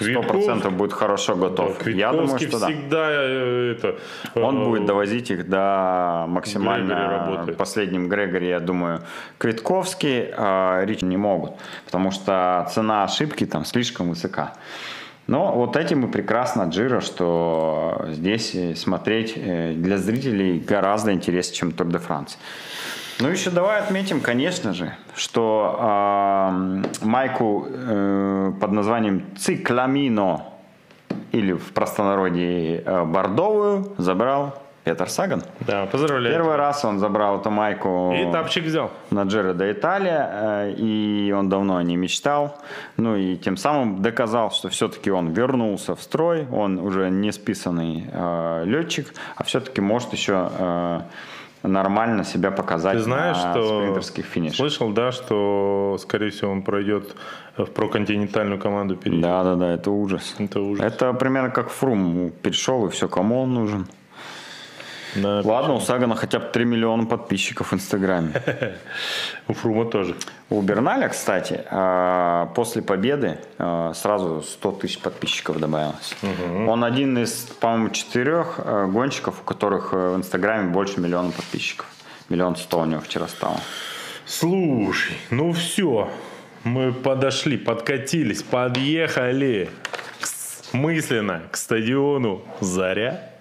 Сто 0.00 0.22
процентов 0.22 0.72
будет 0.72 0.92
хорошо 0.92 1.34
готов. 1.36 1.78
Да, 1.84 1.90
Я 1.90 2.12
думаю, 2.12 2.38
что 2.38 2.58
всегда 2.58 2.98
да. 2.98 3.08
Э, 3.10 3.74
это. 3.76 3.96
Он 4.34 4.62
э, 4.62 4.64
будет 4.64 4.86
довозить 4.86 5.30
их 5.30 5.48
до 5.48 6.24
максимально 6.28 7.46
последним 7.58 8.08
Грегори, 8.08 8.48
я 8.48 8.60
думаю. 8.60 9.02
Квитковский, 9.38 10.30
э, 10.30 10.84
Рич 10.84 11.02
не 11.02 11.16
могут, 11.16 11.52
потому 11.84 12.10
что 12.10 12.66
цена 12.70 13.04
ошибки 13.04 13.46
там 13.46 13.64
слишком 13.64 14.10
высока. 14.10 14.54
Но 15.26 15.52
вот 15.52 15.76
этим 15.76 16.06
и 16.06 16.10
прекрасно 16.10 16.62
Джира, 16.70 17.00
что 17.00 18.06
здесь 18.08 18.56
смотреть 18.76 19.34
для 19.34 19.98
зрителей 19.98 20.58
гораздо 20.58 21.12
интереснее, 21.12 21.56
чем 21.56 21.72
Тур 21.72 21.86
де 21.88 21.98
Франс. 21.98 22.38
Ну, 23.20 23.28
еще 23.28 23.50
давай 23.50 23.80
отметим, 23.80 24.20
конечно 24.20 24.72
же, 24.72 24.94
что 25.16 25.76
э, 25.80 27.04
майку 27.04 27.66
э, 27.68 28.52
под 28.60 28.72
названием 28.72 29.24
Цикламино 29.36 30.44
или 31.32 31.52
в 31.52 31.72
простонародье 31.72 32.80
э, 32.80 33.04
бордовую 33.04 33.92
забрал 33.98 34.62
Петр 34.84 35.10
Саган. 35.10 35.42
Да, 35.60 35.86
поздравляю. 35.86 36.32
Первый 36.32 36.56
раз 36.56 36.84
он 36.84 37.00
забрал 37.00 37.40
эту 37.40 37.50
майку 37.50 38.14
и 38.16 38.30
тапчик 38.32 38.64
взял. 38.64 38.90
на 39.10 39.24
Джиро 39.24 39.52
до 39.52 39.70
Италия, 39.70 40.30
э, 40.32 40.74
и 40.78 41.34
он 41.36 41.48
давно 41.48 41.76
о 41.76 41.82
ней 41.82 41.96
мечтал. 41.96 42.56
Ну 42.96 43.16
и 43.16 43.36
тем 43.36 43.56
самым 43.56 44.00
доказал, 44.00 44.52
что 44.52 44.68
все-таки 44.68 45.10
он 45.10 45.32
вернулся 45.32 45.96
в 45.96 46.00
строй, 46.00 46.46
он 46.52 46.78
уже 46.78 47.10
не 47.10 47.32
списанный 47.32 48.08
э, 48.10 48.62
летчик, 48.64 49.12
а 49.34 49.42
все-таки 49.42 49.80
может 49.80 50.12
еще... 50.12 50.50
Э, 50.56 51.00
нормально 51.62 52.24
себя 52.24 52.50
показать 52.50 52.98
Ты 52.98 53.02
знаешь, 53.02 53.36
на 53.36 53.52
что 53.52 53.80
спринтерских 53.80 54.24
финишах. 54.24 54.56
Слышал, 54.56 54.90
да, 54.92 55.12
что, 55.12 55.96
скорее 56.00 56.30
всего, 56.30 56.52
он 56.52 56.62
пройдет 56.62 57.14
в 57.56 57.66
проконтинентальную 57.66 58.60
команду 58.60 58.96
перейдет. 58.96 59.22
Да, 59.22 59.42
да, 59.42 59.54
да, 59.56 59.72
это 59.72 59.90
ужас. 59.90 60.36
Это 60.38 60.60
ужас. 60.60 60.84
Это 60.84 61.12
примерно 61.12 61.50
как 61.50 61.70
Фрум 61.70 62.30
перешел, 62.42 62.86
и 62.86 62.90
все, 62.90 63.08
кому 63.08 63.42
он 63.42 63.54
нужен. 63.54 63.86
Да, 65.14 65.40
Ладно, 65.44 65.74
у 65.74 65.80
Сагана 65.80 66.14
хотя 66.14 66.38
бы 66.38 66.46
3 66.46 66.64
миллиона 66.64 67.06
подписчиков 67.06 67.72
в 67.72 67.74
Инстаграме. 67.74 68.32
У 69.48 69.54
Фрума 69.54 69.84
тоже. 69.84 70.14
У 70.50 70.60
Берналя, 70.60 71.08
кстати, 71.08 71.64
а, 71.70 72.46
после 72.54 72.82
победы 72.82 73.38
а, 73.58 73.92
сразу 73.94 74.42
100 74.42 74.72
тысяч 74.72 74.98
подписчиков 74.98 75.58
добавилось. 75.58 76.14
Он 76.66 76.84
один 76.84 77.18
из, 77.18 77.32
по-моему, 77.60 77.90
четырех 77.90 78.58
а, 78.58 78.86
гонщиков, 78.86 79.40
у 79.40 79.44
которых 79.44 79.92
в 79.92 80.16
Инстаграме 80.16 80.70
больше 80.70 81.00
миллиона 81.00 81.30
подписчиков. 81.30 81.86
Миллион 82.28 82.56
сто 82.56 82.80
у 82.80 82.84
него 82.84 83.00
вчера 83.00 83.26
стало. 83.28 83.56
Слушай, 84.26 85.16
ну 85.30 85.52
все, 85.52 86.10
мы 86.64 86.92
подошли, 86.92 87.56
подкатились, 87.56 88.42
подъехали 88.42 89.70
мысленно 90.72 91.42
к 91.50 91.56
стадиону 91.56 92.42
«Заря». 92.60 93.37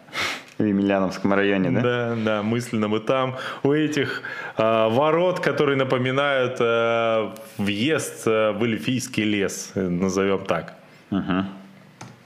В 0.58 0.64
Емельяновском 0.64 1.34
районе, 1.34 1.70
да? 1.70 1.82
Да, 1.82 2.16
да, 2.16 2.44
мысленно 2.44 2.88
мы 2.88 3.00
там. 3.00 3.36
У 3.64 3.72
этих 3.72 4.24
э, 4.58 4.88
ворот, 4.90 5.40
которые 5.40 5.78
напоминают 5.78 6.58
э, 6.60 7.30
въезд 7.60 8.28
э, 8.28 8.52
в 8.54 8.64
Эльфийский 8.64 9.24
лес, 9.24 9.72
назовем 9.76 10.46
так. 10.46 10.74
Угу. 11.12 11.46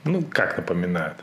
Ну, 0.04 0.22
как 0.30 0.56
напоминают? 0.56 1.16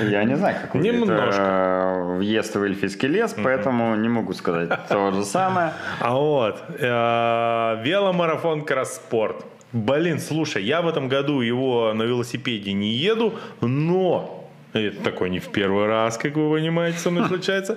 Я 0.00 0.24
не 0.24 0.36
знаю, 0.36 0.56
как 0.62 0.74
Немножко. 0.74 1.42
Э, 1.42 2.16
въезд 2.16 2.56
в 2.56 2.62
Эльфийский 2.62 3.08
лес, 3.08 3.36
поэтому 3.40 3.94
не 3.96 4.08
могу 4.08 4.32
сказать 4.32 4.70
то 4.88 5.12
же 5.12 5.24
самое. 5.24 5.72
А 6.00 6.14
вот, 6.14 6.60
э, 6.78 7.82
веломарафон 7.84 8.64
Кросспорт. 8.64 9.44
Блин, 9.72 10.18
слушай, 10.18 10.64
я 10.64 10.80
в 10.80 10.88
этом 10.88 11.08
году 11.08 11.40
его 11.40 11.92
на 11.92 12.02
велосипеде 12.02 12.72
не 12.72 12.94
еду, 12.94 13.34
но 13.60 14.35
это 14.84 15.02
такой 15.02 15.30
не 15.30 15.38
в 15.38 15.48
первый 15.48 15.86
раз, 15.86 16.18
как 16.18 16.36
вы 16.36 16.50
понимаете, 16.56 16.98
со 16.98 17.10
мной 17.10 17.26
случается. 17.28 17.76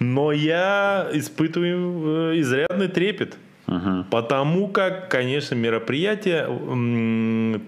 Но 0.00 0.32
я 0.32 1.08
испытываю 1.12 2.32
э, 2.32 2.40
изрядный 2.40 2.88
трепет. 2.88 3.36
Угу. 3.66 4.06
Потому 4.10 4.68
как, 4.68 5.10
конечно, 5.10 5.54
мероприятие 5.54 6.46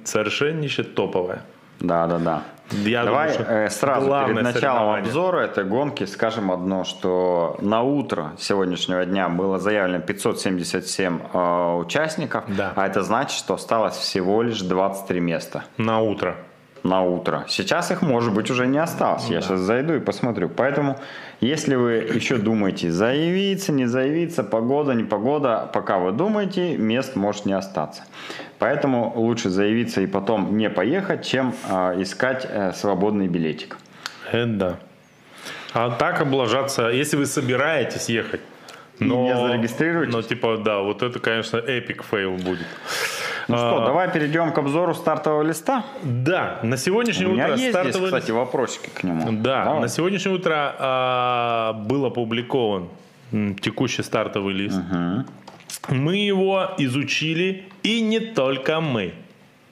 совершеннейше 0.05 0.83
топовое. 0.85 1.43
Да, 1.79 2.07
да, 2.07 2.19
да. 2.19 2.43
Я 2.73 3.05
Давай 3.05 3.37
думаю, 3.37 3.67
э, 3.67 3.71
сразу 3.71 4.07
перед 4.27 4.43
началом 4.43 4.95
обзора 4.95 5.41
этой 5.41 5.65
гонки 5.65 6.05
скажем 6.05 6.53
одно, 6.53 6.85
что 6.85 7.57
на 7.61 7.83
утро 7.83 8.33
сегодняшнего 8.39 9.05
дня 9.05 9.29
было 9.29 9.59
заявлено 9.59 10.01
577 10.01 11.21
э, 11.33 11.75
участников, 11.77 12.45
да. 12.47 12.73
а 12.77 12.87
это 12.87 13.03
значит, 13.03 13.37
что 13.37 13.55
осталось 13.55 13.97
всего 13.97 14.43
лишь 14.43 14.61
23 14.61 15.21
места. 15.21 15.65
На 15.79 16.01
утро 16.01 16.37
на 16.83 17.03
утро. 17.03 17.45
Сейчас 17.49 17.91
их, 17.91 18.03
может 18.03 18.33
быть, 18.33 18.51
уже 18.51 18.67
не 18.67 18.79
осталось. 18.79 19.25
Ну, 19.29 19.35
Я 19.35 19.41
да. 19.41 19.47
сейчас 19.47 19.61
зайду 19.61 19.95
и 19.95 20.01
посмотрю. 20.01 20.49
Поэтому, 20.49 20.99
если 21.41 21.75
вы 21.75 21.93
еще 21.93 22.37
думаете, 22.37 22.91
заявиться, 22.91 23.73
не 23.73 23.87
заявиться, 23.87 24.45
погода, 24.45 24.93
не 24.93 25.05
погода, 25.05 25.69
пока 25.73 25.99
вы 25.99 26.13
думаете, 26.13 26.77
мест 26.77 27.17
может 27.17 27.47
не 27.47 27.53
остаться. 27.53 28.03
Поэтому 28.59 29.13
лучше 29.17 29.51
заявиться 29.51 30.01
и 30.01 30.07
потом 30.07 30.57
не 30.57 30.71
поехать, 30.71 31.25
чем 31.25 31.55
э, 31.69 32.03
искать 32.03 32.47
э, 32.49 32.73
свободный 32.73 33.29
билетик. 33.29 33.77
Это 34.31 34.47
да. 34.47 34.77
А 35.73 35.91
так 35.91 36.21
облажаться, 36.21 36.89
если 36.89 37.17
вы 37.17 37.27
собираетесь 37.27 38.09
ехать, 38.09 38.41
но, 38.99 39.25
не 39.25 39.35
зарегистрируйтесь. 39.35 40.13
Но 40.13 40.23
типа, 40.23 40.59
да, 40.59 40.81
вот 40.81 41.03
это, 41.03 41.19
конечно, 41.19 41.57
epic 41.57 42.05
fail 42.05 42.37
будет. 42.37 42.67
Ну 43.49 43.57
что, 43.57 43.83
а, 43.83 43.87
давай 43.87 44.11
перейдем 44.11 44.53
к 44.53 44.59
обзору 44.59 44.95
стартового 44.95 45.43
листа. 45.43 45.85
Да, 46.03 46.59
на 46.63 46.77
сегодняшнее 46.77 47.29
утро... 47.29 47.45
У 47.45 47.47
меня 47.47 47.49
есть 47.55 47.71
стартовый... 47.71 48.09
здесь, 48.09 48.21
кстати, 48.21 48.31
вопросики 48.31 48.91
к 48.95 49.03
нему. 49.05 49.33
Да, 49.33 49.65
давай. 49.65 49.81
на 49.81 49.89
сегодняшнее 49.89 50.35
утро 50.35 50.75
а, 50.79 51.73
был 51.73 52.05
опубликован 52.05 52.89
текущий 53.61 54.03
стартовый 54.03 54.55
лист. 54.55 54.79
Угу. 54.79 55.95
Мы 55.95 56.17
его 56.17 56.73
изучили, 56.79 57.65
и 57.83 58.01
не 58.01 58.21
только 58.21 58.81
мы. 58.81 59.15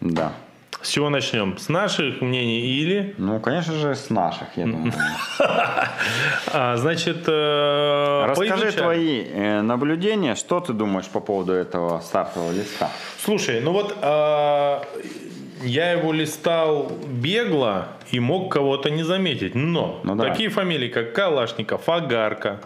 Да. 0.01 0.33
С 0.81 0.91
чего 0.91 1.11
начнем? 1.11 1.59
С 1.59 1.69
наших 1.69 2.21
мнений 2.21 2.61
или? 2.61 3.15
Ну, 3.19 3.41
конечно 3.41 3.75
же, 3.75 3.97
с 3.97 4.11
наших, 4.11 4.57
я 4.57 4.67
думаю. 4.67 4.93
А, 6.51 6.77
значит, 6.77 7.25
э, 7.27 8.27
расскажи 8.29 8.73
твои 8.73 9.25
э, 9.25 9.61
наблюдения, 9.61 10.35
что 10.35 10.61
ты 10.61 10.73
думаешь 10.73 11.07
по 11.07 11.21
поводу 11.21 11.53
этого 11.53 12.01
стартового 12.01 12.53
листа? 12.53 12.91
Слушай, 13.19 13.61
ну 13.61 13.73
вот 13.73 13.97
а, 14.01 14.83
я 15.63 15.93
его 15.93 16.13
листал 16.13 16.91
бегло 17.07 17.89
и 18.11 18.21
мог 18.21 18.53
кого-то 18.53 18.89
не 18.89 19.03
заметить, 19.03 19.55
но 19.55 20.01
ну, 20.05 20.17
такие 20.17 20.49
фамилии, 20.49 20.89
как 20.89 21.13
Калашников, 21.13 21.89
Агарка, 21.89 22.61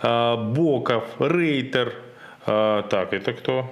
а, 0.00 0.36
Боков, 0.36 1.04
Рейтер, 1.18 1.92
так, 2.46 3.12
это 3.12 3.34
кто? 3.34 3.70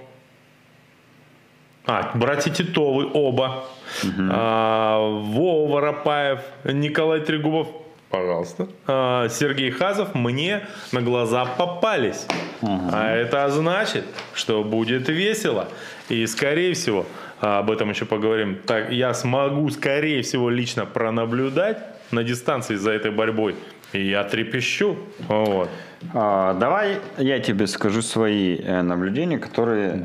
А, 1.86 2.10
братья 2.14 2.50
Титовы 2.50 3.08
оба. 3.12 3.64
Угу. 4.02 4.28
А, 4.30 4.98
Вова 4.98 5.72
Воропаев, 5.72 6.40
Николай 6.64 7.20
Трегубов, 7.20 7.68
пожалуйста. 8.10 8.68
А, 8.86 9.28
Сергей 9.28 9.70
Хазов 9.70 10.14
мне 10.14 10.66
на 10.90 11.00
глаза 11.00 11.44
попались. 11.44 12.26
Угу. 12.62 12.90
А 12.92 13.12
это 13.12 13.48
значит, 13.50 14.04
что 14.34 14.64
будет 14.64 15.08
весело. 15.08 15.68
И, 16.08 16.26
скорее 16.26 16.74
всего, 16.74 17.06
об 17.40 17.70
этом 17.70 17.90
еще 17.90 18.04
поговорим. 18.04 18.58
Так, 18.66 18.90
я 18.90 19.14
смогу, 19.14 19.68
скорее 19.70 20.22
всего, 20.22 20.50
лично 20.50 20.86
пронаблюдать 20.86 21.78
на 22.10 22.24
дистанции 22.24 22.74
за 22.74 22.90
этой 22.90 23.10
борьбой. 23.12 23.54
И 23.92 24.08
я 24.08 24.24
трепещу. 24.24 24.96
Вот. 25.28 25.68
А, 26.12 26.54
давай 26.54 26.98
я 27.18 27.38
тебе 27.38 27.66
скажу 27.66 28.02
свои 28.02 28.58
э, 28.58 28.82
наблюдения, 28.82 29.38
которые 29.38 29.92
э, 29.94 30.02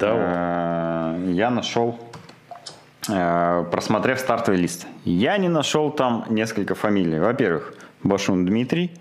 я 1.32 1.49
нашел, 1.49 1.99
э, 3.09 3.66
просмотрев 3.72 4.20
стартовый 4.20 4.59
лист. 4.59 4.88
Я 5.05 5.38
не 5.38 5.49
нашел 5.49 5.91
там 5.91 6.26
несколько 6.30 6.76
фамилий. 6.76 7.20
Во-первых, 7.20 7.74
Башун 8.03 8.45
Дмитрий. 8.45 8.91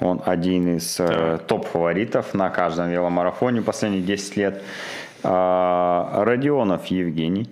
Он 0.00 0.20
один 0.24 0.76
из 0.76 1.00
э, 1.00 1.38
топ-фаворитов 1.46 2.34
на 2.34 2.50
каждом 2.50 2.90
веломарафоне 2.90 3.62
последние 3.62 4.02
10 4.02 4.36
лет. 4.36 4.62
Э, 5.22 6.22
Родионов 6.24 6.86
Евгений. 6.86 7.48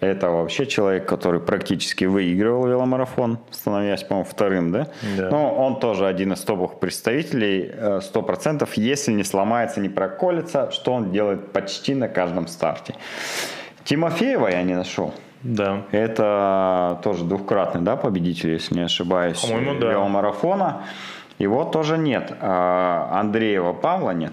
Это 0.00 0.30
вообще 0.30 0.66
человек, 0.66 1.06
который 1.06 1.40
практически 1.40 2.04
выигрывал 2.04 2.68
веломарафон, 2.68 3.38
становясь, 3.50 4.04
по-моему, 4.04 4.28
вторым, 4.30 4.70
да? 4.70 4.86
да? 5.16 5.28
Но 5.30 5.54
он 5.54 5.80
тоже 5.80 6.06
один 6.06 6.32
из 6.32 6.40
топовых 6.40 6.78
представителей, 6.78 7.68
э, 7.72 8.00
сто 8.00 8.22
процентов, 8.22 8.74
если 8.74 9.12
не 9.12 9.24
сломается, 9.24 9.80
не 9.80 9.88
проколется, 9.88 10.70
что 10.70 10.92
он 10.92 11.10
делает 11.10 11.52
почти 11.52 11.94
на 11.94 12.08
каждом 12.08 12.46
старте. 12.46 12.94
Тимофеева 13.84 14.48
я 14.48 14.62
не 14.62 14.74
нашел. 14.74 15.12
Да. 15.42 15.82
Это 15.90 17.00
тоже 17.02 17.24
двухкратный, 17.24 17.80
да, 17.80 17.96
победитель, 17.96 18.50
если 18.50 18.74
не 18.74 18.82
ошибаюсь, 18.82 19.40
По-моему, 19.40 19.80
да. 19.80 19.90
веломарафона. 19.90 20.82
Его 21.38 21.64
тоже 21.64 21.98
нет. 21.98 22.32
А 22.40 23.20
Андреева 23.20 23.72
Павла 23.72 24.10
нет. 24.10 24.32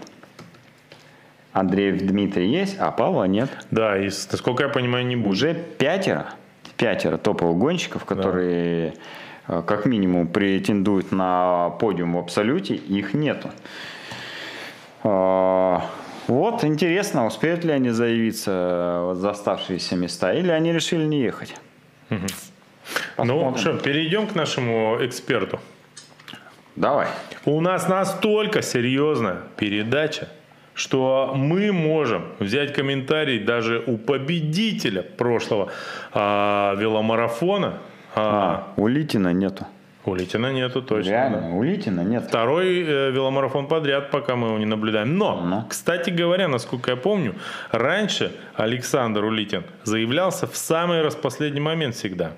Андреев 1.56 2.01
Дмитрий 2.01 2.49
есть, 2.49 2.76
а 2.80 2.91
Павла 2.91 3.24
нет. 3.24 3.49
Да, 3.72 3.97
и, 3.97 4.08
насколько 4.08 4.64
я 4.64 4.70
понимаю, 4.70 5.06
не 5.06 5.16
будет. 5.16 5.32
Уже 5.32 5.53
пятеро, 5.53 6.26
пятеро 6.76 7.16
топовых 7.16 7.58
гонщиков, 7.58 8.03
которые 8.03 8.95
да. 9.47 9.62
как 9.62 9.86
минимум 9.86 10.28
претендуют 10.28 11.14
на 11.14 11.70
подиум 11.80 12.16
в 12.16 12.18
абсолюте, 12.18 12.76
их 12.76 13.14
нету. 13.14 13.51
А, 15.03 15.89
вот, 16.28 16.66
интересно, 16.66 17.26
успеют 17.26 17.64
ли 17.64 17.72
они 17.72 17.91
заявиться 17.91 19.14
за 19.16 19.30
оставшиеся 19.30 19.95
места, 19.95 20.34
или 20.34 20.51
они 20.51 20.74
решили 20.74 21.06
не 21.06 21.22
ехать. 21.22 21.56
Угу. 22.10 23.24
Ну 23.24 23.56
что, 23.56 23.78
перейдем 23.78 24.28
к 24.28 24.36
нашему 24.36 24.97
эксперту. 24.99 25.62
Давай. 26.76 27.08
У 27.45 27.62
нас 27.62 27.88
настолько 27.88 28.62
серьезная 28.62 29.38
передача, 29.56 30.28
что 30.76 31.34
мы 31.36 31.71
можем 31.71 32.26
взять 32.39 32.73
комментарий 32.73 33.39
даже 33.39 33.82
у 33.88 33.97
победителя 33.97 35.01
прошлого 35.01 35.71
а, 36.13 36.76
веломарафона. 36.76 37.80
А, 38.13 38.73
а, 38.78 38.82
у 38.82 38.88
Литина 38.88 39.34
нету. 39.34 39.65
У 40.05 40.13
Литина 40.13 40.53
нету, 40.53 40.84
точно. 40.84 41.09
Реально, 41.09 41.41
да. 41.41 41.47
у 41.47 41.63
Литина 41.63 42.01
нет. 42.01 42.26
Второй 42.28 42.84
э, 42.84 43.11
веломарафон 43.11 43.67
подряд, 43.67 44.11
пока 44.11 44.36
мы 44.36 44.49
его 44.49 44.57
не 44.59 44.65
наблюдаем. 44.65 45.17
Но, 45.17 45.41
ну. 45.41 45.63
кстати 45.67 46.11
говоря, 46.11 46.47
насколько 46.47 46.91
я 46.91 46.97
помню, 46.97 47.34
раньше 47.71 48.32
Александр 48.55 49.23
Улитин 49.23 49.63
заявлялся 49.84 50.45
в 50.45 50.55
самый 50.55 51.01
распоследний 51.01 51.61
момент 51.61 51.95
всегда. 51.95 52.34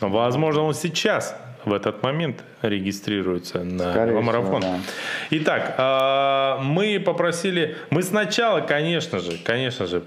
Возможно, 0.00 0.62
он 0.62 0.74
сейчас 0.74 1.36
в 1.64 1.72
этот 1.72 2.02
момент 2.02 2.42
регистрируется 2.62 3.64
на 3.64 3.92
Скорее 3.92 4.20
марафон. 4.20 4.62
Всего, 4.62 4.74
да. 4.74 4.80
Итак, 5.30 5.74
а, 5.78 6.58
мы 6.62 7.00
попросили, 7.00 7.76
мы 7.90 8.02
сначала, 8.02 8.60
конечно 8.60 9.18
же, 9.18 9.38
конечно 9.44 9.86
же, 9.86 10.02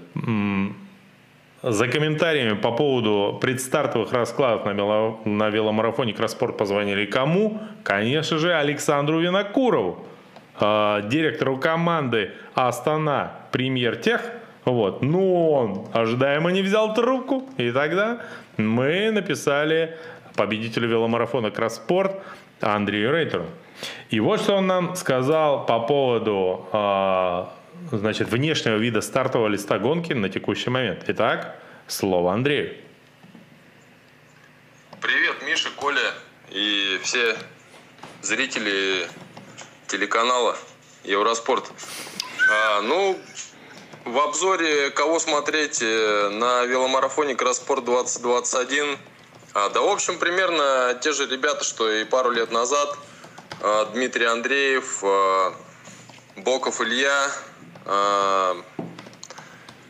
за 1.62 1.88
комментариями 1.88 2.54
по 2.54 2.72
поводу 2.72 3.38
предстартовых 3.40 4.12
раскладов 4.12 4.66
на, 4.66 4.70
вело, 4.70 5.20
на 5.24 5.48
веломарафоне 5.48 6.12
Кросспорт 6.12 6.56
позвонили 6.56 7.06
кому? 7.06 7.60
Конечно 7.82 8.38
же, 8.38 8.54
Александру 8.54 9.20
Винокурову, 9.20 10.06
а, 10.60 11.02
директору 11.02 11.58
команды 11.58 12.32
Астана 12.54 13.32
Премьер 13.50 13.96
Тех. 13.96 14.22
Вот. 14.64 15.00
Но 15.02 15.50
он 15.50 15.86
ожидаемо 15.92 16.50
не 16.50 16.60
взял 16.62 16.92
трубку, 16.92 17.48
и 17.56 17.70
тогда 17.70 18.18
мы 18.56 19.10
написали 19.10 19.96
победителю 20.36 20.88
веломарафона 20.88 21.50
Кросспорт 21.50 22.12
Андрею 22.60 23.12
Рейтеру. 23.12 23.46
И 24.10 24.20
вот 24.20 24.40
что 24.40 24.56
он 24.56 24.66
нам 24.66 24.96
сказал 24.96 25.66
по 25.66 25.80
поводу 25.80 26.66
э, 26.72 27.44
значит, 27.92 28.28
внешнего 28.28 28.76
вида 28.76 29.00
стартового 29.00 29.48
листа 29.48 29.78
гонки 29.78 30.12
на 30.12 30.28
текущий 30.28 30.70
момент. 30.70 31.04
Итак, 31.08 31.60
слово 31.86 32.32
Андрею. 32.32 32.76
Привет, 35.00 35.36
Миша, 35.46 35.68
Коля 35.76 36.14
и 36.50 36.98
все 37.02 37.36
зрители 38.22 39.06
телеканала 39.86 40.56
Евроспорт. 41.04 41.70
А, 42.50 42.80
ну, 42.82 43.18
в 44.04 44.18
обзоре, 44.18 44.90
кого 44.90 45.18
смотреть 45.18 45.82
э, 45.82 46.28
на 46.30 46.64
веломарафоне 46.64 47.34
Кросспорт 47.34 47.84
2021 47.84 48.98
а, 49.56 49.70
да, 49.70 49.80
в 49.80 49.88
общем, 49.88 50.18
примерно 50.18 50.98
те 51.00 51.12
же 51.12 51.26
ребята, 51.26 51.64
что 51.64 51.90
и 51.90 52.04
пару 52.04 52.30
лет 52.30 52.50
назад. 52.50 52.98
А, 53.62 53.86
Дмитрий 53.86 54.26
Андреев, 54.26 55.02
а, 55.02 55.54
Боков 56.36 56.82
Илья, 56.82 57.30
а, 57.86 58.54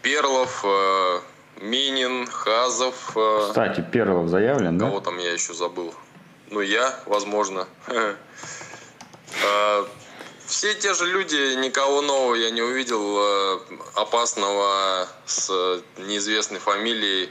Перлов, 0.03 0.63
а, 0.65 1.21
Минин, 1.61 2.29
Хазов. 2.29 3.11
А, 3.17 3.49
Кстати, 3.49 3.85
Перлов 3.93 4.29
заявлен, 4.29 4.79
да? 4.79 4.87
Кого 4.87 5.01
там 5.01 5.19
я 5.19 5.33
еще 5.33 5.53
забыл? 5.53 5.93
Ну, 6.51 6.61
я, 6.61 6.95
возможно. 7.07 7.67
А, 9.45 9.87
все 10.47 10.75
те 10.75 10.95
же 10.95 11.05
люди, 11.07 11.57
никого 11.57 12.01
нового 12.01 12.35
я 12.37 12.51
не 12.51 12.63
увидел, 12.63 13.19
а, 13.19 13.61
опасного 13.97 15.09
с 15.27 15.51
неизвестной 15.99 16.61
фамилией. 16.61 17.29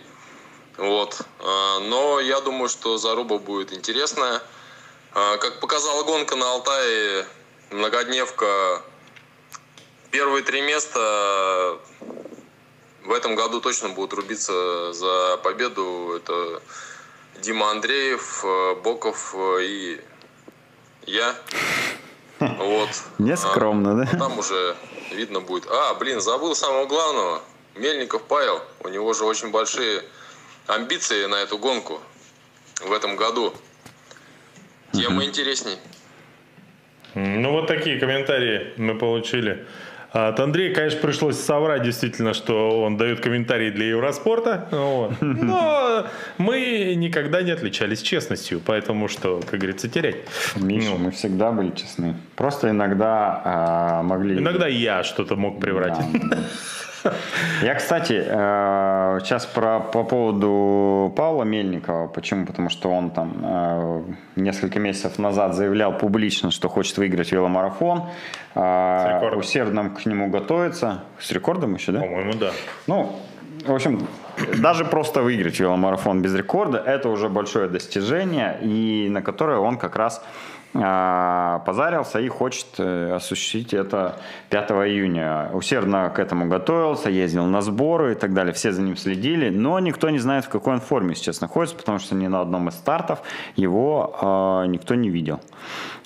Вот. 0.78 1.22
А, 1.40 1.80
но 1.80 2.20
я 2.20 2.42
думаю, 2.42 2.70
что 2.70 2.98
заруба 2.98 3.38
будет 3.38 3.74
интересная. 3.74 4.42
А, 5.14 5.38
как 5.38 5.60
показала 5.60 6.04
гонка 6.04 6.36
на 6.36 6.52
Алтае, 6.52 7.26
многодневка, 7.72 8.82
первые 10.12 10.44
три 10.44 10.62
места 10.62 11.80
в 13.06 13.14
этом 13.14 13.36
году 13.36 13.62
точно 13.62 13.90
будут 13.90 14.14
рубиться 14.14 14.92
за 14.94 15.38
победу. 15.38 16.14
Это 16.16 16.62
Дима 17.40 17.72
Андреев, 17.72 18.44
э, 18.44 18.76
Боков 18.84 19.36
э, 19.38 19.64
и 19.64 20.02
я. 21.06 21.36
Вот. 22.40 22.90
Нескромно, 23.18 24.02
а, 24.02 24.06
да? 24.06 24.18
Там 24.18 24.40
уже 24.40 24.76
видно 25.12 25.40
будет. 25.40 25.68
А, 25.70 25.94
блин, 25.94 26.20
забыл 26.20 26.56
самого 26.56 26.86
главного. 26.86 27.42
Мельников 27.76 28.24
Павел. 28.24 28.62
У 28.80 28.88
него 28.88 29.14
же 29.14 29.26
очень 29.26 29.52
большие 29.52 30.04
амбиции 30.68 31.26
на 31.26 31.36
эту 31.36 31.58
гонку 31.58 32.00
в 32.82 32.92
этом 32.92 33.16
году. 33.16 33.54
Тема 34.92 35.24
uh 35.24 35.28
интересней. 35.28 35.78
Ну, 37.16 37.52
вот 37.52 37.68
такие 37.68 38.00
комментарии 38.00 38.74
мы 38.78 38.96
получили. 38.98 39.66
От 40.12 40.40
Андрея, 40.40 40.74
конечно, 40.74 41.02
пришлось 41.02 41.38
соврать 41.38 41.84
действительно, 41.84 42.34
что 42.34 42.82
он 42.82 42.96
дает 42.96 43.20
комментарии 43.20 43.70
для 43.70 43.88
Евроспорта. 43.88 44.66
Вот. 44.72 45.12
Но 45.20 46.08
мы 46.38 46.94
никогда 46.96 47.42
не 47.42 47.52
отличались 47.52 48.02
честностью, 48.02 48.62
поэтому 48.66 49.10
что, 49.10 49.42
как 49.42 49.60
говорится, 49.60 49.90
терять. 49.90 50.16
Миша, 50.56 50.92
ну. 50.92 50.98
мы 51.00 51.12
всегда 51.12 51.52
были 51.52 51.72
честны. 51.72 52.16
Просто 52.38 52.70
иногда 52.70 53.42
а, 53.44 54.04
могли... 54.04 54.38
Иногда 54.38 54.68
я 54.68 55.04
что-то 55.04 55.36
мог 55.36 55.60
приврать. 55.60 55.98
Да, 56.14 56.38
я, 57.62 57.76
кстати, 57.76 58.24
э, 58.26 59.20
сейчас 59.24 59.46
про, 59.46 59.80
по 59.80 60.04
поводу 60.04 61.14
Павла 61.16 61.44
Мельникова. 61.44 62.08
Почему? 62.08 62.46
Потому 62.46 62.70
что 62.70 62.92
он 62.92 63.10
там 63.10 63.34
э, 63.44 64.04
несколько 64.36 64.80
месяцев 64.80 65.20
назад 65.20 65.56
заявлял 65.56 65.98
публично, 65.98 66.52
что 66.52 66.70
хочет 66.70 66.98
выиграть 66.98 67.32
веломарафон. 67.32 68.04
Э, 68.56 69.36
усердно 69.36 69.90
к 69.90 70.06
нему 70.06 70.30
готовится. 70.30 71.04
С 71.20 71.32
рекордом 71.32 71.76
еще, 71.76 71.92
да? 71.92 72.02
По-моему, 72.02 72.34
да. 72.34 72.52
Ну, 72.88 73.16
в 73.66 73.74
общем, 73.74 74.08
даже 74.58 74.86
просто 74.86 75.22
выиграть 75.22 75.60
веломарафон 75.60 76.22
без 76.22 76.36
рекорда– 76.36 76.78
это 76.86 77.10
уже 77.10 77.30
большое 77.30 77.68
достижение, 77.68 78.60
и 78.62 79.08
на 79.10 79.22
которое 79.22 79.58
он 79.58 79.78
как 79.78 79.96
раз 79.96 80.24
позарился 80.74 82.20
и 82.20 82.28
хочет 82.28 82.66
э, 82.80 83.14
осуществить 83.14 83.74
это 83.74 84.18
5 84.50 84.72
июня. 84.72 85.50
Усердно 85.54 86.10
к 86.10 86.20
этому 86.20 86.48
готовился, 86.48 87.10
ездил 87.10 87.46
на 87.46 87.62
сборы 87.62 88.12
и 88.12 88.16
так 88.16 88.34
далее. 88.34 88.54
Все 88.54 88.74
за 88.74 88.82
ним 88.82 88.98
следили, 88.98 89.50
но 89.50 89.80
никто 89.80 90.10
не 90.10 90.20
знает, 90.20 90.46
в 90.46 90.50
какой 90.50 90.74
он 90.74 90.82
форме 90.82 91.16
сейчас 91.16 91.40
находится, 91.40 91.78
потому 91.78 92.00
что 92.00 92.16
ни 92.16 92.28
на 92.28 92.42
одном 92.42 92.68
из 92.68 92.74
стартов 92.74 93.22
его 93.56 94.18
э, 94.22 94.68
никто 94.68 94.96
не 94.96 95.10
видел. 95.10 95.40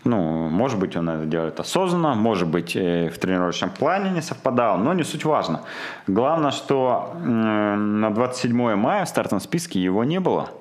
Ну, 0.03 0.49
может 0.49 0.79
быть, 0.79 0.95
он 0.95 1.09
это 1.09 1.25
делает 1.25 1.59
осознанно, 1.59 2.13
может 2.13 2.47
быть, 2.47 2.75
э, 2.75 3.09
в 3.09 3.17
тренировочном 3.17 3.71
плане 3.71 4.11
не 4.11 4.21
совпадал, 4.21 4.77
но 4.77 4.93
не 4.93 5.03
суть 5.03 5.25
важно. 5.25 5.61
Главное, 6.05 6.51
что 6.51 7.13
на 7.19 8.11
27 8.11 8.75
мая 8.75 9.05
в 9.05 9.09
стартовом 9.09 9.41
списке 9.41 9.81
его 9.81 10.03
не 10.03 10.19
было. 10.19 10.51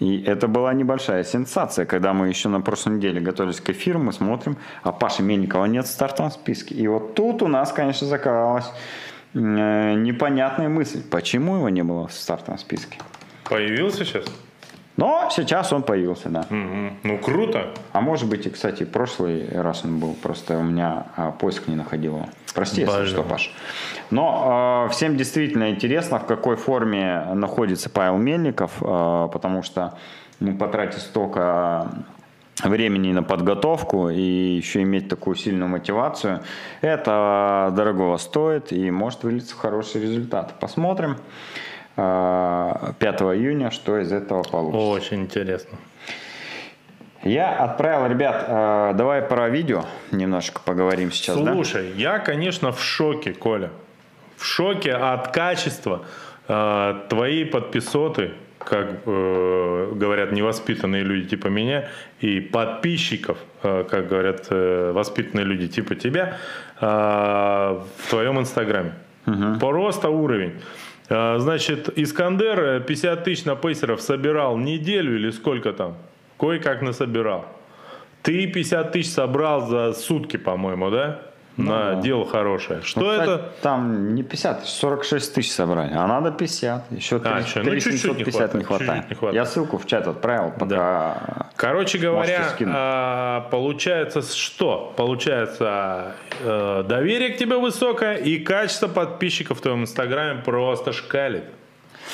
И 0.00 0.22
это 0.22 0.48
была 0.48 0.74
небольшая 0.74 1.22
сенсация, 1.24 1.86
когда 1.86 2.12
мы 2.12 2.28
еще 2.28 2.48
на 2.48 2.60
прошлой 2.60 2.96
неделе 2.96 3.20
готовились 3.20 3.60
к 3.60 3.70
эфиру, 3.70 4.00
мы 4.00 4.12
смотрим, 4.12 4.56
а 4.82 4.92
Паши 4.92 5.22
Мельникова 5.22 5.66
нет 5.66 5.86
в 5.86 5.88
стартовом 5.88 6.32
списке. 6.32 6.74
И 6.74 6.88
вот 6.88 7.14
тут 7.14 7.42
у 7.42 7.48
нас, 7.48 7.72
конечно, 7.72 8.06
закралась 8.06 8.66
э, 9.34 9.38
непонятная 9.38 10.68
мысль, 10.68 11.00
почему 11.08 11.56
его 11.56 11.68
не 11.68 11.84
было 11.84 12.08
в 12.08 12.12
стартовом 12.12 12.58
списке. 12.58 12.98
Появился 13.48 14.04
сейчас? 14.04 14.24
Но 14.96 15.28
сейчас 15.30 15.72
он 15.72 15.82
появился, 15.82 16.28
да. 16.28 16.40
Угу. 16.40 16.90
Ну, 17.02 17.18
круто. 17.18 17.74
А 17.92 18.00
может 18.00 18.28
быть, 18.28 18.46
и, 18.46 18.50
кстати, 18.50 18.84
прошлый 18.84 19.48
раз 19.50 19.84
он 19.84 19.98
был, 19.98 20.14
просто 20.14 20.56
у 20.56 20.62
меня 20.62 21.06
а, 21.16 21.32
поиск 21.32 21.66
не 21.66 21.74
находил 21.74 22.16
его. 22.16 22.26
Прости, 22.54 22.82
если 22.82 23.06
что, 23.06 23.24
Паш. 23.24 23.52
Но 24.10 24.86
э, 24.86 24.92
всем 24.92 25.16
действительно 25.16 25.70
интересно, 25.70 26.20
в 26.20 26.26
какой 26.26 26.54
форме 26.54 27.26
находится 27.34 27.90
Павел 27.90 28.16
Мельников, 28.16 28.70
э, 28.80 29.28
потому 29.32 29.64
что 29.64 29.94
ну, 30.38 30.56
потратить 30.56 31.00
столько 31.00 31.88
времени 32.62 33.12
на 33.12 33.24
подготовку 33.24 34.08
и 34.08 34.20
еще 34.20 34.82
иметь 34.82 35.08
такую 35.08 35.34
сильную 35.34 35.68
мотивацию, 35.68 36.42
это 36.80 37.72
дорогого 37.74 38.16
стоит 38.18 38.72
и 38.72 38.90
может 38.92 39.24
вылиться 39.24 39.54
в 39.56 39.58
хороший 39.58 40.02
результат. 40.02 40.54
Посмотрим. 40.60 41.16
5 41.96 42.96
июня, 43.36 43.70
что 43.70 43.98
из 43.98 44.12
этого 44.12 44.42
получится. 44.42 44.86
Очень 44.88 45.22
интересно. 45.22 45.78
Я 47.24 47.52
отправил, 47.56 48.06
ребят, 48.06 48.44
э, 48.46 48.92
давай 48.94 49.22
про 49.22 49.48
видео 49.48 49.86
немножко 50.12 50.60
поговорим 50.62 51.10
сейчас. 51.10 51.36
Слушай, 51.36 51.92
да? 51.94 52.00
я, 52.00 52.18
конечно, 52.18 52.70
в 52.70 52.82
шоке, 52.82 53.32
Коля. 53.32 53.70
В 54.36 54.44
шоке 54.44 54.92
от 54.92 55.28
качества 55.32 56.04
э, 56.48 56.94
твоей 57.08 57.46
подписоты, 57.46 58.32
как 58.58 58.88
э, 59.06 59.92
говорят 59.94 60.32
невоспитанные 60.32 61.02
люди 61.02 61.28
типа 61.28 61.46
меня, 61.46 61.88
и 62.20 62.40
подписчиков, 62.40 63.38
э, 63.62 63.84
как 63.88 64.06
говорят 64.08 64.48
э, 64.50 64.92
воспитанные 64.92 65.46
люди 65.46 65.68
типа 65.68 65.94
тебя, 65.94 66.36
э, 66.78 66.86
в 66.86 68.10
твоем 68.10 68.38
инстаграме. 68.38 68.92
Угу. 69.26 69.60
Просто 69.60 70.10
уровень. 70.10 70.60
А, 71.08 71.38
значит, 71.38 71.90
Искандер 71.98 72.80
50 72.80 73.20
э, 73.20 73.22
тысяч 73.22 73.44
на 73.44 73.56
пейсеров 73.56 74.00
собирал 74.00 74.56
неделю 74.56 75.16
или 75.16 75.30
сколько 75.30 75.72
там? 75.72 75.96
Кое-как 76.38 76.82
насобирал. 76.82 77.46
Ты 78.22 78.46
50 78.46 78.92
тысяч 78.92 79.10
собрал 79.10 79.66
за 79.66 79.92
сутки, 79.92 80.36
по-моему, 80.36 80.90
да? 80.90 81.33
Ну, 81.56 81.70
на 81.70 81.94
да. 81.94 82.00
дело 82.00 82.26
хорошее. 82.26 82.82
Что 82.82 83.00
ну, 83.00 83.10
кстати, 83.10 83.30
это? 83.30 83.52
Там 83.62 84.14
не 84.14 84.22
50, 84.22 84.66
46 84.66 85.34
тысяч 85.34 85.52
собрали, 85.52 85.92
а 85.94 86.06
надо 86.06 86.32
50. 86.32 86.90
Еще 86.90 87.18
3, 87.20 87.30
а, 87.30 87.42
3, 87.42 87.62
ну, 87.62 87.80
750 87.80 88.54
не 88.54 88.64
хватает. 88.64 89.08
Не 89.08 89.14
хватает. 89.14 89.34
Я 89.34 89.46
ссылку 89.46 89.78
в 89.78 89.86
чат 89.86 90.08
отправил, 90.08 90.50
пока 90.50 90.66
да. 90.66 91.50
Короче 91.56 91.98
говоря, 91.98 92.48
а, 92.66 93.48
получается 93.50 94.22
что? 94.22 94.92
Получается 94.96 96.14
э, 96.40 96.84
доверие 96.88 97.30
к 97.30 97.36
тебе 97.36 97.56
высокое 97.56 98.16
и 98.16 98.38
качество 98.38 98.88
подписчиков 98.88 99.58
в 99.58 99.60
твоем 99.60 99.82
инстаграме 99.82 100.42
просто 100.42 100.92
шкалит. 100.92 101.44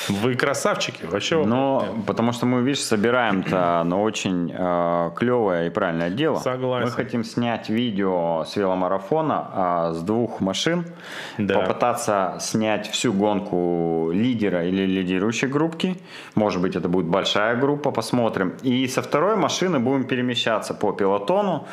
Вы 0.07 0.35
красавчики, 0.35 1.05
вообще. 1.05 1.43
Но 1.45 1.85
потому 2.07 2.31
что 2.31 2.45
мы, 2.45 2.61
видишь, 2.61 2.83
собираем-то 2.83 3.83
на 3.83 4.01
очень 4.01 4.51
э, 4.53 5.11
клевое 5.15 5.67
и 5.67 5.69
правильное 5.69 6.09
дело. 6.09 6.37
Согласен. 6.37 6.85
Мы 6.85 6.91
хотим 6.91 7.23
снять 7.23 7.69
видео 7.69 8.43
с 8.45 8.55
веломарафона 8.55 9.91
э, 9.91 9.93
с 9.95 10.01
двух 10.01 10.41
машин, 10.41 10.85
да. 11.37 11.59
попытаться 11.59 12.37
снять 12.39 12.89
всю 12.89 13.13
гонку 13.13 14.11
лидера 14.13 14.65
или 14.67 14.85
лидирующей 14.85 15.47
группки. 15.47 15.97
Может 16.35 16.61
быть, 16.61 16.75
это 16.75 16.89
будет 16.89 17.05
большая 17.05 17.55
группа, 17.55 17.91
посмотрим. 17.91 18.53
И 18.61 18.87
со 18.87 19.01
второй 19.01 19.35
машины 19.35 19.79
будем 19.79 20.05
перемещаться 20.05 20.73
по 20.73 20.91
пилотону. 20.91 21.67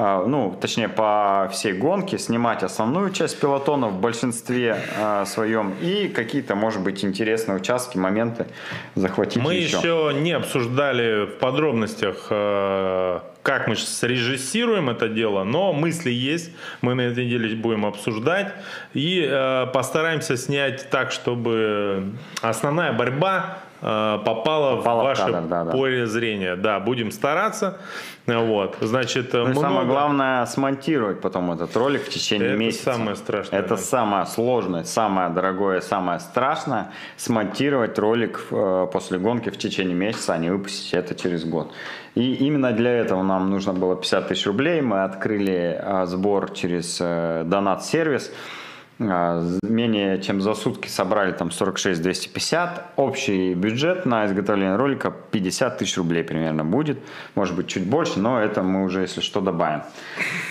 А, 0.00 0.24
ну, 0.24 0.56
точнее, 0.60 0.88
по 0.88 1.50
всей 1.52 1.72
гонке, 1.72 2.18
снимать 2.18 2.62
основную 2.62 3.10
часть 3.10 3.40
пилотона 3.40 3.88
в 3.88 4.00
большинстве 4.00 4.80
э, 4.96 5.24
своем 5.26 5.74
и 5.80 6.06
какие-то, 6.06 6.54
может 6.54 6.82
быть, 6.82 7.04
интересные 7.04 7.56
участки, 7.56 7.98
моменты 7.98 8.46
захватить 8.94 9.42
Мы 9.42 9.54
еще. 9.54 9.78
еще 9.78 10.12
не 10.14 10.30
обсуждали 10.30 11.26
в 11.26 11.38
подробностях, 11.40 12.28
э, 12.30 13.18
как 13.42 13.66
мы 13.66 13.74
срежиссируем 13.74 14.88
это 14.88 15.08
дело, 15.08 15.42
но 15.42 15.72
мысли 15.72 16.12
есть, 16.12 16.52
мы 16.80 16.94
на 16.94 17.00
этой 17.00 17.26
неделе 17.26 17.56
будем 17.56 17.84
обсуждать 17.84 18.54
и 18.94 19.26
э, 19.28 19.66
постараемся 19.72 20.36
снять 20.36 20.90
так, 20.90 21.10
чтобы 21.10 22.12
основная 22.40 22.92
борьба 22.92 23.58
попало, 23.80 24.76
попало 24.76 25.02
в 25.02 25.04
ваше 25.04 25.24
кадр, 25.24 25.48
да, 25.48 25.64
да. 25.64 25.70
поле 25.70 26.06
зрения. 26.06 26.56
Да, 26.56 26.80
будем 26.80 27.10
стараться. 27.10 27.78
Вот, 28.26 28.76
значит, 28.80 29.32
ну, 29.32 29.46
много... 29.46 29.60
самое 29.60 29.86
главное 29.86 30.46
смонтировать 30.46 31.20
потом 31.20 31.50
этот 31.52 31.74
ролик 31.76 32.02
в 32.02 32.10
течение 32.10 32.50
это 32.50 32.58
месяца. 32.58 32.90
Это 32.90 32.98
самое 32.98 33.16
страшное. 33.16 33.58
Это 33.60 33.68
да. 33.70 33.76
самое 33.76 34.26
сложное, 34.26 34.84
самое 34.84 35.30
дорогое, 35.30 35.80
самое 35.80 36.20
страшное 36.20 36.92
смонтировать 37.16 37.98
ролик 37.98 38.40
э, 38.50 38.86
после 38.92 39.18
гонки 39.18 39.48
в 39.50 39.56
течение 39.56 39.94
месяца, 39.94 40.34
а 40.34 40.38
не 40.38 40.50
выпустить 40.50 40.92
это 40.92 41.14
через 41.14 41.44
год. 41.44 41.72
И 42.14 42.34
именно 42.34 42.72
для 42.72 42.90
этого 42.90 43.22
нам 43.22 43.48
нужно 43.48 43.72
было 43.72 43.96
50 43.96 44.28
тысяч 44.28 44.46
рублей. 44.46 44.82
Мы 44.82 45.04
открыли 45.04 45.80
э, 45.80 46.06
сбор 46.06 46.50
через 46.50 46.98
донат-сервис. 46.98 48.30
А, 48.30 48.67
Менее 48.98 50.20
чем 50.20 50.40
за 50.40 50.54
сутки 50.54 50.88
собрали 50.88 51.30
там 51.30 51.48
46-250. 51.48 52.82
Общий 52.96 53.54
бюджет 53.54 54.06
на 54.06 54.26
изготовление 54.26 54.74
ролика 54.74 55.12
50 55.30 55.78
тысяч 55.78 55.96
рублей 55.96 56.24
примерно 56.24 56.64
будет. 56.64 56.98
Может 57.36 57.54
быть, 57.54 57.68
чуть 57.68 57.86
больше, 57.86 58.18
но 58.18 58.40
это 58.40 58.64
мы 58.64 58.82
уже, 58.82 59.02
если 59.02 59.20
что, 59.20 59.40
добавим. 59.40 59.82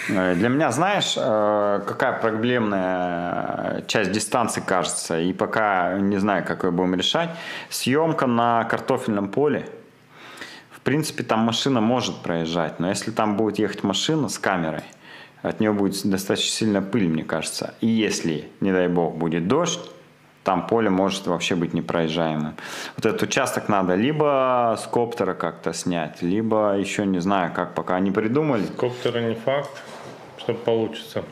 Э, 0.09 0.33
Для 0.35 0.47
меня, 0.47 0.71
знаешь, 0.71 1.15
э, 1.17 1.81
какая 1.85 2.13
проблемная 2.21 3.83
часть 3.87 4.13
дистанции 4.13 4.61
кажется, 4.61 5.19
и 5.19 5.33
пока 5.33 5.99
не 5.99 6.17
знаю, 6.17 6.45
как 6.45 6.63
ее 6.63 6.71
будем 6.71 6.95
решать. 6.95 7.29
Съемка 7.69 8.27
на 8.27 8.63
картофельном 8.63 9.27
поле. 9.27 9.67
В 10.71 10.79
принципе, 10.79 11.23
там 11.23 11.39
машина 11.39 11.81
может 11.81 12.15
проезжать, 12.23 12.79
но 12.79 12.87
если 12.87 13.11
там 13.11 13.35
будет 13.35 13.59
ехать 13.59 13.83
машина 13.83 14.29
с 14.29 14.39
камерой, 14.39 14.83
от 15.41 15.59
нее 15.59 15.71
будет 15.73 16.05
достаточно 16.09 16.51
сильно 16.51 16.81
пыль, 16.81 17.07
мне 17.07 17.23
кажется. 17.23 17.73
И 17.81 17.87
если, 17.87 18.49
не 18.59 18.71
дай 18.71 18.87
бог, 18.87 19.15
будет 19.15 19.47
дождь, 19.47 19.79
там 20.43 20.65
поле 20.65 20.89
может 20.89 21.27
вообще 21.27 21.55
быть 21.55 21.73
непроезжаемым. 21.73 22.55
Вот 22.95 23.05
этот 23.05 23.21
участок 23.23 23.67
надо 23.67 23.95
либо 23.95 24.77
с 24.81 24.87
коптера 24.87 25.33
как-то 25.33 25.73
снять, 25.73 26.21
либо 26.21 26.77
еще 26.77 27.05
не 27.05 27.19
знаю, 27.19 27.51
как 27.53 27.73
пока 27.73 27.99
не 27.99 28.11
придумали. 28.11 28.65
Коптера 28.77 29.19
не 29.19 29.35
факт, 29.35 29.69
что 30.47 30.53
получится. 30.53 31.23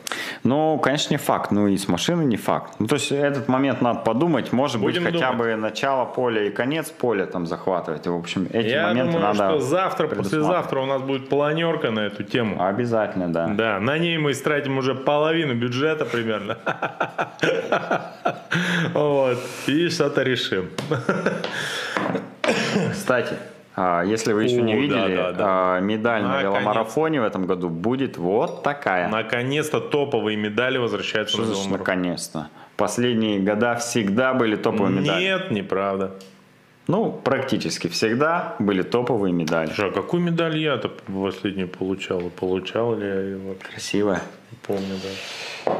Ну, 0.42 0.78
конечно, 0.78 1.14
не 1.14 1.16
факт. 1.16 1.50
Ну 1.50 1.68
и 1.68 1.78
с 1.78 1.88
машины 1.88 2.22
не 2.24 2.36
факт. 2.36 2.74
Ну, 2.78 2.86
то 2.86 2.96
есть 2.96 3.10
этот 3.10 3.48
момент 3.48 3.80
надо 3.80 4.00
подумать. 4.00 4.52
Может 4.52 4.78
Будем 4.78 5.04
быть, 5.04 5.14
хотя 5.14 5.32
думать. 5.32 5.54
бы 5.54 5.56
начало 5.56 6.04
поля 6.04 6.44
и 6.44 6.50
конец 6.50 6.90
поля 6.90 7.24
там 7.24 7.46
захватывать. 7.46 8.06
В 8.06 8.14
общем, 8.14 8.46
эти 8.52 8.68
Я 8.68 8.88
моменты 8.88 9.12
думаю, 9.12 9.34
надо 9.34 9.50
что 9.50 9.60
завтра, 9.60 10.08
послезавтра 10.08 10.80
у 10.80 10.86
нас 10.86 11.00
будет 11.00 11.30
планерка 11.30 11.90
на 11.90 12.00
эту 12.00 12.24
тему. 12.24 12.62
Обязательно, 12.62 13.32
да. 13.32 13.46
Да, 13.48 13.80
на 13.80 13.96
ней 13.96 14.18
мы 14.18 14.32
истратим 14.32 14.76
уже 14.76 14.94
половину 14.94 15.54
бюджета 15.54 16.04
примерно. 16.04 16.58
Вот. 18.94 19.38
И 19.66 19.88
что-то 19.90 20.22
решим. 20.22 20.70
Кстати, 22.92 23.34
если 23.76 24.32
вы 24.32 24.44
еще 24.44 24.58
О, 24.58 24.62
не 24.62 24.72
да, 24.74 24.78
видели, 24.80 25.16
да, 25.16 25.32
да. 25.32 25.44
а, 25.76 25.80
медаль 25.80 26.22
на 26.22 26.42
веломарафоне 26.42 27.20
в 27.20 27.24
этом 27.24 27.46
году 27.46 27.68
будет 27.68 28.16
вот 28.16 28.62
такая. 28.62 29.08
Наконец-то 29.08 29.80
топовые 29.80 30.36
медали 30.36 30.78
возвращаются 30.78 31.34
Что 31.36 31.42
на 31.42 31.50
веломарафон. 31.50 31.78
наконец-то? 31.78 32.48
Последние 32.76 33.40
года 33.40 33.76
всегда 33.76 34.32
были 34.34 34.56
топовые 34.56 35.00
медали. 35.00 35.22
Нет, 35.22 35.50
неправда. 35.50 36.14
Ну, 36.88 37.10
практически 37.10 37.88
всегда 37.88 38.54
были 38.58 38.82
топовые 38.82 39.32
медали. 39.32 39.66
Слушай, 39.66 39.90
а 39.90 39.92
какую 39.92 40.22
медаль 40.22 40.56
я-то 40.56 40.88
последнюю 40.88 41.68
получал? 41.68 42.20
Получал 42.30 42.94
ли 42.96 43.06
я 43.06 43.20
ее? 43.20 43.54
Красивая. 43.70 44.22
Помню 44.66 44.94
даже. 45.02 45.76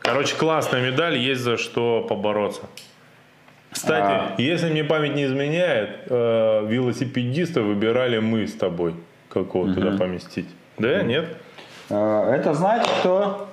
Короче, 0.00 0.36
классная 0.36 0.88
медаль, 0.90 1.16
есть 1.16 1.40
за 1.40 1.56
что 1.56 2.04
побороться. 2.08 2.62
Кстати, 3.70 4.32
А. 4.34 4.34
если 4.42 4.68
мне 4.70 4.82
память 4.84 5.14
не 5.14 5.24
изменяет, 5.26 6.00
э, 6.08 6.66
велосипедиста 6.66 7.62
выбирали 7.62 8.18
мы 8.18 8.46
с 8.46 8.52
тобой, 8.54 8.94
какого 9.28 9.72
туда 9.72 9.96
поместить. 9.96 10.48
Да, 10.78 11.02
нет? 11.02 11.36
А, 11.88 12.32
Это 12.34 12.54
знаете 12.54 12.88
кто? 13.00 13.48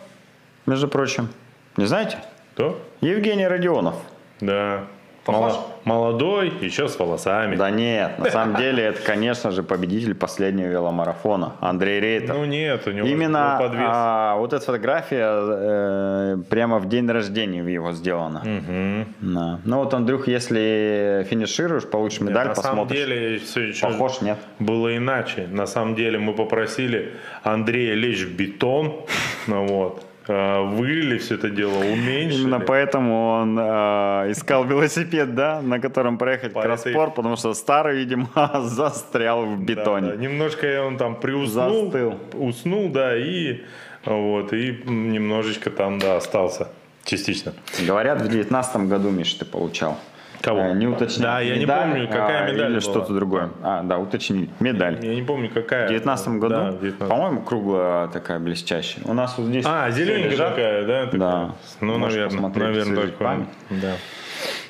Между 0.65 0.87
прочим. 0.87 1.29
Не 1.77 1.85
знаете? 1.85 2.17
Кто? 2.53 2.79
Евгений 3.01 3.47
Родионов. 3.47 3.95
Да. 4.41 4.85
Похож? 5.27 5.53
Молодой, 5.83 6.51
еще 6.61 6.87
с 6.87 6.97
волосами. 6.99 7.55
Да 7.55 7.69
нет, 7.69 8.19
на 8.19 8.29
самом 8.29 8.55
деле 8.55 8.83
это, 8.83 9.01
конечно 9.01 9.51
же, 9.51 9.63
победитель 9.63 10.15
последнего 10.15 10.67
веломарафона. 10.67 11.53
Андрей 11.61 11.99
Рейтер. 11.99 12.33
Ну 12.35 12.45
нет, 12.45 12.87
у 12.87 12.91
него 12.91 13.07
Именно 13.07 13.57
был 13.59 13.67
подвес. 13.67 13.87
а, 13.89 14.35
вот 14.37 14.53
эта 14.53 14.65
фотография 14.65 15.27
э, 15.29 16.37
прямо 16.49 16.79
в 16.79 16.89
день 16.89 17.09
рождения 17.09 17.59
его 17.59 17.91
сделана. 17.93 18.41
Мгм. 18.43 19.07
Да. 19.21 19.59
Ну 19.63 19.77
вот, 19.77 19.93
Андрюх, 19.93 20.27
если 20.27 21.25
финишируешь, 21.29 21.85
получишь 21.89 22.21
Нет, 22.21 22.29
медаль, 22.31 22.47
на 22.47 22.55
самом 22.55 22.87
посмотришь. 22.87 22.99
деле 23.07 23.39
все 23.39 23.61
еще 23.61 23.87
Похож, 23.87 24.21
нет? 24.21 24.37
было 24.59 24.95
иначе. 24.97 25.47
На 25.51 25.67
самом 25.67 25.95
деле 25.95 26.19
мы 26.19 26.33
попросили 26.33 27.13
Андрея 27.43 27.93
лечь 27.95 28.23
в 28.23 28.35
бетон, 28.35 29.05
ну 29.47 29.65
вот, 29.67 30.03
вылили 30.33 31.17
все 31.17 31.35
это 31.35 31.49
дело, 31.49 31.77
уменьшили. 31.77 32.41
Именно 32.41 32.59
поэтому 32.59 33.29
он 33.29 33.57
э, 33.59 34.31
искал 34.31 34.65
велосипед, 34.65 35.35
да, 35.35 35.61
на 35.61 35.79
котором 35.79 36.17
проехать 36.17 36.53
По 36.53 36.59
этой- 36.59 36.67
кросспорт, 36.67 37.15
потому 37.15 37.35
что 37.37 37.53
старый, 37.53 37.97
видимо, 37.97 38.27
застрял 38.63 39.45
в 39.45 39.59
Да, 39.59 39.63
бетоне. 39.73 40.09
да. 40.11 40.15
Немножко 40.15 40.83
он 40.85 40.97
там 40.97 41.15
приуснул. 41.15 41.83
Застыл. 41.85 42.13
Уснул, 42.33 42.89
да, 42.89 43.17
и 43.17 43.61
вот, 44.05 44.53
и 44.53 44.71
немножечко 44.85 45.69
там, 45.69 45.99
да, 45.99 46.17
остался. 46.17 46.67
Частично. 47.03 47.53
Говорят, 47.87 48.21
в 48.21 48.27
девятнадцатом 48.27 48.89
году, 48.89 49.09
Миш, 49.11 49.33
ты 49.35 49.45
получал. 49.45 49.97
Кого? 50.41 50.59
Э, 50.61 50.73
не 50.73 50.87
уточнял. 50.87 51.23
Да, 51.23 51.39
я 51.41 51.57
не 51.57 51.65
помню, 51.65 52.07
какая 52.07 52.45
а, 52.45 52.51
медаль 52.51 52.71
Или 52.73 52.79
что-то 52.79 53.13
другое. 53.13 53.49
А, 53.63 53.83
да, 53.83 53.97
уточнили. 53.97 54.49
Медаль. 54.59 54.99
Я 55.03 55.15
не 55.15 55.23
помню, 55.23 55.49
какая. 55.53 55.87
В 55.87 55.89
девятнадцатом 55.89 56.39
году, 56.39 56.55
Да, 56.55 56.71
в 56.71 56.79
19. 56.81 57.07
по-моему, 57.09 57.41
круглая 57.41 58.07
такая 58.07 58.39
блестящая. 58.39 59.03
У 59.05 59.13
нас 59.13 59.37
вот 59.37 59.47
здесь 59.47 59.65
А, 59.67 59.89
зелененькая 59.91 60.31
лежат. 60.31 60.49
такая, 60.49 60.85
да? 60.85 61.05
такая? 61.05 61.19
Да. 61.19 61.55
Ну, 61.81 61.97
Можешь 61.97 62.15
наверное, 62.17 62.49
наверное, 62.49 62.95
такое. 62.95 63.11
память. 63.11 63.47
Да. 63.69 63.93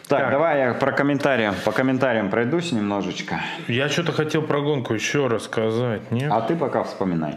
Так, 0.07 0.19
Так. 0.21 0.31
давай 0.31 0.59
я 0.59 0.73
про 0.73 0.93
комментариям, 0.93 1.53
по 1.65 1.73
комментариям 1.73 2.29
пройдусь 2.29 2.71
немножечко. 2.71 3.41
Я 3.67 3.89
что-то 3.89 4.13
хотел 4.13 4.41
про 4.41 4.61
гонку 4.61 4.93
еще 4.93 5.27
рассказать, 5.27 6.11
нет? 6.11 6.31
А 6.31 6.39
ты 6.41 6.55
пока 6.55 6.83
вспоминай. 6.83 7.35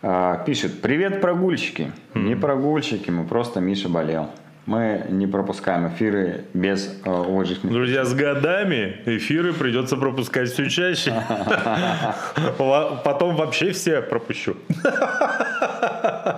А, 0.00 0.36
Пишет, 0.44 0.80
привет, 0.80 1.20
прогульщики. 1.20 1.90
Не 2.14 2.36
прогульщики, 2.36 3.10
мы 3.10 3.24
просто 3.26 3.58
Миша 3.60 3.88
болел. 3.88 4.30
Мы 4.68 5.06
не 5.08 5.26
пропускаем 5.26 5.88
эфиры 5.88 6.44
без 6.52 6.94
э, 7.02 7.10
уважительных. 7.10 7.72
Друзья, 7.72 8.04
с 8.04 8.12
годами 8.12 9.00
эфиры 9.06 9.54
придется 9.54 9.96
пропускать 9.96 10.50
все 10.50 10.68
чаще. 10.68 11.14
Потом 12.58 13.34
вообще 13.36 13.70
все 13.70 14.02
пропущу. 14.02 14.56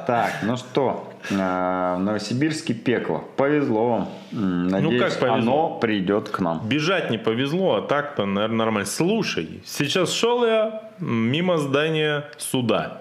Так, 0.07 0.31
ну 0.45 0.57
что, 0.57 1.13
э, 1.29 1.97
Новосибирский 1.99 2.73
пекло. 2.77 3.25
Повезло 3.37 3.89
вам. 3.89 4.09
Надеюсь, 4.31 4.93
Ну, 4.93 5.09
как 5.09 5.19
повезло? 5.19 5.35
оно 5.35 5.79
придет 5.81 6.29
к 6.29 6.39
нам. 6.39 6.61
Бежать 6.69 7.11
не 7.11 7.19
повезло, 7.19 7.79
а 7.79 7.83
так-то, 7.83 8.27
наверное, 8.27 8.59
нормально. 8.59 8.87
Слушай, 8.87 9.61
сейчас 9.65 10.13
шел 10.13 10.47
я 10.47 10.83
мимо 11.01 11.59
здания 11.59 12.27
суда. 12.39 13.01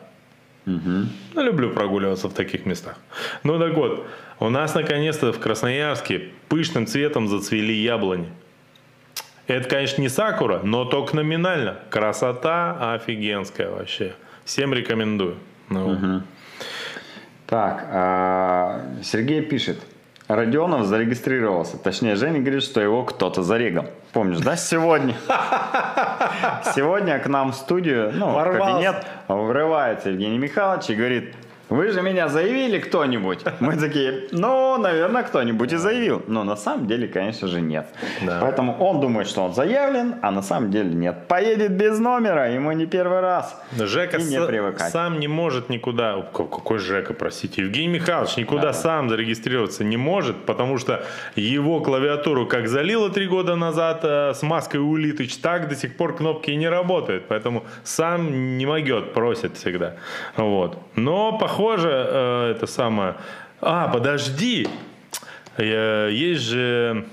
Ну, 0.65 1.43
люблю 1.43 1.69
прогуливаться 1.71 2.29
в 2.29 2.33
таких 2.33 2.65
местах. 2.65 2.95
Ну 3.43 3.59
так 3.59 3.73
вот, 3.75 4.05
у 4.39 4.49
нас 4.49 4.73
наконец-то 4.73 5.33
в 5.33 5.39
Красноярске 5.39 6.29
пышным 6.47 6.87
цветом 6.87 7.27
зацвели 7.27 7.73
яблони. 7.73 8.29
Это, 9.47 9.67
конечно, 9.67 10.01
не 10.01 10.09
сакура, 10.09 10.61
но 10.63 10.85
только 10.85 11.15
номинально. 11.15 11.79
Красота 11.89 12.93
офигенская 12.93 13.69
вообще. 13.69 14.13
Всем 14.45 14.73
рекомендую. 14.73 15.37
Ну, 15.69 16.21
Так, 17.47 17.83
а, 17.91 18.81
Сергей 19.03 19.41
пишет. 19.41 19.79
Родионов 20.27 20.85
зарегистрировался. 20.85 21.79
Точнее, 21.79 22.15
Женя 22.15 22.39
говорит, 22.39 22.61
что 22.61 22.79
его 22.79 23.03
кто-то 23.03 23.41
зарегал. 23.41 23.87
Помнишь, 24.13 24.37
да, 24.37 24.55
сегодня? 24.55 25.15
Сегодня 26.75 27.17
к 27.17 27.27
нам 27.27 27.51
в 27.51 27.55
студию, 27.55 28.11
ну, 28.13 28.29
в 28.29 28.43
кабинет 28.43 29.03
врывается 29.27 30.11
Евгений 30.11 30.37
Михайлович 30.37 30.91
и 30.91 30.93
говорит, 30.93 31.33
вы 31.69 31.91
же 31.91 32.01
меня 32.01 32.27
заявили 32.27 32.79
кто-нибудь? 32.79 33.39
Мы 33.59 33.75
такие, 33.77 34.27
ну, 34.31 34.77
наверное, 34.77 35.23
кто-нибудь 35.23 35.71
и 35.73 35.77
заявил. 35.77 36.23
Но 36.27 36.43
на 36.43 36.55
самом 36.55 36.87
деле, 36.87 37.07
конечно 37.07 37.47
же, 37.47 37.61
нет. 37.61 37.87
Да. 38.25 38.39
Поэтому 38.41 38.75
он 38.79 38.99
думает, 38.99 39.27
что 39.27 39.43
он 39.43 39.53
заявлен, 39.53 40.15
а 40.21 40.31
на 40.31 40.41
самом 40.41 40.71
деле 40.71 40.93
нет. 40.93 41.27
Поедет 41.27 41.71
без 41.71 41.99
номера, 41.99 42.49
ему 42.49 42.71
не 42.71 42.85
первый 42.87 43.19
раз. 43.21 43.55
Жека 43.77 44.17
И 44.17 44.23
не 44.23 44.41
привыкать. 44.41 44.91
сам 44.91 45.19
не 45.19 45.27
может 45.27 45.69
никуда, 45.69 46.21
какой 46.33 46.79
Жека, 46.79 47.13
простите, 47.13 47.61
Евгений 47.61 47.87
Михайлович 47.99 48.37
никуда 48.37 48.73
сам 48.73 49.09
зарегистрироваться 49.09 49.83
не 49.83 49.97
может, 49.97 50.45
потому 50.45 50.77
что 50.79 51.03
его 51.35 51.81
клавиатуру 51.81 52.47
как 52.47 52.67
залило 52.67 53.09
три 53.09 53.27
года 53.27 53.55
назад 53.55 53.99
э, 54.03 54.33
с 54.33 54.41
маской 54.41 54.77
Улитыч, 54.77 55.37
так 55.37 55.69
до 55.69 55.75
сих 55.75 55.95
пор 55.97 56.15
кнопки 56.15 56.51
и 56.51 56.55
не 56.55 56.67
работают, 56.67 57.25
поэтому 57.27 57.63
сам 57.83 58.57
не 58.57 58.65
могет, 58.65 59.13
просит 59.13 59.57
всегда. 59.57 59.95
Вот. 60.35 60.77
Но 60.95 61.37
похоже, 61.37 61.58
э, 61.89 62.53
это 62.55 62.67
самое... 62.67 63.15
А, 63.61 63.89
подожди, 63.89 64.67
Э, 65.59 66.09
есть 66.11 66.43
же 66.43 67.05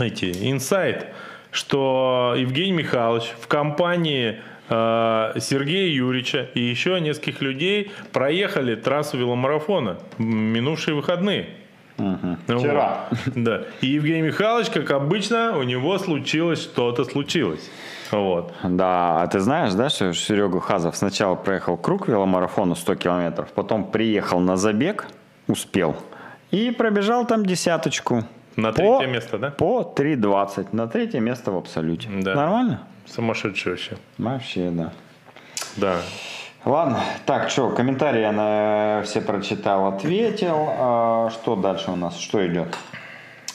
эти 0.00 0.50
инсайт, 0.50 1.06
что 1.50 2.34
Евгений 2.36 2.72
Михайлович 2.72 3.34
в 3.38 3.46
компании 3.46 4.40
э, 4.68 5.32
Сергея 5.38 5.88
Юрьевича 5.92 6.48
и 6.54 6.60
еще 6.60 6.98
нескольких 7.00 7.42
людей 7.42 7.92
проехали 8.12 8.74
трассу 8.74 9.18
веломарафона 9.18 9.98
минувшие 10.18 10.94
выходные. 10.94 11.50
Вчера. 12.46 13.08
вот. 13.10 13.34
Да. 13.34 13.62
И 13.82 13.88
Евгений 13.88 14.22
Михайлович, 14.22 14.70
как 14.70 14.90
обычно, 14.90 15.58
у 15.58 15.62
него 15.62 15.98
случилось 15.98 16.62
что-то 16.62 17.04
случилось. 17.04 17.70
Вот. 18.12 18.52
Да, 18.62 19.22
а 19.22 19.26
ты 19.26 19.40
знаешь, 19.40 19.72
да, 19.72 19.88
что 19.88 20.12
Серега 20.12 20.60
Хазов 20.60 20.96
сначала 20.96 21.34
проехал 21.34 21.76
круг 21.76 22.08
веломарафона 22.08 22.74
100 22.74 22.94
километров, 22.96 23.48
потом 23.52 23.90
приехал 23.90 24.38
на 24.38 24.56
забег, 24.56 25.06
успел, 25.48 25.96
И 26.50 26.70
пробежал 26.70 27.26
там 27.26 27.44
десяточку. 27.46 28.24
На 28.56 28.68
По- 28.68 28.74
третье 28.74 29.06
место, 29.06 29.38
да? 29.38 29.50
По 29.50 29.80
3.20. 29.96 30.68
На 30.72 30.86
третье 30.86 31.20
место 31.20 31.50
в 31.52 31.56
абсолюте. 31.56 32.08
Да. 32.10 32.34
Нормально? 32.34 32.82
Сумасшедший 33.06 33.72
вообще. 33.72 33.96
Вообще, 34.18 34.70
да. 34.70 34.92
Да. 35.76 35.96
Ладно, 36.64 37.00
так, 37.26 37.50
что, 37.50 37.70
комментарии 37.70 38.20
я 38.20 38.30
на 38.32 39.02
все 39.04 39.20
прочитал, 39.20 39.86
ответил. 39.88 40.68
А, 40.68 41.30
что 41.30 41.56
дальше 41.56 41.90
у 41.90 41.96
нас? 41.96 42.18
Что 42.18 42.46
идет? 42.46 42.76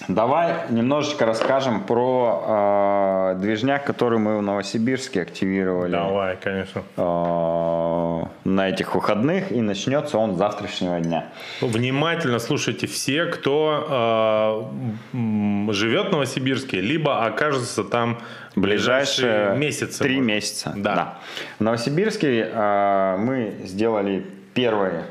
Давай 0.08 0.56
немножечко 0.70 1.26
расскажем 1.26 1.84
про 1.84 2.44
а, 2.46 3.34
движняк, 3.36 3.84
который 3.84 4.20
мы 4.20 4.38
в 4.38 4.42
Новосибирске 4.42 5.22
активировали 5.22 5.92
Давай, 5.92 6.38
конечно. 6.38 6.84
а, 6.96 8.30
на 8.46 8.70
этих 8.70 8.96
выходных, 8.96 9.52
и 9.52 9.62
начнется 9.62 10.18
он 10.18 10.36
с 10.36 10.38
завтрашнего 10.38 11.00
дня. 11.02 11.26
Внимательно 11.62 12.40
слушайте 12.40 12.88
все, 12.88 13.26
кто 13.26 14.70
э, 15.14 15.74
живет 15.74 16.08
в 16.08 16.12
Новосибирске, 16.12 16.80
либо 16.82 17.26
окажется 17.26 17.84
там 17.84 18.20
ближайшие 18.56 18.98
ближайшие 19.18 19.58
месяцы. 19.58 20.04
Три 20.04 20.16
может. 20.16 20.28
месяца. 20.28 20.74
Да. 20.76 21.18
В 21.60 21.64
Новосибирске 21.64 22.50
а, 22.54 23.18
мы 23.18 23.56
сделали 23.66 24.26
первый, 24.54 24.92
по- 24.92 25.04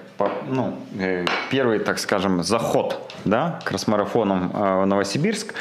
ну, 0.49 0.79
э, 0.99 1.25
первый, 1.51 1.79
так 1.79 1.99
скажем, 1.99 2.43
заход 2.43 3.01
да, 3.25 3.61
к 3.65 3.69
кросс-марафонам 3.69 4.51
а, 4.55 4.83
в 4.83 4.87
Новосибирск. 4.87 5.55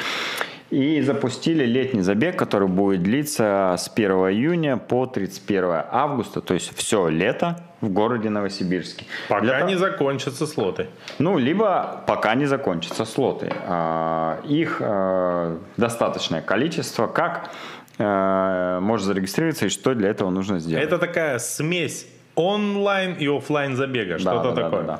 И 0.71 0.99
запустили 1.01 1.63
летний 1.63 2.01
забег, 2.01 2.37
который 2.39 2.67
будет 2.67 3.03
длиться 3.03 3.75
с 3.77 3.89
1 3.93 4.11
июня 4.11 4.77
по 4.77 5.05
31 5.05 5.83
августа, 5.91 6.41
то 6.41 6.55
есть 6.55 6.75
все 6.75 7.07
лето 7.07 7.63
в 7.81 7.89
городе 7.89 8.29
Новосибирске. 8.29 9.05
Пока 9.29 9.41
Для 9.41 9.61
не 9.61 9.75
закончатся 9.75 10.47
слоты. 10.47 10.87
ну, 11.19 11.37
либо 11.37 12.03
пока 12.07 12.33
не 12.33 12.45
закончатся 12.45 13.05
слоты. 13.05 13.53
А, 13.67 14.41
Их 14.43 14.77
а, 14.81 15.59
достаточное 15.77 16.41
количество. 16.41 17.07
Как 17.07 17.51
можно 17.97 19.05
зарегистрироваться 19.05 19.67
и 19.67 19.69
что 19.69 19.93
для 19.95 20.09
этого 20.09 20.29
нужно 20.29 20.59
сделать? 20.59 20.83
Это 20.83 20.97
такая 20.97 21.39
смесь 21.39 22.05
онлайн 22.35 23.13
и 23.13 23.27
оффлайн 23.27 23.75
забега. 23.75 24.13
Да, 24.13 24.19
Что-то 24.19 24.49
да, 24.51 24.55
да, 24.55 24.61
такое. 24.63 24.81
да, 24.83 24.87
да. 24.87 24.99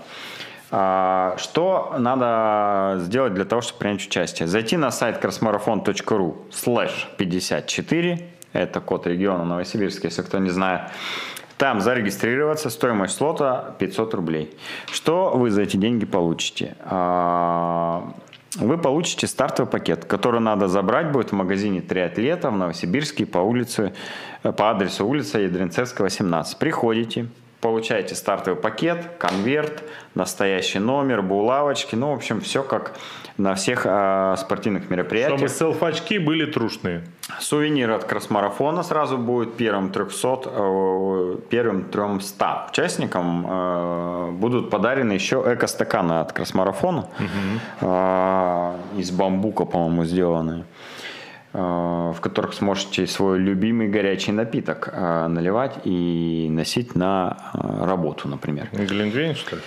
А, 0.71 1.35
Что 1.37 1.95
надо 1.97 2.99
сделать 3.03 3.33
для 3.33 3.45
того, 3.45 3.61
чтобы 3.61 3.79
принять 3.79 4.05
участие? 4.05 4.47
Зайти 4.47 4.77
на 4.77 4.91
сайт 4.91 5.23
crossmarathon.ru 5.23 6.35
slash 6.51 7.07
54, 7.17 8.19
это 8.53 8.79
код 8.81 9.07
региона 9.07 9.45
Новосибирск, 9.45 10.03
если 10.05 10.21
кто 10.23 10.39
не 10.39 10.49
знает. 10.49 10.81
Там 11.57 11.79
зарегистрироваться, 11.79 12.69
стоимость 12.69 13.15
слота 13.15 13.75
500 13.79 14.13
рублей. 14.13 14.57
Что 14.91 15.29
вы 15.29 15.51
за 15.51 15.61
эти 15.61 15.77
деньги 15.77 16.05
получите? 16.05 16.75
А, 16.81 18.11
Вы 18.55 18.77
получите 18.77 19.27
стартовый 19.27 19.69
пакет, 19.69 20.05
который 20.05 20.39
надо 20.39 20.67
забрать 20.67 21.11
будет 21.11 21.31
в 21.31 21.35
магазине 21.35 21.81
«Триатлета» 21.81 22.49
в 22.49 22.57
Новосибирске 22.57 23.25
по 23.25 23.39
улице, 23.39 23.93
э, 24.43 24.51
по 24.53 24.71
адресу 24.71 25.05
улица 25.05 25.39
Ядринцевская, 25.39 26.05
18. 26.05 26.57
Приходите, 26.57 27.27
получаете 27.61 28.15
стартовый 28.15 28.59
пакет, 28.59 29.09
конверт, 29.17 29.83
настоящий 30.13 30.79
номер, 30.79 31.21
булавочки, 31.21 31.95
ну, 31.95 32.11
в 32.11 32.15
общем, 32.15 32.41
все 32.41 32.63
как 32.63 32.93
на 33.37 33.55
всех 33.55 33.85
э, 33.85 34.35
спортивных 34.37 34.89
мероприятиях. 34.89 35.39
Чтобы 35.39 35.49
селфачки 35.49 36.19
были 36.19 36.45
трушные. 36.45 37.03
Сувенир 37.39 37.91
от 37.91 38.05
кросс-марафона 38.05 38.83
сразу 38.83 39.17
будет 39.17 39.55
первым 39.55 39.91
300, 39.91 40.41
э, 40.45 41.35
первым 41.49 41.85
300 41.85 42.67
участникам 42.69 43.45
э, 43.49 44.31
будут 44.31 44.69
подарены 44.69 45.13
еще 45.13 45.43
эко-стаканы 45.45 46.19
от 46.19 46.31
кросс-марафона 46.31 47.07
э, 47.81 48.75
из 48.97 49.11
бамбука, 49.11 49.65
по-моему, 49.65 50.05
сделанные 50.05 50.63
в 51.55 52.17
которых 52.21 52.53
сможете 52.53 53.07
свой 53.07 53.39
любимый 53.39 53.87
горячий 53.87 54.31
напиток 54.33 54.89
э, 54.91 55.27
наливать 55.27 55.73
и 55.85 56.47
носить 56.49 56.95
на 56.95 57.37
э, 57.53 57.85
работу, 57.85 58.27
например. 58.27 58.67
Глинтвейн, 58.73 59.35
что 59.35 59.55
ли? 59.55 59.61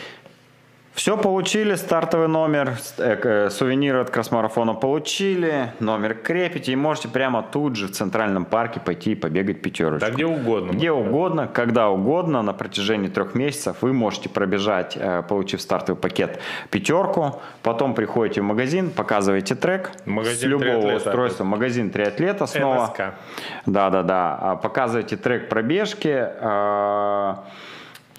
Все 0.99 1.17
получили, 1.17 1.77
стартовый 1.77 2.27
номер, 2.27 2.73
э, 2.99 3.19
э, 3.23 3.51
сувенир 3.51 3.99
от 3.99 4.11
кросс-марафона 4.11 4.75
получили, 4.75 5.73
номер 5.79 6.15
крепите 6.15 6.73
и 6.73 6.77
можете 6.77 7.07
прямо 7.07 7.45
тут 7.45 7.77
же 7.77 7.87
в 7.87 7.93
Центральном 7.93 8.45
парке 8.45 8.81
пойти 8.81 9.13
и 9.13 9.15
побегать 9.15 9.63
пятерочку. 9.63 10.09
Да 10.09 10.13
где 10.13 10.27
угодно. 10.27 10.73
Где 10.73 10.91
угодно, 10.91 11.47
когда 11.47 11.89
угодно, 11.89 12.43
на 12.43 12.53
протяжении 12.53 13.07
трех 13.07 13.37
месяцев 13.37 13.77
вы 13.81 13.93
можете 13.93 14.29
пробежать, 14.29 14.97
э, 14.97 15.23
получив 15.23 15.61
стартовый 15.63 16.01
пакет, 16.01 16.41
пятерку, 16.71 17.41
потом 17.63 17.95
приходите 17.95 18.41
в 18.41 18.45
магазин, 18.45 18.91
показываете 18.91 19.55
трек 19.55 19.93
Магазин 20.05 20.37
с 20.37 20.43
любого 20.43 20.97
устройства, 20.97 21.45
магазин 21.45 21.91
триатлета 21.91 22.47
снова. 22.47 22.89
НСК. 22.89 23.15
Да, 23.67 23.91
да, 23.91 24.03
да. 24.03 24.59
Показываете 24.61 25.17
трек 25.17 25.49
пробежки, 25.49 26.09
э, 26.13 27.35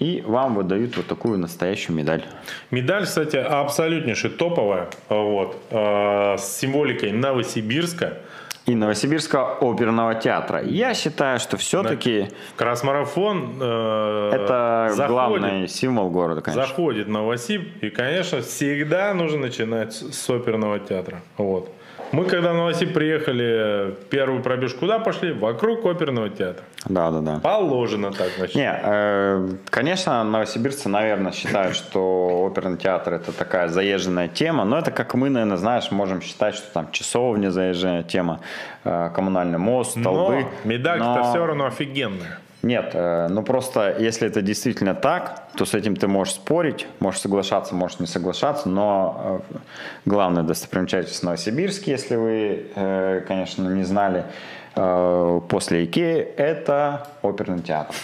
и 0.00 0.22
вам 0.26 0.54
выдают 0.54 0.96
вот 0.96 1.06
такую 1.06 1.38
настоящую 1.38 1.94
медаль. 1.94 2.24
Медаль, 2.70 3.04
кстати, 3.04 3.36
абсолютнейшая 3.36 4.32
топовая. 4.32 4.88
Вот, 5.08 5.56
э, 5.70 6.36
с 6.38 6.58
символикой 6.58 7.12
Новосибирска. 7.12 8.18
И 8.66 8.74
Новосибирского 8.74 9.58
оперного 9.60 10.14
театра. 10.14 10.62
Я 10.62 10.94
считаю, 10.94 11.38
что 11.38 11.56
все-таки 11.56 12.28
Красмарафон 12.56 13.58
э, 13.60 14.30
это 14.32 14.88
заходит, 14.90 15.10
главный 15.10 15.68
символ 15.68 16.10
города, 16.10 16.40
конечно. 16.40 16.66
заходит 16.66 17.08
Новосиб. 17.08 17.82
И, 17.82 17.90
конечно, 17.90 18.40
всегда 18.42 19.12
нужно 19.12 19.38
начинать 19.38 19.92
с 19.92 20.12
с 20.12 20.30
оперного 20.30 20.78
театра. 20.78 21.20
Вот. 21.36 21.70
Мы, 22.12 22.24
когда 22.24 22.52
в 22.52 22.56
Новосиб 22.56 22.92
приехали, 22.92 23.94
первую 24.10 24.42
пробежку 24.42 24.80
куда 24.80 24.98
пошли? 24.98 25.32
Вокруг 25.32 25.86
оперного 25.86 26.28
театра. 26.28 26.64
Да, 26.86 27.10
да, 27.10 27.20
да. 27.20 27.38
Положено 27.38 28.10
так, 28.10 28.30
значит. 28.36 28.56
Не, 28.56 28.72
э, 28.82 29.48
конечно, 29.66 30.24
новосибирцы, 30.24 30.88
наверное, 30.88 31.30
считают, 31.30 31.76
что 31.76 32.42
оперный 32.42 32.78
театр 32.78 33.14
это 33.14 33.32
такая 33.32 33.68
заезженная 33.68 34.26
тема, 34.28 34.64
но 34.64 34.78
это 34.78 34.90
как 34.90 35.14
мы, 35.14 35.30
наверное, 35.30 35.56
знаешь, 35.56 35.90
можем 35.92 36.20
считать, 36.20 36.56
что 36.56 36.72
там 36.72 36.90
часовня 36.90 37.50
заезженная 37.50 38.02
тема, 38.02 38.40
э, 38.84 39.10
коммунальный 39.14 39.58
мост, 39.58 39.92
столбы. 39.92 40.40
Но 40.40 40.68
медалька-то 40.68 41.20
Но- 41.20 41.30
все 41.30 41.46
равно 41.46 41.66
офигенная. 41.66 42.38
Нет, 42.62 42.90
э, 42.92 43.28
ну 43.30 43.42
просто 43.42 43.96
если 43.98 44.28
это 44.28 44.42
действительно 44.42 44.94
так, 44.94 45.48
то 45.56 45.64
с 45.64 45.72
этим 45.74 45.96
ты 45.96 46.06
можешь 46.08 46.34
спорить, 46.34 46.86
можешь 46.98 47.20
соглашаться, 47.20 47.74
можешь 47.74 48.00
не 48.00 48.06
соглашаться, 48.06 48.68
но 48.68 49.42
э, 49.50 49.58
главная 50.04 50.42
достопримечательность 50.42 51.22
Новосибирске, 51.22 51.92
если 51.92 52.16
вы, 52.16 52.66
э, 52.74 53.22
конечно, 53.26 53.68
не 53.68 53.84
знали, 53.84 54.24
после 54.72 55.84
Икеи, 55.84 56.20
это 56.20 57.08
оперный 57.22 57.60
театр. 57.60 57.94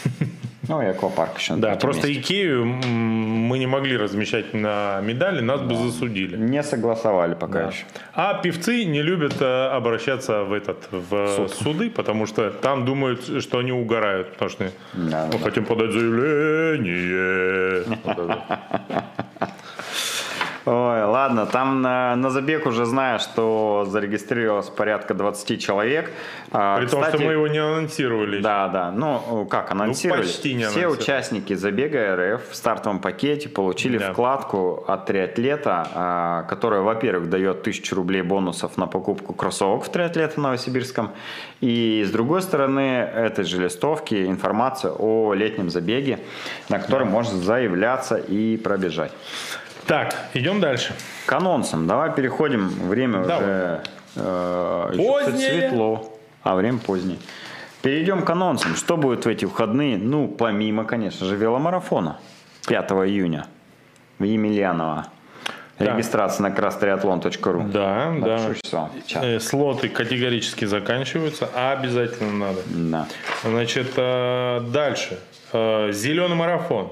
Ну 0.68 0.82
и 0.82 0.86
аквапарк 0.86 1.38
еще. 1.38 1.54
Да, 1.56 1.74
просто 1.76 2.08
месте. 2.08 2.20
Икею 2.22 2.64
мы 2.64 3.58
не 3.58 3.66
могли 3.66 3.96
размещать 3.96 4.54
на 4.54 5.00
медали, 5.02 5.40
нас 5.40 5.60
бы 5.60 5.74
засудили. 5.76 6.36
Не 6.36 6.62
согласовали 6.62 7.34
пока 7.34 7.52
Да. 7.64 7.68
еще. 7.68 7.84
А 8.14 8.34
певцы 8.34 8.84
не 8.84 9.02
любят 9.02 9.40
э, 9.40 9.68
обращаться 9.68 10.42
в 10.44 10.52
этот 10.52 10.88
в 10.90 11.48
суды, 11.48 11.90
потому 11.90 12.26
что 12.26 12.50
там 12.50 12.84
думают, 12.84 13.42
что 13.42 13.58
они 13.58 13.72
угорают, 13.72 14.32
потому 14.32 14.50
что 14.50 14.70
Да, 14.94 15.26
мы 15.32 15.38
да. 15.38 15.44
хотим 15.44 15.64
подать 15.64 15.92
заявление. 15.92 17.84
Ладно, 21.26 21.44
там 21.46 21.82
на, 21.82 22.14
на 22.14 22.30
забег 22.30 22.66
уже 22.66 22.84
знаю, 22.84 23.18
что 23.18 23.84
зарегистрировалось 23.90 24.68
порядка 24.68 25.12
20 25.12 25.60
человек. 25.60 26.12
А, 26.52 26.78
При 26.78 26.86
том, 26.86 27.00
что 27.02 27.10
кстати, 27.10 27.24
мы 27.24 27.32
его 27.32 27.48
не 27.48 27.58
анонсировали. 27.58 28.40
Да, 28.40 28.68
да. 28.68 28.92
Ну, 28.92 29.44
как 29.50 29.72
анонсировали? 29.72 30.22
почти 30.22 30.54
не 30.54 30.60
Все 30.60 30.66
анонсировали. 30.68 31.00
участники 31.00 31.54
забега 31.54 32.14
РФ 32.36 32.48
в 32.48 32.54
стартовом 32.54 33.00
пакете 33.00 33.48
получили 33.48 33.98
Да. 33.98 34.12
вкладку 34.12 34.84
от 34.86 35.06
триатлета, 35.06 35.88
а, 35.94 36.42
которая, 36.44 36.82
во-первых, 36.82 37.28
дает 37.28 37.62
1000 37.62 37.96
рублей 37.96 38.22
бонусов 38.22 38.76
на 38.76 38.86
покупку 38.86 39.32
кроссовок 39.34 39.82
в 39.84 39.88
триатлете 39.88 40.34
в 40.34 40.38
Новосибирском. 40.38 41.10
И 41.60 42.04
с 42.06 42.12
другой 42.12 42.40
стороны, 42.40 42.80
этой 43.00 43.44
же 43.44 43.60
листовки 43.60 44.26
информация 44.26 44.92
о 44.92 45.34
летнем 45.34 45.70
забеге, 45.70 46.20
на 46.68 46.78
который 46.78 47.04
можно 47.08 47.36
заявляться 47.40 48.14
и 48.16 48.56
пробежать. 48.56 49.10
Так, 49.86 50.14
идем 50.34 50.60
дальше. 50.60 50.94
К 51.26 51.32
анонсам. 51.34 51.86
Давай 51.86 52.12
переходим. 52.12 52.68
Время 52.68 53.24
Давай. 53.24 53.36
уже 53.44 53.82
э, 54.16 54.92
Позднее. 54.96 55.50
светло, 55.50 56.18
а 56.42 56.56
время 56.56 56.78
позднее. 56.78 57.18
Перейдем 57.82 58.22
к 58.22 58.30
анонсам. 58.30 58.74
Что 58.74 58.96
будет 58.96 59.24
в 59.24 59.28
эти 59.28 59.44
выходные? 59.44 59.96
Ну, 59.96 60.26
помимо, 60.28 60.84
конечно 60.84 61.24
же, 61.26 61.36
веломарафона 61.36 62.18
5 62.66 62.90
июня 62.92 63.46
в 64.18 64.24
Емельяново. 64.24 65.06
Так. 65.78 65.88
Регистрация 65.88 66.48
на 66.48 66.54
краstriathlon.ru. 66.54 67.70
Да, 67.70 68.12
да. 68.20 68.38
Напишу 68.38 68.54
число. 68.64 68.90
Чат. 69.06 69.22
Э, 69.22 69.38
Слоты 69.40 69.88
категорически 69.90 70.64
заканчиваются, 70.64 71.48
а 71.54 71.72
обязательно 71.72 72.32
надо. 72.46 72.60
Да. 72.66 73.06
Значит, 73.44 73.92
э, 73.96 74.60
дальше. 74.72 75.18
Э, 75.52 75.90
Зеленый 75.92 76.34
марафон. 76.34 76.90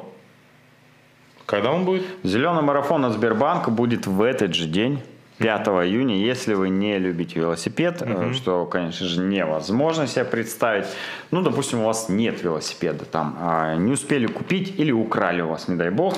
Когда 1.47 1.70
он 1.72 1.84
будет? 1.84 2.03
Зеленый 2.22 2.62
марафон 2.62 3.05
от 3.05 3.12
Сбербанка 3.12 3.70
будет 3.70 4.07
в 4.07 4.22
этот 4.22 4.55
же 4.55 4.66
день. 4.66 5.01
5 5.38 5.66
июня, 5.66 6.16
если 6.16 6.55
вы 6.55 6.68
не 6.68 6.97
любите 6.97 7.40
велосипед, 7.40 8.01
э, 8.03 8.32
что, 8.34 8.66
конечно 8.66 9.05
же, 9.09 9.20
невозможно 9.20 10.07
себе 10.07 10.24
представить. 10.24 10.86
Ну, 11.32 11.42
допустим, 11.42 11.80
у 11.80 11.86
вас 11.86 12.09
нет 12.09 12.45
велосипеда, 12.45 13.05
там 13.05 13.36
а, 13.40 13.74
не 13.74 13.90
успели 13.90 14.26
купить 14.26 14.78
или 14.78 14.92
украли 14.92 15.42
у 15.42 15.49
вас, 15.49 15.66
не 15.66 15.74
дай 15.74 15.90
бог, 15.90 16.14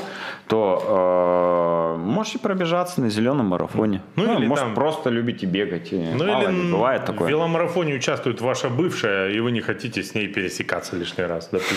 то 0.48 1.96
э, 1.96 1.98
можете 1.98 2.38
пробежаться 2.40 3.00
на 3.00 3.08
зеленом 3.08 3.46
марафоне. 3.46 4.02
Ну, 4.16 4.38
или 4.38 4.46
может, 4.46 4.66
там- 4.66 4.74
просто 4.74 5.08
любите 5.08 5.46
бегать. 5.46 5.94
и 5.94 5.96
Ну 5.96 6.26
мало 6.26 6.42
или 6.42 6.52
ли, 6.52 6.72
бывает 6.72 7.02
в 7.02 7.06
такое. 7.06 7.28
веломарафоне 7.30 7.94
участвует 7.94 8.42
ваша 8.42 8.68
бывшая, 8.68 9.30
и 9.30 9.40
вы 9.40 9.50
не 9.50 9.62
хотите 9.62 10.02
с 10.02 10.14
ней 10.14 10.28
пересекаться 10.28 10.94
лишний 10.94 11.24
раз, 11.24 11.48
допустим. 11.50 11.76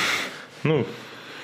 Ну, 0.63 0.85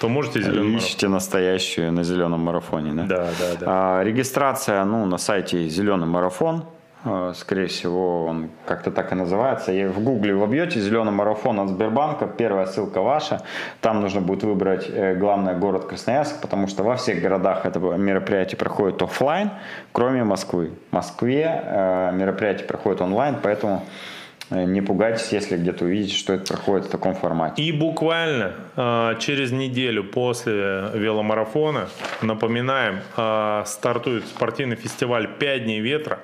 то 0.06 0.10
можете 0.10 0.42
зеленый 0.42 0.70
марафон. 0.70 0.88
Ищите 0.88 1.08
настоящую 1.08 1.92
на 1.92 2.04
зеленом 2.04 2.42
марафоне, 2.42 2.94
да? 2.94 3.04
Да, 3.04 3.30
да, 3.40 3.60
да. 3.60 3.66
А, 3.68 4.04
регистрация, 4.04 4.86
ну, 4.86 5.06
на 5.06 5.18
сайте 5.18 5.68
Зеленый 5.68 6.06
марафон. 6.06 6.66
А, 7.04 7.34
Скорее 7.34 7.66
всего, 7.66 8.26
он 8.26 8.50
как-то 8.68 8.92
так 8.92 9.12
и 9.12 9.16
называется. 9.16 9.72
И 9.72 9.86
в 9.88 10.00
гугле 10.04 10.36
вобьете 10.36 10.80
«Зеленый 10.80 11.12
марафон» 11.12 11.60
от 11.60 11.70
Сбербанка, 11.70 12.28
первая 12.28 12.68
ссылка 12.68 13.02
ваша. 13.02 13.42
Там 13.82 14.02
нужно 14.02 14.22
будет 14.22 14.44
выбрать, 14.44 14.88
э, 14.90 15.16
главное, 15.16 15.56
город 15.56 15.86
Красноярск, 15.86 16.40
потому 16.40 16.68
что 16.68 16.84
во 16.84 16.96
всех 16.96 17.20
городах 17.20 17.66
это 17.66 17.80
мероприятие 17.80 18.58
проходит 18.58 19.02
оффлайн, 19.02 19.50
кроме 19.92 20.24
Москвы. 20.24 20.72
В 20.92 20.94
Москве 20.94 21.64
э, 21.66 22.12
мероприятие 22.14 22.68
проходит 22.68 23.02
онлайн, 23.02 23.38
поэтому 23.42 23.84
не 24.50 24.82
пугайтесь, 24.82 25.32
если 25.32 25.58
где-то 25.58 25.86
увидите, 25.86 26.16
что 26.16 26.34
это 26.34 26.54
проходит 26.54 26.86
в 26.88 26.90
таком 26.90 27.16
формате. 27.16 27.62
И 27.62 27.72
буквально 27.72 28.54
э, 28.76 29.16
через 29.20 29.52
неделю 29.52 30.04
после 30.04 30.92
веломарафона, 30.94 31.90
напоминаем, 32.22 33.00
э, 33.18 33.64
стартует 33.66 34.26
спортивный 34.26 34.76
фестиваль 34.76 35.28
«5 35.40 35.60
дней 35.60 35.80
ветра». 35.80 36.20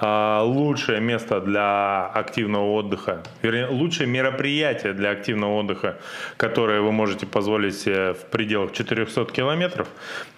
Э, 0.00 0.40
лучшее 0.42 1.00
место 1.00 1.40
для 1.40 2.06
активного 2.06 2.72
отдыха, 2.72 3.22
вернее, 3.42 3.66
лучшее 3.66 4.06
мероприятие 4.06 4.94
для 4.94 5.10
активного 5.10 5.58
отдыха, 5.58 5.98
которое 6.36 6.80
вы 6.80 6.90
можете 6.90 7.26
позволить 7.26 7.78
себе 7.78 8.14
в 8.14 8.24
пределах 8.30 8.72
400 8.72 9.26
километров. 9.26 9.88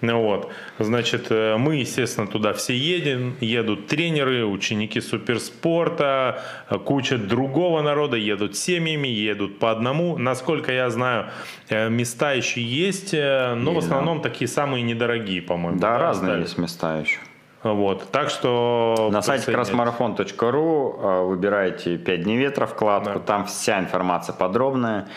Вот. 0.00 0.50
Значит, 0.78 1.26
э, 1.30 1.56
мы, 1.56 1.76
естественно, 1.76 2.26
туда 2.26 2.52
все 2.54 2.76
едем, 2.76 3.36
едут 3.40 3.86
тренеры, 3.86 4.44
ученики 4.46 5.00
суперспорта, 5.00 6.42
куча 6.84 7.18
другого 7.18 7.82
народа, 7.82 8.16
едут 8.16 8.56
семьями, 8.56 9.08
едут 9.08 9.58
по 9.58 9.70
одному. 9.70 10.18
Насколько 10.18 10.72
я 10.72 10.90
знаю, 10.90 11.26
э, 11.68 11.88
места 11.88 12.32
еще 12.32 12.60
есть, 12.60 13.14
э, 13.14 13.54
но 13.54 13.70
в 13.72 13.74
Есть, 13.76 13.88
да. 13.88 13.94
основном 13.94 14.20
такие 14.22 14.48
самые 14.48 14.82
недорогие, 14.82 15.40
по-моему. 15.40 15.78
Да, 15.78 15.98
разные 15.98 16.32
остались. 16.32 16.48
есть 16.48 16.58
места 16.58 16.98
еще. 17.00 17.18
Вот. 17.62 18.10
Так 18.10 18.28
что... 18.30 19.08
На 19.12 19.22
сайте 19.22 19.52
красмарафон.ру 19.52 20.98
э, 21.00 21.22
выбираете 21.26 21.96
5 21.96 22.22
дней 22.22 22.36
ветра 22.36 22.66
вкладку, 22.66 23.18
Да. 23.18 23.20
там 23.20 23.44
вся 23.46 23.78
информация 23.78 24.34
подробная, 24.34 25.08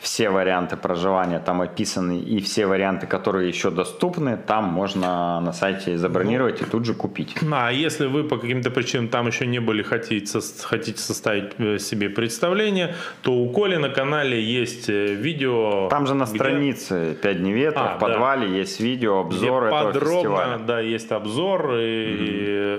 все 0.00 0.28
варианты 0.28 0.76
проживания 0.76 1.38
там 1.38 1.62
описаны 1.62 2.18
и 2.18 2.40
все 2.40 2.66
варианты, 2.66 3.06
которые 3.06 3.48
еще 3.48 3.70
доступны, 3.70 4.36
там 4.36 4.64
можно 4.64 5.40
на 5.40 5.52
сайте 5.52 5.96
забронировать 5.96 6.60
и 6.60 6.64
тут 6.64 6.84
же 6.84 6.94
купить. 6.94 7.34
А 7.50 7.70
если 7.72 8.06
вы 8.06 8.24
по 8.24 8.36
каким-то 8.36 8.70
причинам 8.70 9.08
там 9.08 9.26
еще 9.26 9.46
не 9.46 9.60
были, 9.60 9.82
хотите, 9.82 10.38
хотите 10.62 10.98
составить 10.98 11.52
э, 11.58 11.78
себе 11.78 12.10
представление, 12.10 12.94
то 13.22 13.32
у 13.32 13.48
Коли 13.50 13.76
на 13.76 13.88
канале 13.88 14.42
есть 14.42 14.90
э, 14.90 15.14
видео. 15.14 15.88
Там 15.88 16.06
же 16.06 16.14
на 16.14 16.24
где- 16.24 16.34
странице 16.34 17.16
5 17.22 17.38
дней 17.40 17.52
ветра 17.54 17.92
А, 17.94 17.96
в 17.96 17.98
подвале 18.00 18.58
есть 18.58 18.80
видео, 18.80 19.22
где 19.24 19.36
обзор 19.36 19.64
этого 19.64 19.84
подробно, 19.92 20.10
фестиваля. 20.16 20.58
да, 20.58 20.80
есть 20.80 21.12
обзор 21.12 21.74
и, 21.76 21.93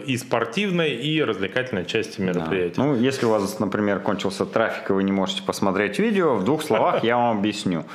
и 0.06 0.18
спортивной, 0.18 0.92
и 0.92 1.22
развлекательной 1.24 1.86
части 1.86 2.20
Да. 2.20 2.24
мероприятия. 2.26 2.82
Ну, 2.82 2.96
если 2.96 3.26
у 3.26 3.30
вас, 3.30 3.60
например, 3.60 4.00
кончился 4.00 4.46
трафик, 4.46 4.90
и 4.90 4.94
вы 4.94 5.04
не 5.04 5.12
можете 5.12 5.44
посмотреть 5.44 6.00
видео, 6.00 6.36
в 6.36 6.44
двух 6.44 6.64
словах 6.64 7.04
я 7.04 7.18
вам 7.18 7.38
объясню. 7.40 7.86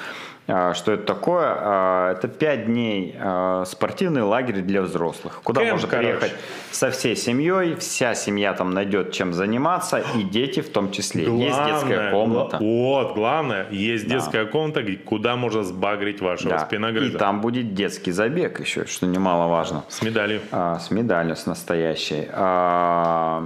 А, 0.51 0.75
Что 0.75 0.93
это 0.93 1.05
такое? 1.05 1.47
А, 1.57 2.13
Это 2.13 2.29
5 2.29 2.67
дней 2.67 3.15
а, 3.19 3.65
спортивный 3.65 4.23
лагерь 4.23 4.61
для 4.63 4.83
взрослых, 4.83 5.41
куда 5.43 5.61
Кемп, 5.61 5.73
можно 5.73 5.89
короче. 5.89 6.09
приехать 6.09 6.33
со 6.71 6.91
всей 6.91 7.17
семьей, 7.17 7.75
вся 7.77 8.15
семья 8.15 8.53
там 8.55 8.71
найдет 8.71 9.13
чем 9.13 9.33
заниматься, 9.33 10.03
и 10.17 10.23
дети 10.23 10.61
в 10.61 10.71
том 10.71 10.91
числе. 10.91 11.25
Есть 11.25 11.65
детская 11.65 12.11
комната. 12.11 12.59
Вот, 12.61 13.15
главное, 13.15 13.67
есть 13.71 14.09
Да. 14.09 14.15
детская 14.17 14.45
комната, 14.47 14.83
куда 15.05 15.37
можно 15.37 15.63
сбагрить 15.63 16.21
вашего 16.21 16.51
Да. 16.51 16.57
И 16.57 16.67
спиногрыза. 16.67 17.19
там 17.19 17.41
будет 17.41 17.75
детский 17.75 18.13
забег 18.13 18.61
еще, 18.61 18.87
что 18.87 19.07
немаловажно. 19.07 19.85
С 19.89 20.03
медалью. 20.03 20.41
А, 20.53 20.79
с 20.79 20.91
медалью, 20.91 21.37
с 21.37 21.47
настоящей. 21.47 22.29
А, 22.33 23.45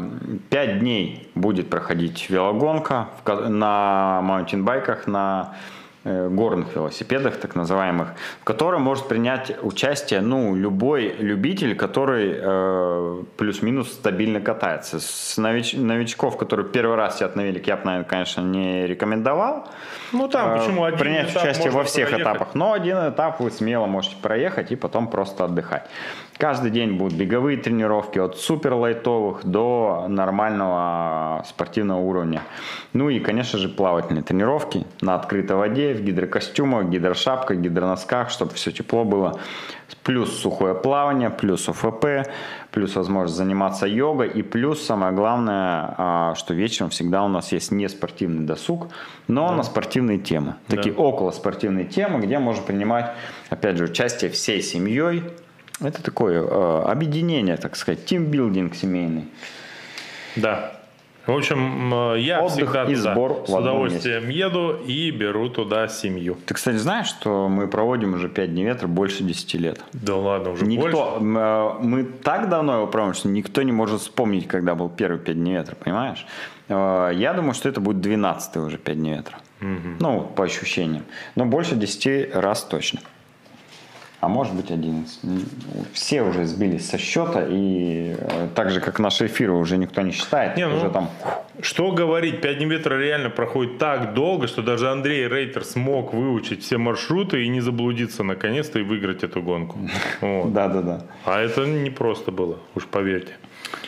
Пять 0.51 0.79
дней 0.81 1.29
будет 1.35 1.69
проходить 1.71 2.29
велогонка 2.31 3.09
на 3.27 4.21
маунтинбайках, 4.23 5.07
на 5.07 5.55
горных 6.05 6.75
велосипедах, 6.75 7.37
так 7.37 7.55
называемых, 7.55 8.09
в 8.41 8.45
котором 8.45 8.83
может 8.83 9.09
принять 9.09 9.57
участие 9.63 10.21
ну, 10.21 10.55
любой 10.55 11.15
любитель, 11.19 11.75
который 11.75 12.35
э, 12.37 13.23
плюс-минус 13.37 13.93
стабильно 13.93 14.41
катается. 14.41 15.01
С 15.01 15.39
нович- 15.39 15.77
новичков, 15.81 16.37
которые 16.37 16.67
первый 16.67 16.97
раз 16.97 17.17
сидят 17.17 17.37
на 17.37 17.41
велике, 17.43 17.71
я 17.71 17.77
бы, 17.77 17.85
наверное, 17.87 18.09
конечно, 18.09 18.41
не 18.43 18.87
рекомендовал. 18.87 19.69
Ну 20.13 20.29
там, 20.29 20.51
Э, 20.55 20.59
почему 20.59 20.85
один 20.85 20.99
принять 20.99 21.35
участие 21.35 21.71
во 21.71 21.85
всех 21.85 22.11
проехать. 22.11 22.35
этапах. 22.35 22.55
Но 22.55 22.73
один 22.73 22.99
этап 23.09 23.41
вы 23.41 23.51
смело 23.51 23.87
можете 23.87 24.17
проехать 24.17 24.73
и 24.73 24.77
потом 24.77 25.09
просто 25.09 25.45
отдыхать. 25.45 25.87
Каждый 26.37 26.73
день 26.73 26.97
будут 26.97 27.17
беговые 27.17 27.57
тренировки 27.57 28.19
от 28.19 28.39
супер 28.39 28.75
лайтовых 28.75 29.45
до 29.45 30.07
нормального 30.09 31.45
спортивного 31.47 32.01
уровня. 32.01 32.43
Ну 32.93 33.09
и, 33.09 33.21
конечно 33.21 33.59
же, 33.59 33.69
плавательные 33.69 34.25
тренировки 34.25 34.85
на 35.01 35.15
открытой 35.15 35.57
воде, 35.57 35.95
в 35.95 36.03
гидрокостюмах, 36.03 36.89
гидрошапках, 36.89 37.59
гидроносках, 37.59 38.31
чтобы 38.31 38.53
все 38.55 38.73
тепло 38.73 39.05
было. 39.05 39.39
Плюс 40.03 40.37
сухое 40.37 40.75
плавание, 40.75 41.31
плюс 41.31 41.69
ОФП, 41.69 42.29
плюс 42.73 42.97
возможность 42.97 43.37
заниматься 43.37 43.87
йогой 43.87 44.29
и 44.29 44.43
плюс 44.43 44.83
самое 44.83 45.13
главное, 45.13 45.95
а, 45.97 46.35
что 46.35 46.53
вечером 46.53 46.91
всегда 46.91 47.23
у 47.23 47.29
нас 47.29 47.53
есть 47.53 47.71
не 47.71 47.89
спортивный 47.89 48.45
досуг, 48.45 48.89
но 49.29 49.53
на 49.55 49.63
спортивные 49.63 50.19
темы. 50.19 50.57
Такие 50.67 50.95
около 50.95 51.31
спортивные 51.31 51.85
темы, 51.85 52.21
где 52.21 52.39
можно 52.39 52.63
принимать, 52.65 53.13
опять 53.51 53.77
же, 53.77 53.85
участие 53.85 54.31
всей 54.31 54.61
семьей. 54.63 55.23
Это 55.81 56.03
такое 56.03 56.43
э, 56.43 56.83
объединение, 56.87 57.57
так 57.57 57.77
сказать, 57.77 58.05
тимбилдинг 58.05 58.75
семейный. 58.75 59.27
Да. 60.37 60.73
В 61.27 61.33
общем, 61.33 62.15
я 62.17 62.43
Отдых 62.43 62.53
всегда 62.69 62.85
и 62.85 62.95
туда 62.95 63.13
сбор 63.15 63.45
с 63.47 63.51
удовольствием 63.51 64.29
еду 64.29 64.77
и 64.87 65.11
беру 65.11 65.49
туда 65.49 65.89
семью. 65.89 66.37
Ты, 66.45 66.53
кстати, 66.53 66.77
знаешь, 66.77 67.07
что 67.07 67.49
мы 67.49 67.67
проводим 67.67 68.13
уже 68.13 68.29
5 68.29 68.51
дней 68.53 68.65
ветра 68.67 68.89
больше 68.89 69.25
10 69.25 69.55
лет? 69.55 69.81
Да 69.95 70.17
ладно, 70.17 70.51
уже 70.51 70.67
больше. 70.67 70.87
Никто, 70.89 71.17
м, 71.19 71.39
э, 71.39 71.73
мы 71.81 72.05
так 72.05 72.51
давно 72.51 72.75
его 72.77 72.87
проводим, 72.87 73.15
что 73.15 73.29
никто 73.29 73.63
не 73.63 73.73
может 73.73 74.03
вспомнить, 74.03 74.47
когда 74.47 74.75
был 74.75 74.91
первый 74.91 75.19
5 75.19 75.35
дней 75.37 75.55
ветра, 75.55 75.75
понимаешь? 75.77 76.27
Э, 76.69 77.11
Я 77.15 77.33
думаю, 77.33 77.55
что 77.55 77.71
это 77.71 77.81
будет 77.81 78.03
12 78.03 78.67
уже 78.67 78.77
5 78.77 78.97
дней 78.99 79.15
ветра. 79.17 79.39
Ну, 80.01 80.21
по 80.37 80.45
ощущениям. 80.45 81.05
Но 81.37 81.47
больше 81.47 81.75
10 81.75 82.35
раз 82.35 82.65
точно. 82.65 83.01
А 84.25 84.29
может 84.29 84.55
быть 84.55 84.71
11. 84.71 85.25
М, 85.25 85.45
Все 85.93 86.23
уже 86.23 86.47
сбились 86.47 86.89
со 86.89 86.97
счета, 86.97 87.45
и 87.47 88.17
э, 88.19 88.49
так 88.55 88.71
же, 88.71 88.81
как 88.81 88.99
наши 88.99 89.27
эфиры, 89.27 89.53
уже 89.53 89.77
никто 89.77 90.01
не 90.01 90.13
считает. 90.13 90.57
Не, 90.57 90.67
ну, 90.67 90.77
уже 90.77 90.89
там 90.89 91.11
Что 91.61 91.93
говорить, 91.93 92.41
5 92.41 92.57
дней 92.57 92.67
ветра 92.67 92.99
реально 92.99 93.29
проходит 93.29 93.77
так 93.79 94.15
долго, 94.15 94.47
что 94.47 94.63
даже 94.63 94.91
Андрей 94.91 95.29
Рейтер 95.29 95.63
смог 95.63 96.15
выучить 96.15 96.63
все 96.63 96.79
маршруты 96.79 97.45
и 97.45 97.49
не 97.49 97.61
заблудиться 97.61 98.23
наконец-то 98.23 98.79
и 98.79 98.83
выиграть 98.83 99.25
эту 99.25 99.43
гонку. 99.43 99.79
Да-да-да. 100.23 101.03
А 101.27 101.41
это 101.41 101.67
не 101.67 101.91
просто 101.91 102.33
было, 102.33 102.57
уж 102.75 102.87
поверьте. 102.87 103.33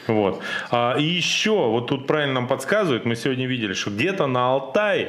Вот. 0.07 0.41
А, 0.71 0.97
и 0.99 1.03
еще, 1.03 1.51
вот 1.71 1.87
тут 1.89 2.07
правильно 2.07 2.35
нам 2.35 2.47
подсказывают, 2.47 3.07
мы 3.07 3.17
сегодня 3.17 3.47
видели, 3.47 3.73
что 3.73 3.91
где-то 3.91 4.27
на 4.27 4.51
Алтае 4.51 5.09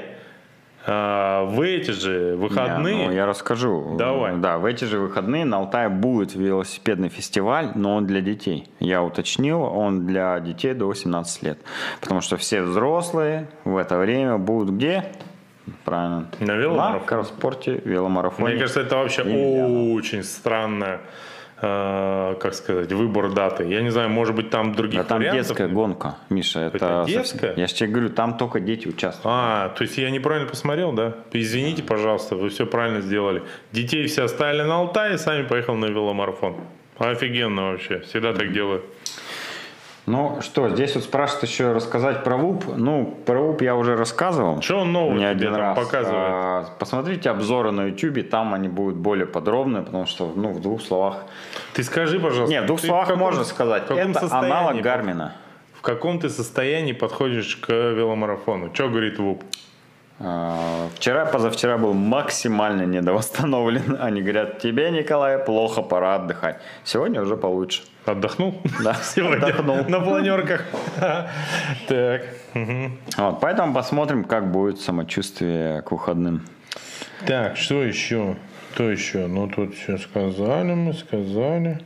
а, 0.89 1.43
в 1.43 1.59
эти 1.59 1.91
же 1.91 2.37
выходные... 2.37 2.95
Не, 2.95 3.07
ну, 3.07 3.11
я 3.11 3.25
расскажу. 3.25 3.97
Давай. 3.97 4.37
Да, 4.37 4.57
в 4.57 4.63
эти 4.63 4.85
же 4.85 4.99
выходные 4.99 5.43
на 5.43 5.57
Алтае 5.57 5.89
будет 5.89 6.33
велосипедный 6.33 7.09
фестиваль, 7.09 7.71
но 7.75 7.97
он 7.97 8.07
для 8.07 8.21
детей. 8.21 8.69
Я 8.79 9.03
уточнил, 9.03 9.61
он 9.61 10.07
для 10.07 10.39
детей 10.39 10.73
до 10.73 10.85
18 10.85 11.43
лет. 11.43 11.59
Потому 11.99 12.21
что 12.21 12.37
все 12.37 12.61
взрослые 12.61 13.49
в 13.65 13.75
это 13.75 13.97
время 13.97 14.37
будут 14.37 14.75
где? 14.75 15.03
Правильно. 15.83 16.29
На 16.39 16.53
веломарафоне. 16.53 16.99
На 17.01 17.05
кросспорте, 17.05 17.81
веломарафоне. 17.83 18.47
Мне 18.47 18.57
кажется, 18.57 18.79
это 18.79 18.95
вообще 18.95 19.23
очень 19.23 20.23
странная 20.23 21.01
э, 21.61 22.35
как 22.39 22.53
сказать, 22.53 22.91
выбор 22.91 23.31
даты. 23.31 23.63
Я 23.65 23.81
не 23.81 23.89
знаю, 23.89 24.09
может 24.09 24.35
быть, 24.35 24.49
там 24.49 24.73
других 24.73 25.01
А 25.01 25.03
там 25.03 25.19
вариантов 25.19 25.47
детская 25.47 25.67
гонка, 25.67 26.17
Миша. 26.29 26.59
Это, 26.59 26.75
Это 26.75 27.03
детская? 27.07 27.53
Я 27.55 27.67
же 27.67 27.73
тебе 27.73 27.89
говорю, 27.89 28.09
там 28.09 28.37
только 28.37 28.59
дети 28.59 28.87
участвуют. 28.87 29.25
А, 29.25 29.69
то 29.69 29.83
есть 29.83 29.97
я 29.97 30.09
неправильно 30.09 30.49
посмотрел, 30.49 30.91
да? 30.93 31.15
Извините, 31.33 31.83
пожалуйста, 31.83 32.35
вы 32.35 32.49
все 32.49 32.65
правильно 32.65 33.01
сделали. 33.01 33.43
Детей 33.71 34.05
все 34.07 34.23
оставили 34.23 34.61
на 34.61 34.75
Алтае, 34.75 35.17
сами 35.17 35.43
поехал 35.43 35.75
на 35.75 35.85
веломарафон. 35.85 36.55
Офигенно 36.97 37.71
вообще, 37.71 37.99
всегда 37.99 38.33
так 38.33 38.51
делаю. 38.51 38.83
Ну 40.07 40.39
что, 40.41 40.69
здесь 40.69 40.95
вот 40.95 41.03
спрашивают 41.03 41.43
еще 41.43 41.73
рассказать 41.73 42.23
про 42.23 42.37
ВУП. 42.37 42.63
Ну, 42.77 43.17
про 43.25 43.41
ВУП 43.41 43.61
я 43.61 43.75
уже 43.75 43.97
рассказывал. 43.97 44.61
Что 44.61 44.79
он 44.79 44.93
нового 44.93 45.17
не 45.17 45.25
один 45.25 45.53
раз. 45.53 45.77
показывает? 45.77 46.15
А, 46.15 46.65
Посмотрите 46.79 47.29
обзоры 47.29 47.71
на 47.71 47.87
YouTube, 47.87 48.29
там 48.29 48.53
они 48.53 48.69
будут 48.69 48.95
более 48.95 49.25
подробные, 49.25 49.83
потому 49.83 50.05
что, 50.05 50.31
ну, 50.33 50.53
в 50.53 50.61
двух 50.61 50.81
словах. 50.81 51.25
Ты 51.73 51.83
скажи, 51.83 52.21
пожалуйста. 52.21 52.55
Не, 52.55 52.61
в 52.61 52.67
двух 52.67 52.79
словах 52.79 53.07
каком- 53.07 53.19
можно 53.19 53.43
сказать. 53.43 53.89
в 53.89 53.91
Это 53.91 54.27
аналог 54.31 54.81
Гармина. 54.81 55.35
В 55.73 55.81
каком 55.81 56.19
ты 56.21 56.29
состоянии 56.29 56.93
подходишь 56.93 57.57
к 57.57 57.67
веломарафону? 57.69 58.73
Что 58.73 58.87
говорит 58.87 59.19
ВУП? 59.19 59.43
А, 60.19 60.89
Вчера, 60.95 61.25
позавчера 61.25 61.77
был 61.77 61.93
максимально 61.93 62.83
недовосстановлен. 62.83 63.97
Они 64.01 64.21
говорят, 64.21 64.59
тебе, 64.59 64.89
Николай, 64.89 65.37
плохо, 65.37 65.81
пора 65.81 66.15
отдыхать. 66.15 66.59
Сегодня 66.83 67.21
уже 67.21 67.37
получше. 67.37 67.83
Отдохнул? 68.05 68.55
Да, 68.83 68.93
Сегодня 69.03 69.45
отдохнул. 69.45 69.83
на 69.87 69.99
планерках. 69.99 70.63
Так. 71.87 72.23
Вот, 73.17 73.39
поэтому 73.41 73.73
посмотрим, 73.73 74.23
как 74.23 74.51
будет 74.51 74.79
самочувствие 74.79 75.81
к 75.83 75.91
выходным. 75.91 76.41
Так, 77.25 77.57
что 77.57 77.83
еще? 77.83 78.35
Что 78.73 78.89
еще? 78.89 79.27
Ну, 79.27 79.47
тут 79.47 79.75
все 79.75 79.97
сказали 79.97 80.73
мы, 80.73 80.93
сказали. 80.93 81.79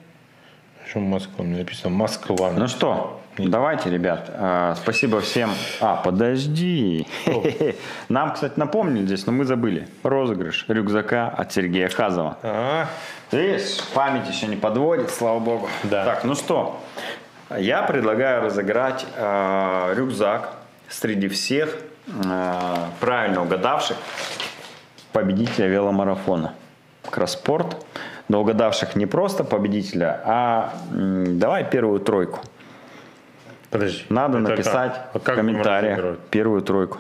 Что 0.90 1.00
Москва? 1.00 1.46
Мне 1.46 1.60
написано 1.60 1.96
Москва. 1.96 2.52
Ну 2.52 2.68
что, 2.68 3.21
давайте, 3.38 3.90
ребят, 3.90 4.30
а, 4.34 4.76
спасибо 4.76 5.22
всем. 5.22 5.52
А, 5.80 5.96
подожди. 5.98 7.08
Нам, 8.10 8.34
кстати, 8.34 8.54
напомнили 8.58 9.06
здесь, 9.06 9.26
но 9.26 9.32
мы 9.32 9.46
забыли. 9.46 9.88
Розыгрыш 10.04 10.66
рюкзака 10.68 11.28
от 11.30 11.52
Сергея 11.54 11.90
Хазова. 11.90 12.38
А, 12.44 12.86
Видишь, 13.32 13.78
память 13.94 14.28
еще 14.28 14.48
не 14.48 14.58
подводит, 14.58 15.10
слава 15.10 15.40
богу. 15.40 15.70
Да. 15.84 16.04
Так, 16.06 16.24
ну 16.26 16.36
что, 16.36 16.82
я 17.58 17.82
предлагаю 17.84 18.42
разыграть 18.44 19.06
э, 19.16 19.94
рюкзак 19.96 20.50
среди 20.90 21.30
всех 21.30 21.78
э, 22.08 22.76
правильно 23.00 23.42
угадавших 23.44 23.96
победителя 25.14 25.68
веломарафона. 25.68 26.54
Кросспорт. 27.10 27.86
Но 28.28 28.40
угадавших 28.42 28.96
не 28.96 29.06
просто 29.06 29.44
победителя, 29.44 30.22
а 30.24 30.74
м, 30.94 31.38
давай 31.38 31.66
первую 31.70 32.00
тройку. 32.00 32.40
Подожди. 33.72 34.04
Надо 34.10 34.38
Это 34.40 34.50
написать 34.50 34.94
как? 34.94 35.10
А 35.16 35.20
в 35.20 35.24
как 35.24 35.38
мы 35.38 35.42
комментариях 35.44 36.20
первую 36.30 36.62
тройку. 36.62 37.00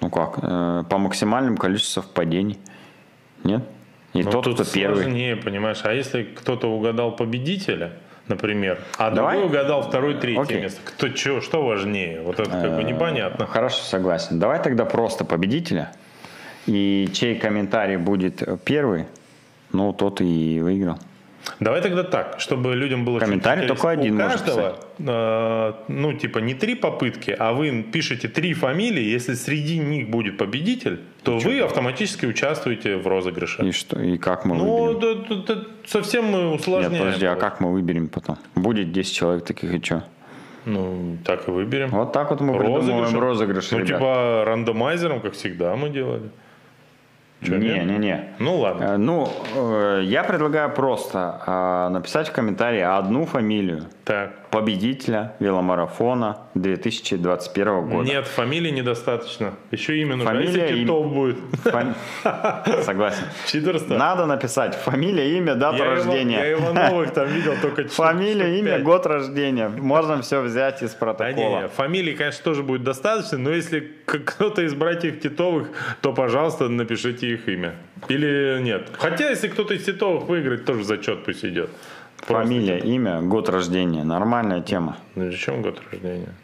Ну 0.00 0.10
как? 0.10 0.38
э, 0.42 0.84
по 0.88 0.98
максимальному 0.98 1.56
количеству 1.56 2.02
совпадений. 2.02 2.58
Нет? 3.44 3.62
И 4.14 4.22
Ну, 4.22 4.30
тот, 4.30 4.44
тут 4.44 4.54
кто 4.54 4.64
первый. 4.64 5.02
сложнее, 5.02 5.36
понимаешь. 5.36 5.80
А 5.84 5.92
если 5.92 6.22
кто-то 6.22 6.68
угадал 6.70 7.14
победителя, 7.16 7.92
например, 8.28 8.78
а 8.98 9.10
Давай. 9.10 9.36
другой 9.38 9.50
угадал 9.50 9.82
второе, 9.82 10.14
третье 10.18 10.40
Окей. 10.40 10.62
место, 10.62 10.80
кто 10.84 11.08
чё, 11.08 11.40
что 11.40 11.62
важнее? 11.64 12.22
Вот 12.22 12.40
это 12.40 12.50
как 12.50 12.76
бы 12.76 12.82
непонятно. 12.84 13.46
Хорошо, 13.46 13.82
согласен. 13.82 14.38
Давай 14.38 14.62
тогда 14.62 14.84
просто 14.84 15.24
победителя. 15.24 15.92
И 16.66 17.08
чей 17.12 17.38
комментарий 17.38 17.96
будет 17.96 18.42
э, 18.42 18.56
первый, 18.64 19.06
ну, 19.72 19.92
тот 19.92 20.20
и 20.20 20.60
выиграл. 20.60 20.98
Давай 21.60 21.80
тогда 21.80 22.02
так, 22.02 22.36
чтобы 22.40 22.74
людям 22.74 23.04
было 23.04 23.18
Комментарий 23.18 23.66
только 23.68 23.88
один 23.90 24.16
У 24.16 24.18
каждого, 24.18 24.76
э, 24.98 25.72
ну, 25.88 26.12
типа, 26.12 26.38
не 26.40 26.54
три 26.54 26.74
попытки, 26.74 27.34
а 27.38 27.52
вы 27.52 27.82
пишете 27.82 28.28
три 28.28 28.52
фамилии. 28.54 29.02
Если 29.02 29.34
среди 29.34 29.78
них 29.78 30.10
будет 30.10 30.38
победитель, 30.38 31.00
то 31.22 31.38
вы 31.38 31.60
автоматически 31.60 32.26
участвуете 32.26 32.96
в 32.96 33.06
розыгрыше. 33.06 33.64
И 33.64 33.72
что? 33.72 34.00
И 34.00 34.18
как 34.18 34.44
мы 34.44 34.56
Ну, 34.56 34.86
выберем? 34.94 35.00
да- 35.28 35.36
да- 35.36 35.54
да 35.54 35.60
совсем 35.86 36.24
мы 36.24 36.50
Нет, 36.50 36.60
усложняем. 36.60 36.98
подожди, 36.98 37.26
а 37.26 37.36
как 37.36 37.60
мы 37.60 37.72
выберем 37.72 38.08
потом? 38.08 38.36
Будет 38.54 38.92
10 38.92 39.14
человек 39.14 39.44
таких 39.44 39.72
и 39.72 39.82
что? 39.82 40.02
Ну, 40.64 41.16
так 41.24 41.46
и 41.48 41.50
выберем. 41.52 41.90
Вот 41.90 42.12
так 42.12 42.30
вот 42.30 42.40
мы 42.40 42.58
придумываем 42.58 43.18
розыгрыш, 43.18 43.70
Ну, 43.70 43.78
ребят. 43.78 43.98
типа 43.98 44.42
рандомайзером, 44.46 45.20
как 45.20 45.34
всегда 45.34 45.76
мы 45.76 45.90
делали. 45.90 46.28
Чё, 47.42 47.58
не, 47.58 47.68
нет? 47.68 47.86
не, 47.86 47.98
не. 47.98 48.24
Ну, 48.38 48.56
ладно. 48.58 48.84
Э, 48.84 48.96
Ну, 48.96 49.28
э, 49.54 50.00
я 50.04 50.24
предлагаю 50.24 50.70
просто 50.70 51.40
э, 51.46 51.88
написать 51.92 52.28
в 52.28 52.32
комментарии 52.32 52.80
одну 52.80 53.26
фамилию 53.26 53.84
Так. 54.04 54.32
победителя 54.50 55.34
веломарафона 55.38 56.38
2021 56.54 57.88
года. 57.88 58.08
Нет, 58.08 58.26
фамилии 58.26 58.70
недостаточно. 58.70 59.52
Еще 59.70 59.98
имя 59.98 60.16
нужно. 60.16 60.30
А 60.30 60.34
Фамилия, 60.34 60.62
если. 60.68 60.82
Титов 60.84 61.12
будет? 61.12 61.36
Фами- 61.64 61.94
Согласен. 62.82 63.24
400. 63.46 63.94
Надо 63.98 64.26
написать 64.26 64.74
фамилия, 64.74 65.36
имя, 65.36 65.54
дата 65.54 65.76
Я 65.76 65.84
его- 65.84 65.94
рождения. 65.94 66.38
Я 66.38 66.52
Ивановых 66.54 67.10
там 67.12 67.26
видел 67.28 67.52
только 67.60 67.86
Фамилия, 67.88 68.58
имя, 68.58 68.78
год 68.80 69.06
рождения. 69.06 69.68
Можно 69.68 70.22
все 70.22 70.40
взять 70.40 70.82
из 70.82 70.92
Да 70.92 70.98
протокола. 71.00 71.62
не, 71.62 71.68
фамилии, 71.68 72.14
конечно, 72.14 72.42
тоже 72.44 72.62
будет 72.62 72.82
достаточно, 72.82 73.38
но 73.38 73.50
если 73.50 73.92
кто-то 74.06 74.62
из 74.62 74.74
братьев 74.74 75.20
Титовых, 75.20 75.68
то, 76.00 76.12
пожалуйста, 76.12 76.68
напишите 76.68 77.25
их 77.34 77.48
имя. 77.48 77.74
Или 78.08 78.60
нет. 78.62 78.90
Хотя, 78.98 79.30
если 79.30 79.48
кто-то 79.48 79.74
из 79.74 79.84
Титовых 79.84 80.28
выиграет, 80.28 80.64
тоже 80.64 80.84
зачет 80.84 81.24
пусть 81.24 81.44
идет. 81.44 81.70
Просто. 82.26 82.44
Фамилия, 82.44 82.78
имя, 82.78 83.20
год 83.20 83.48
рождения. 83.48 84.04
Нормальная 84.04 84.60
тема. 84.60 84.96
Ну, 85.14 85.30
при 85.30 85.36
чем 85.36 85.62
год 85.62 85.80
рождения? 85.90 86.34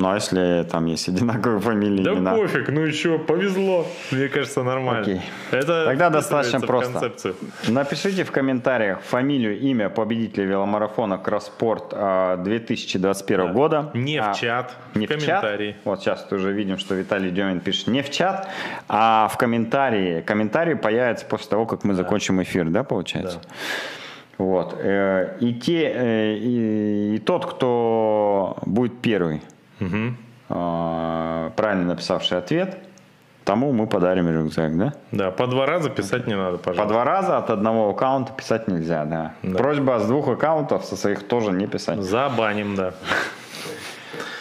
Ну, 0.00 0.10
а 0.10 0.14
если 0.14 0.64
там 0.70 0.86
есть 0.86 1.08
одинаковые 1.08 1.60
фамилии, 1.70 2.04
Да 2.04 2.12
имена? 2.12 2.34
пофиг, 2.36 2.68
ну 2.68 2.82
еще 2.82 3.18
повезло. 3.18 3.84
Мне 4.12 4.28
кажется, 4.28 4.62
нормально. 4.62 5.02
Окей. 5.02 5.20
Это 5.50 5.86
Тогда 5.86 6.08
достаточно 6.08 6.60
просто. 6.60 6.92
концепцию. 6.92 7.34
Напишите 7.66 8.22
в 8.22 8.30
комментариях 8.30 9.00
фамилию, 9.00 9.58
имя 9.58 9.88
победителя 9.88 10.44
веломарафона 10.44 11.18
Кросспорт 11.18 11.86
а, 11.92 12.36
2021 12.36 13.52
года. 13.52 13.90
Не 13.92 14.18
А, 14.18 14.32
в 14.32 14.38
чат, 14.38 14.72
Не 14.94 15.08
в 15.08 15.10
в 15.10 15.14
чат. 15.14 15.40
комментарии. 15.40 15.76
Вот 15.84 16.00
сейчас 16.00 16.30
уже 16.30 16.52
видим, 16.52 16.78
что 16.78 16.94
Виталий 16.94 17.32
Демин 17.32 17.58
пишет 17.58 17.88
не 17.88 18.02
в 18.02 18.10
чат, 18.10 18.48
а 18.88 19.28
в 19.32 19.36
комментарии. 19.36 20.20
Комментарий 20.20 20.76
появится 20.76 21.26
после 21.26 21.50
того, 21.50 21.66
как 21.66 21.82
мы 21.82 21.94
закончим 21.94 22.40
эфир, 22.40 22.66
да, 22.70 22.84
получается? 22.84 23.40
Вот. 24.38 24.76
Э, 24.78 25.36
И, 25.40 25.54
те, 25.54 25.90
э, 25.92 26.34
и, 26.36 27.16
и 27.16 27.18
тот, 27.18 27.46
кто 27.46 28.56
будет 28.64 29.00
первый, 29.00 29.42
Э, 29.80 31.50
правильно 31.56 31.84
написавший 31.88 32.38
ответ, 32.38 32.78
тому 33.44 33.72
мы 33.72 33.86
подарим 33.86 34.28
рюкзак, 34.30 34.76
да? 34.78 34.92
Да, 35.12 35.30
по 35.30 35.46
два 35.46 35.66
раза 35.66 35.90
писать 35.90 36.26
не 36.26 36.34
надо, 36.36 36.56
По 36.58 36.64
пожалуйста. 36.70 36.94
два 36.94 37.04
раза 37.04 37.38
от 37.38 37.50
одного 37.50 37.90
аккаунта 37.90 38.32
писать 38.32 38.68
нельзя, 38.68 39.04
да. 39.04 39.32
Да. 39.42 39.58
Просьба 39.58 39.98
с 40.00 40.06
двух 40.06 40.28
аккаунтов 40.28 40.84
со 40.84 40.96
своих 40.96 41.26
тоже 41.28 41.52
не 41.52 41.66
писать. 41.66 42.00
Забаним, 42.02 42.74
да. 42.76 42.94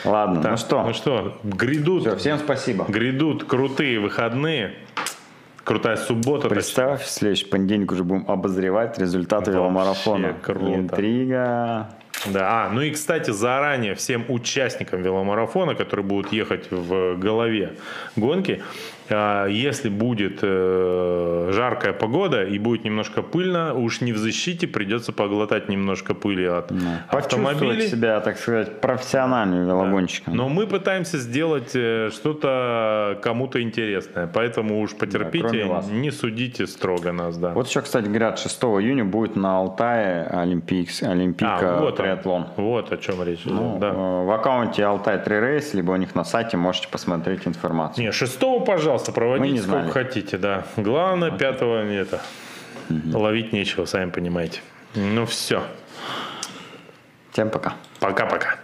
Ладно, 0.05 0.41
Так, 0.41 0.51
ну 0.51 0.57
что, 0.57 0.83
Ну 0.83 0.93
что, 0.93 1.38
грядут, 1.43 2.03
Всё, 2.03 2.15
всем 2.15 2.38
спасибо. 2.38 2.85
грядут 2.88 3.43
крутые 3.43 3.99
выходные. 3.99 4.75
Крутая 5.65 5.97
суббота. 5.97 6.47
Представь, 6.47 7.01
в 7.03 7.09
следующий 7.09 7.45
понедельник 7.45 7.91
уже 7.91 8.05
будем 8.05 8.23
обозревать 8.29 8.97
результаты 8.99 9.51
Вообще 9.51 9.59
веломарафона. 9.59 10.33
круто. 10.41 10.75
Интрига. 10.75 11.89
Да, 12.26 12.65
а, 12.65 12.70
ну 12.70 12.82
и, 12.82 12.91
кстати, 12.91 13.32
заранее 13.32 13.93
всем 13.95 14.26
участникам 14.28 15.01
веломарафона, 15.01 15.76
которые 15.76 16.05
будут 16.05 16.34
ехать 16.34 16.72
в 16.72 17.15
голове 17.15 17.74
гонки, 18.15 18.63
если 19.10 19.89
будет 19.89 20.39
э, 20.41 21.49
жаркая 21.53 21.93
погода 21.93 22.43
и 22.43 22.60
будет 22.60 22.84
немножко 22.84 23.22
пыльно, 23.22 23.74
уж 23.74 24.01
не 24.01 24.14
в 24.14 24.18
защите, 24.18 24.68
придется 24.68 25.14
поглотать 25.14 25.70
немножко 25.70 26.14
пыли 26.14 26.45
от 26.45 26.68
Почувствовать 26.68 27.26
автомобилей. 27.53 27.88
себя, 27.88 28.20
так 28.20 28.38
сказать, 28.38 28.82
профессиональным 28.82 29.66
велогонщиком. 29.68 30.36
Но 30.36 30.49
мы 30.49 30.68
пытаемся 30.68 31.18
сделать 31.18 31.72
э, 31.76 32.10
что-то 32.14 33.20
кому-то 33.22 33.62
интересное, 33.62 34.28
поэтому 34.28 34.82
уж 34.82 34.95
потерпите, 34.95 35.66
вас. 35.66 35.88
не 35.89 36.12
судите 36.12 36.68
строго 36.68 37.12
нас, 37.12 37.38
да. 37.38 37.49
Вот 37.53 37.68
еще, 37.68 37.82
кстати, 37.82 38.05
говорят, 38.08 38.39
6 38.39 38.64
июня 38.64 39.05
будет 39.05 39.36
на 39.36 39.58
Алтае 39.58 40.26
Олимпикс, 40.28 41.03
Олимпика 41.03 41.78
А, 41.78 41.80
вот 41.80 41.91
он. 41.91 41.95
триатлон. 41.97 42.47
Вот 42.58 42.91
о 42.91 42.97
чем 42.97 43.24
речь. 43.24 43.41
Ну, 43.45 43.78
да. 43.80 43.89
э, 43.89 44.26
В 44.26 44.32
аккаунте 44.32 44.84
Алтай 44.86 45.18
Tri 45.22 45.39
Race, 45.39 45.74
либо 45.74 45.91
у 45.91 45.95
них 45.95 46.16
на 46.16 46.24
сайте 46.24 46.58
можете 46.58 46.88
посмотреть 46.89 47.47
информацию. 47.47 48.05
Не, 48.05 48.12
шестого, 48.12 48.64
пожалуйста, 48.64 48.97
Мы 49.08 49.14
проводите 49.14 49.54
не 49.54 49.60
сколько 49.60 49.80
знали. 49.80 49.91
хотите, 49.91 50.38
да. 50.38 50.66
Главное, 50.78 51.32
пятого 51.32 51.84
не 51.84 51.95
это. 51.95 52.22
Ловить 53.14 53.54
нечего, 53.54 53.86
сами 53.86 54.10
понимаете. 54.12 54.62
Ну 54.95 55.26
все. 55.26 55.64
Всем 57.32 57.49
пока. 57.49 57.76
Пока-пока. 57.99 58.56